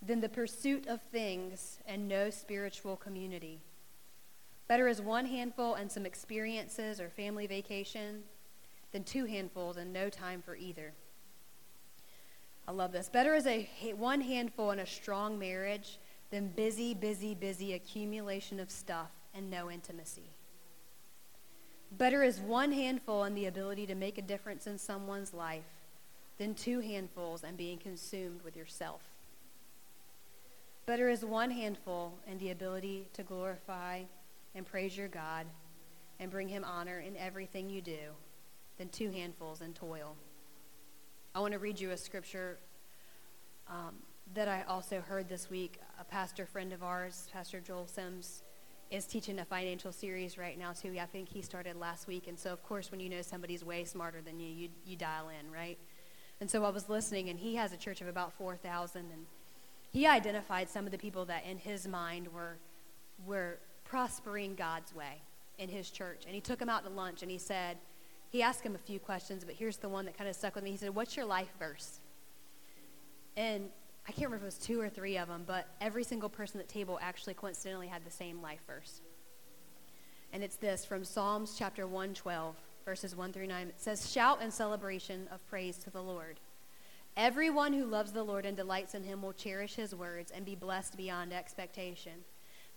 than 0.00 0.22
the 0.22 0.30
pursuit 0.30 0.86
of 0.86 1.02
things 1.12 1.78
and 1.86 2.08
no 2.08 2.30
spiritual 2.30 2.96
community. 2.96 3.60
Better 4.66 4.88
is 4.88 5.02
one 5.02 5.26
handful 5.26 5.74
and 5.74 5.92
some 5.92 6.06
experiences 6.06 7.02
or 7.02 7.10
family 7.10 7.46
vacation 7.46 8.22
than 8.92 9.04
two 9.04 9.26
handfuls 9.26 9.76
and 9.76 9.92
no 9.92 10.08
time 10.08 10.40
for 10.40 10.56
either. 10.56 10.94
I 12.66 12.72
love 12.72 12.92
this. 12.92 13.10
Better 13.10 13.34
is 13.34 13.46
a 13.46 13.68
one 13.98 14.22
handful 14.22 14.70
and 14.70 14.80
a 14.80 14.86
strong 14.86 15.38
marriage 15.38 15.98
than 16.30 16.48
busy, 16.48 16.94
busy, 16.94 17.34
busy 17.34 17.74
accumulation 17.74 18.60
of 18.60 18.70
stuff 18.70 19.10
and 19.34 19.50
no 19.50 19.70
intimacy. 19.70 20.30
Better 21.92 22.22
is 22.22 22.38
one 22.38 22.72
handful 22.72 23.24
and 23.24 23.36
the 23.36 23.46
ability 23.46 23.86
to 23.86 23.94
make 23.94 24.16
a 24.16 24.22
difference 24.22 24.66
in 24.66 24.78
someone's 24.78 25.34
life 25.34 25.64
than 26.38 26.54
two 26.54 26.80
handfuls 26.80 27.42
and 27.42 27.56
being 27.56 27.78
consumed 27.78 28.42
with 28.42 28.56
yourself. 28.56 29.02
Better 30.86 31.08
is 31.08 31.24
one 31.24 31.50
handful 31.50 32.18
and 32.26 32.38
the 32.40 32.50
ability 32.50 33.08
to 33.12 33.22
glorify 33.22 34.02
and 34.54 34.64
praise 34.64 34.96
your 34.96 35.08
God 35.08 35.46
and 36.18 36.30
bring 36.30 36.48
him 36.48 36.64
honor 36.64 37.00
in 37.00 37.16
everything 37.16 37.68
you 37.68 37.80
do 37.80 37.98
than 38.78 38.88
two 38.88 39.10
handfuls 39.10 39.60
and 39.60 39.74
toil. 39.74 40.16
I 41.34 41.40
want 41.40 41.52
to 41.52 41.58
read 41.58 41.78
you 41.78 41.90
a 41.90 41.96
scripture 41.96 42.58
um, 43.68 43.94
that 44.34 44.48
I 44.48 44.62
also 44.68 45.00
heard 45.00 45.28
this 45.28 45.50
week, 45.50 45.80
a 45.98 46.04
pastor 46.04 46.46
friend 46.46 46.72
of 46.72 46.82
ours, 46.82 47.28
Pastor 47.32 47.60
Joel 47.60 47.86
Sims, 47.86 48.42
is 48.90 49.04
teaching 49.04 49.38
a 49.40 49.44
financial 49.44 49.92
series 49.92 50.38
right 50.38 50.58
now 50.58 50.72
too. 50.72 50.96
I 51.00 51.06
think 51.06 51.28
he 51.28 51.42
started 51.42 51.76
last 51.76 52.06
week, 52.06 52.28
and 52.28 52.38
so 52.38 52.52
of 52.52 52.62
course, 52.62 52.90
when 52.90 53.00
you 53.00 53.08
know 53.08 53.22
somebody's 53.22 53.64
way 53.64 53.84
smarter 53.84 54.20
than 54.20 54.38
you, 54.38 54.48
you 54.48 54.68
you 54.84 54.96
dial 54.96 55.28
in, 55.28 55.50
right? 55.50 55.78
And 56.40 56.50
so 56.50 56.64
I 56.64 56.70
was 56.70 56.88
listening, 56.88 57.28
and 57.28 57.38
he 57.38 57.56
has 57.56 57.72
a 57.72 57.76
church 57.76 58.00
of 58.00 58.08
about 58.08 58.32
four 58.32 58.56
thousand, 58.56 59.06
and 59.12 59.26
he 59.92 60.06
identified 60.06 60.68
some 60.68 60.86
of 60.86 60.92
the 60.92 60.98
people 60.98 61.24
that 61.26 61.44
in 61.44 61.58
his 61.58 61.88
mind 61.88 62.28
were 62.32 62.56
were 63.26 63.58
prospering 63.84 64.54
God's 64.54 64.94
way 64.94 65.22
in 65.58 65.68
his 65.68 65.90
church, 65.90 66.22
and 66.24 66.34
he 66.34 66.40
took 66.40 66.60
him 66.60 66.68
out 66.68 66.84
to 66.84 66.90
lunch, 66.90 67.22
and 67.22 67.30
he 67.30 67.38
said, 67.38 67.76
he 68.30 68.42
asked 68.42 68.62
him 68.62 68.76
a 68.76 68.78
few 68.78 69.00
questions, 69.00 69.44
but 69.44 69.56
here's 69.56 69.76
the 69.78 69.88
one 69.88 70.04
that 70.04 70.16
kind 70.16 70.30
of 70.30 70.36
stuck 70.36 70.54
with 70.54 70.62
me. 70.62 70.70
He 70.70 70.76
said, 70.76 70.94
"What's 70.94 71.16
your 71.16 71.26
life 71.26 71.50
verse?" 71.58 72.00
And 73.36 73.70
I 74.08 74.12
can't 74.12 74.26
remember 74.26 74.36
if 74.36 74.42
it 74.42 74.56
was 74.56 74.58
two 74.58 74.80
or 74.80 74.88
three 74.88 75.18
of 75.18 75.28
them, 75.28 75.44
but 75.46 75.68
every 75.80 76.04
single 76.04 76.28
person 76.28 76.60
at 76.60 76.66
the 76.66 76.72
table 76.72 76.98
actually 77.02 77.34
coincidentally 77.34 77.86
had 77.86 78.04
the 78.04 78.10
same 78.10 78.42
life 78.42 78.60
verse. 78.66 79.00
And 80.32 80.42
it's 80.42 80.56
this 80.56 80.84
from 80.84 81.04
Psalms 81.04 81.56
chapter 81.58 81.86
112, 81.86 82.54
verses 82.84 83.16
1 83.16 83.32
through 83.32 83.48
9. 83.48 83.68
It 83.68 83.74
says, 83.80 84.10
Shout 84.10 84.42
in 84.42 84.50
celebration 84.50 85.28
of 85.32 85.46
praise 85.48 85.76
to 85.78 85.90
the 85.90 86.02
Lord. 86.02 86.40
Everyone 87.16 87.72
who 87.72 87.84
loves 87.84 88.12
the 88.12 88.22
Lord 88.22 88.46
and 88.46 88.56
delights 88.56 88.94
in 88.94 89.02
him 89.02 89.22
will 89.22 89.32
cherish 89.32 89.74
his 89.74 89.94
words 89.94 90.30
and 90.30 90.44
be 90.44 90.54
blessed 90.54 90.96
beyond 90.96 91.32
expectation. 91.32 92.24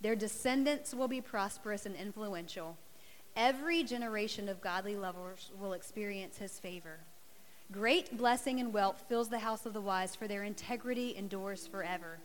Their 0.01 0.15
descendants 0.15 0.93
will 0.93 1.07
be 1.07 1.21
prosperous 1.21 1.85
and 1.85 1.95
influential. 1.95 2.77
Every 3.35 3.83
generation 3.83 4.49
of 4.49 4.61
godly 4.61 4.95
lovers 4.95 5.51
will 5.59 5.73
experience 5.73 6.37
his 6.37 6.59
favor. 6.59 6.99
Great 7.71 8.17
blessing 8.17 8.59
and 8.59 8.73
wealth 8.73 9.03
fills 9.07 9.29
the 9.29 9.39
house 9.39 9.65
of 9.65 9.73
the 9.73 9.81
wise, 9.81 10.15
for 10.15 10.27
their 10.27 10.43
integrity 10.43 11.15
endures 11.15 11.65
forever. 11.65 12.19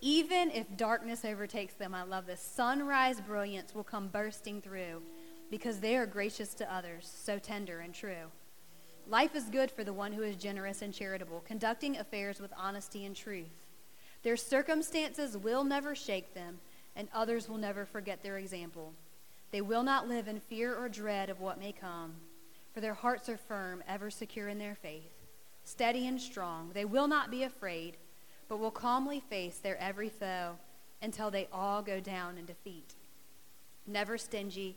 Even 0.00 0.50
if 0.50 0.76
darkness 0.76 1.24
overtakes 1.24 1.74
them, 1.74 1.94
I 1.94 2.02
love 2.02 2.26
this. 2.26 2.40
Sunrise 2.40 3.20
brilliance 3.20 3.74
will 3.74 3.84
come 3.84 4.08
bursting 4.08 4.60
through 4.60 5.02
because 5.50 5.80
they 5.80 5.96
are 5.96 6.06
gracious 6.06 6.54
to 6.54 6.72
others, 6.72 7.12
so 7.14 7.38
tender 7.38 7.80
and 7.80 7.94
true. 7.94 8.30
Life 9.08 9.34
is 9.34 9.44
good 9.44 9.70
for 9.70 9.84
the 9.84 9.92
one 9.92 10.12
who 10.12 10.22
is 10.22 10.36
generous 10.36 10.82
and 10.82 10.94
charitable, 10.94 11.42
conducting 11.46 11.96
affairs 11.96 12.40
with 12.40 12.52
honesty 12.56 13.04
and 13.04 13.16
truth. 13.16 13.50
Their 14.22 14.36
circumstances 14.36 15.36
will 15.36 15.64
never 15.64 15.94
shake 15.94 16.34
them, 16.34 16.60
and 16.94 17.08
others 17.12 17.48
will 17.48 17.58
never 17.58 17.84
forget 17.84 18.22
their 18.22 18.38
example. 18.38 18.92
They 19.50 19.60
will 19.60 19.82
not 19.82 20.08
live 20.08 20.28
in 20.28 20.40
fear 20.40 20.74
or 20.74 20.88
dread 20.88 21.28
of 21.28 21.40
what 21.40 21.58
may 21.58 21.72
come 21.72 22.14
for 22.72 22.80
their 22.80 22.94
hearts 22.94 23.28
are 23.28 23.36
firm, 23.36 23.82
ever 23.86 24.10
secure 24.10 24.48
in 24.48 24.58
their 24.58 24.74
faith, 24.74 25.12
steady 25.64 26.06
and 26.06 26.20
strong. 26.20 26.70
They 26.72 26.84
will 26.84 27.08
not 27.08 27.30
be 27.30 27.42
afraid, 27.42 27.96
but 28.48 28.58
will 28.58 28.70
calmly 28.70 29.20
face 29.20 29.58
their 29.58 29.78
every 29.78 30.08
foe 30.08 30.56
until 31.00 31.30
they 31.30 31.48
all 31.52 31.82
go 31.82 32.00
down 32.00 32.38
in 32.38 32.46
defeat. 32.46 32.94
Never 33.86 34.16
stingy, 34.16 34.76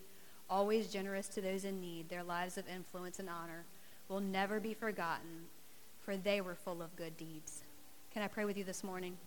always 0.49 0.87
generous 0.87 1.27
to 1.29 1.41
those 1.41 1.63
in 1.65 1.79
need, 1.79 2.09
their 2.09 2.23
lives 2.23 2.57
of 2.57 2.67
influence 2.67 3.19
and 3.19 3.29
honor 3.29 3.63
will 4.09 4.19
never 4.19 4.59
be 4.59 4.73
forgotten, 4.73 5.45
for 6.03 6.17
they 6.17 6.41
were 6.41 6.55
full 6.55 6.81
of 6.81 6.95
good 6.95 7.17
deeds. 7.17 7.63
Can 8.13 8.21
I 8.21 8.27
pray 8.27 8.45
with 8.45 8.57
you 8.57 8.63
this 8.63 8.83
morning? 8.83 9.17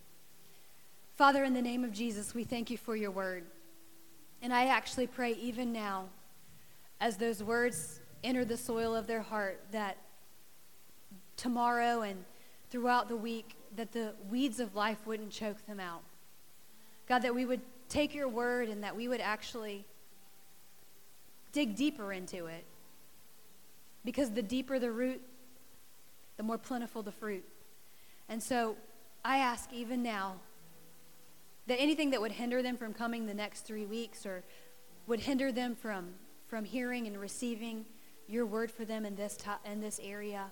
Father, 1.16 1.42
in 1.42 1.54
the 1.54 1.62
name 1.62 1.84
of 1.84 1.92
Jesus, 1.92 2.34
we 2.34 2.44
thank 2.44 2.70
you 2.70 2.78
for 2.78 2.94
your 2.94 3.10
word. 3.10 3.44
And 4.40 4.52
I 4.52 4.66
actually 4.66 5.08
pray 5.08 5.32
even 5.32 5.72
now, 5.72 6.04
as 7.00 7.16
those 7.16 7.42
words 7.42 8.00
enter 8.24 8.44
the 8.44 8.56
soil 8.56 8.94
of 8.94 9.06
their 9.06 9.22
heart 9.22 9.60
that 9.72 9.96
tomorrow 11.36 12.02
and 12.02 12.24
throughout 12.70 13.08
the 13.08 13.16
week 13.16 13.54
that 13.76 13.92
the 13.92 14.14
weeds 14.30 14.60
of 14.60 14.74
life 14.74 14.98
wouldn't 15.06 15.30
choke 15.30 15.64
them 15.66 15.80
out. 15.80 16.02
God, 17.08 17.20
that 17.20 17.34
we 17.34 17.44
would 17.44 17.60
take 17.88 18.14
your 18.14 18.28
word 18.28 18.68
and 18.68 18.82
that 18.82 18.94
we 18.96 19.08
would 19.08 19.20
actually 19.20 19.84
dig 21.52 21.76
deeper 21.76 22.12
into 22.12 22.46
it. 22.46 22.64
Because 24.04 24.30
the 24.30 24.42
deeper 24.42 24.78
the 24.78 24.90
root, 24.90 25.20
the 26.36 26.42
more 26.42 26.58
plentiful 26.58 27.02
the 27.02 27.12
fruit. 27.12 27.44
And 28.28 28.42
so 28.42 28.76
I 29.24 29.38
ask 29.38 29.72
even 29.72 30.02
now 30.02 30.36
that 31.66 31.80
anything 31.80 32.10
that 32.10 32.20
would 32.20 32.32
hinder 32.32 32.62
them 32.62 32.76
from 32.76 32.94
coming 32.94 33.26
the 33.26 33.34
next 33.34 33.60
three 33.60 33.86
weeks 33.86 34.24
or 34.24 34.42
would 35.06 35.20
hinder 35.20 35.50
them 35.52 35.74
from, 35.74 36.14
from 36.46 36.64
hearing 36.64 37.06
and 37.06 37.18
receiving 37.18 37.84
your 38.28 38.46
word 38.46 38.70
for 38.70 38.84
them 38.84 39.04
in 39.04 39.16
this, 39.16 39.36
to- 39.38 39.58
in 39.64 39.80
this 39.80 39.98
area, 40.02 40.50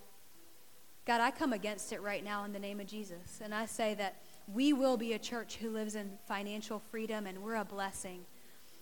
God, 1.06 1.20
I 1.20 1.30
come 1.30 1.52
against 1.52 1.92
it 1.92 2.02
right 2.02 2.24
now 2.24 2.44
in 2.44 2.52
the 2.52 2.58
name 2.58 2.80
of 2.80 2.86
Jesus. 2.86 3.40
And 3.42 3.54
I 3.54 3.66
say 3.66 3.94
that 3.94 4.16
we 4.52 4.72
will 4.72 4.96
be 4.96 5.12
a 5.12 5.18
church 5.18 5.56
who 5.56 5.70
lives 5.70 5.94
in 5.94 6.18
financial 6.26 6.80
freedom 6.80 7.26
and 7.26 7.42
we're 7.42 7.56
a 7.56 7.64
blessing. 7.64 8.26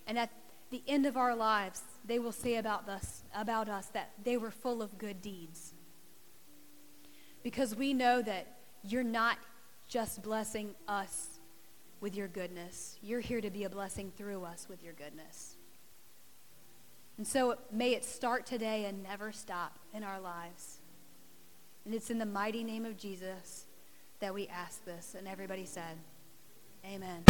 And 0.07 0.19
at 0.19 0.31
the 0.71 0.83
end 0.87 1.07
of 1.07 1.17
our 1.17 1.35
lives, 1.37 1.83
they 2.05 2.19
will 2.19 2.33
say 2.33 2.57
about 2.57 2.89
us, 2.89 3.23
about 3.35 3.69
us 3.69 3.87
that 3.89 4.11
they 4.23 4.37
were 4.37 4.51
full 4.51 4.83
of 4.83 4.97
good 4.99 5.21
deeds. 5.21 5.75
Because 7.43 7.77
we 7.77 7.93
know 7.93 8.23
that 8.23 8.47
you're 8.83 9.03
not 9.05 9.39
just 9.87 10.23
blessing 10.23 10.75
us 10.89 11.39
with 12.01 12.17
your 12.17 12.29
goodness, 12.29 12.99
you're 13.03 13.21
here 13.21 13.41
to 13.41 13.51
be 13.51 13.65
a 13.65 13.71
blessing 13.71 14.13
through 14.17 14.45
us 14.45 14.67
with 14.69 14.83
your 14.83 14.93
goodness. 14.95 15.54
And 17.17 17.27
so 17.27 17.57
may 17.71 17.93
it 17.93 18.05
start 18.05 18.45
today 18.45 18.87
and 18.87 19.03
never 19.03 19.31
stop 19.31 19.79
in 19.93 20.03
our 20.03 20.21
lives. 20.21 20.79
And 21.85 21.95
it's 21.95 22.11
in 22.11 22.19
the 22.19 22.27
mighty 22.27 22.65
name 22.65 22.85
of 22.85 22.97
Jesus 22.97 23.67
that 24.21 24.35
we 24.35 24.49
ask 24.49 24.85
this. 24.85 25.15
And 25.17 25.29
everybody 25.29 25.65
said, 25.65 25.99
Amen. 26.85 27.23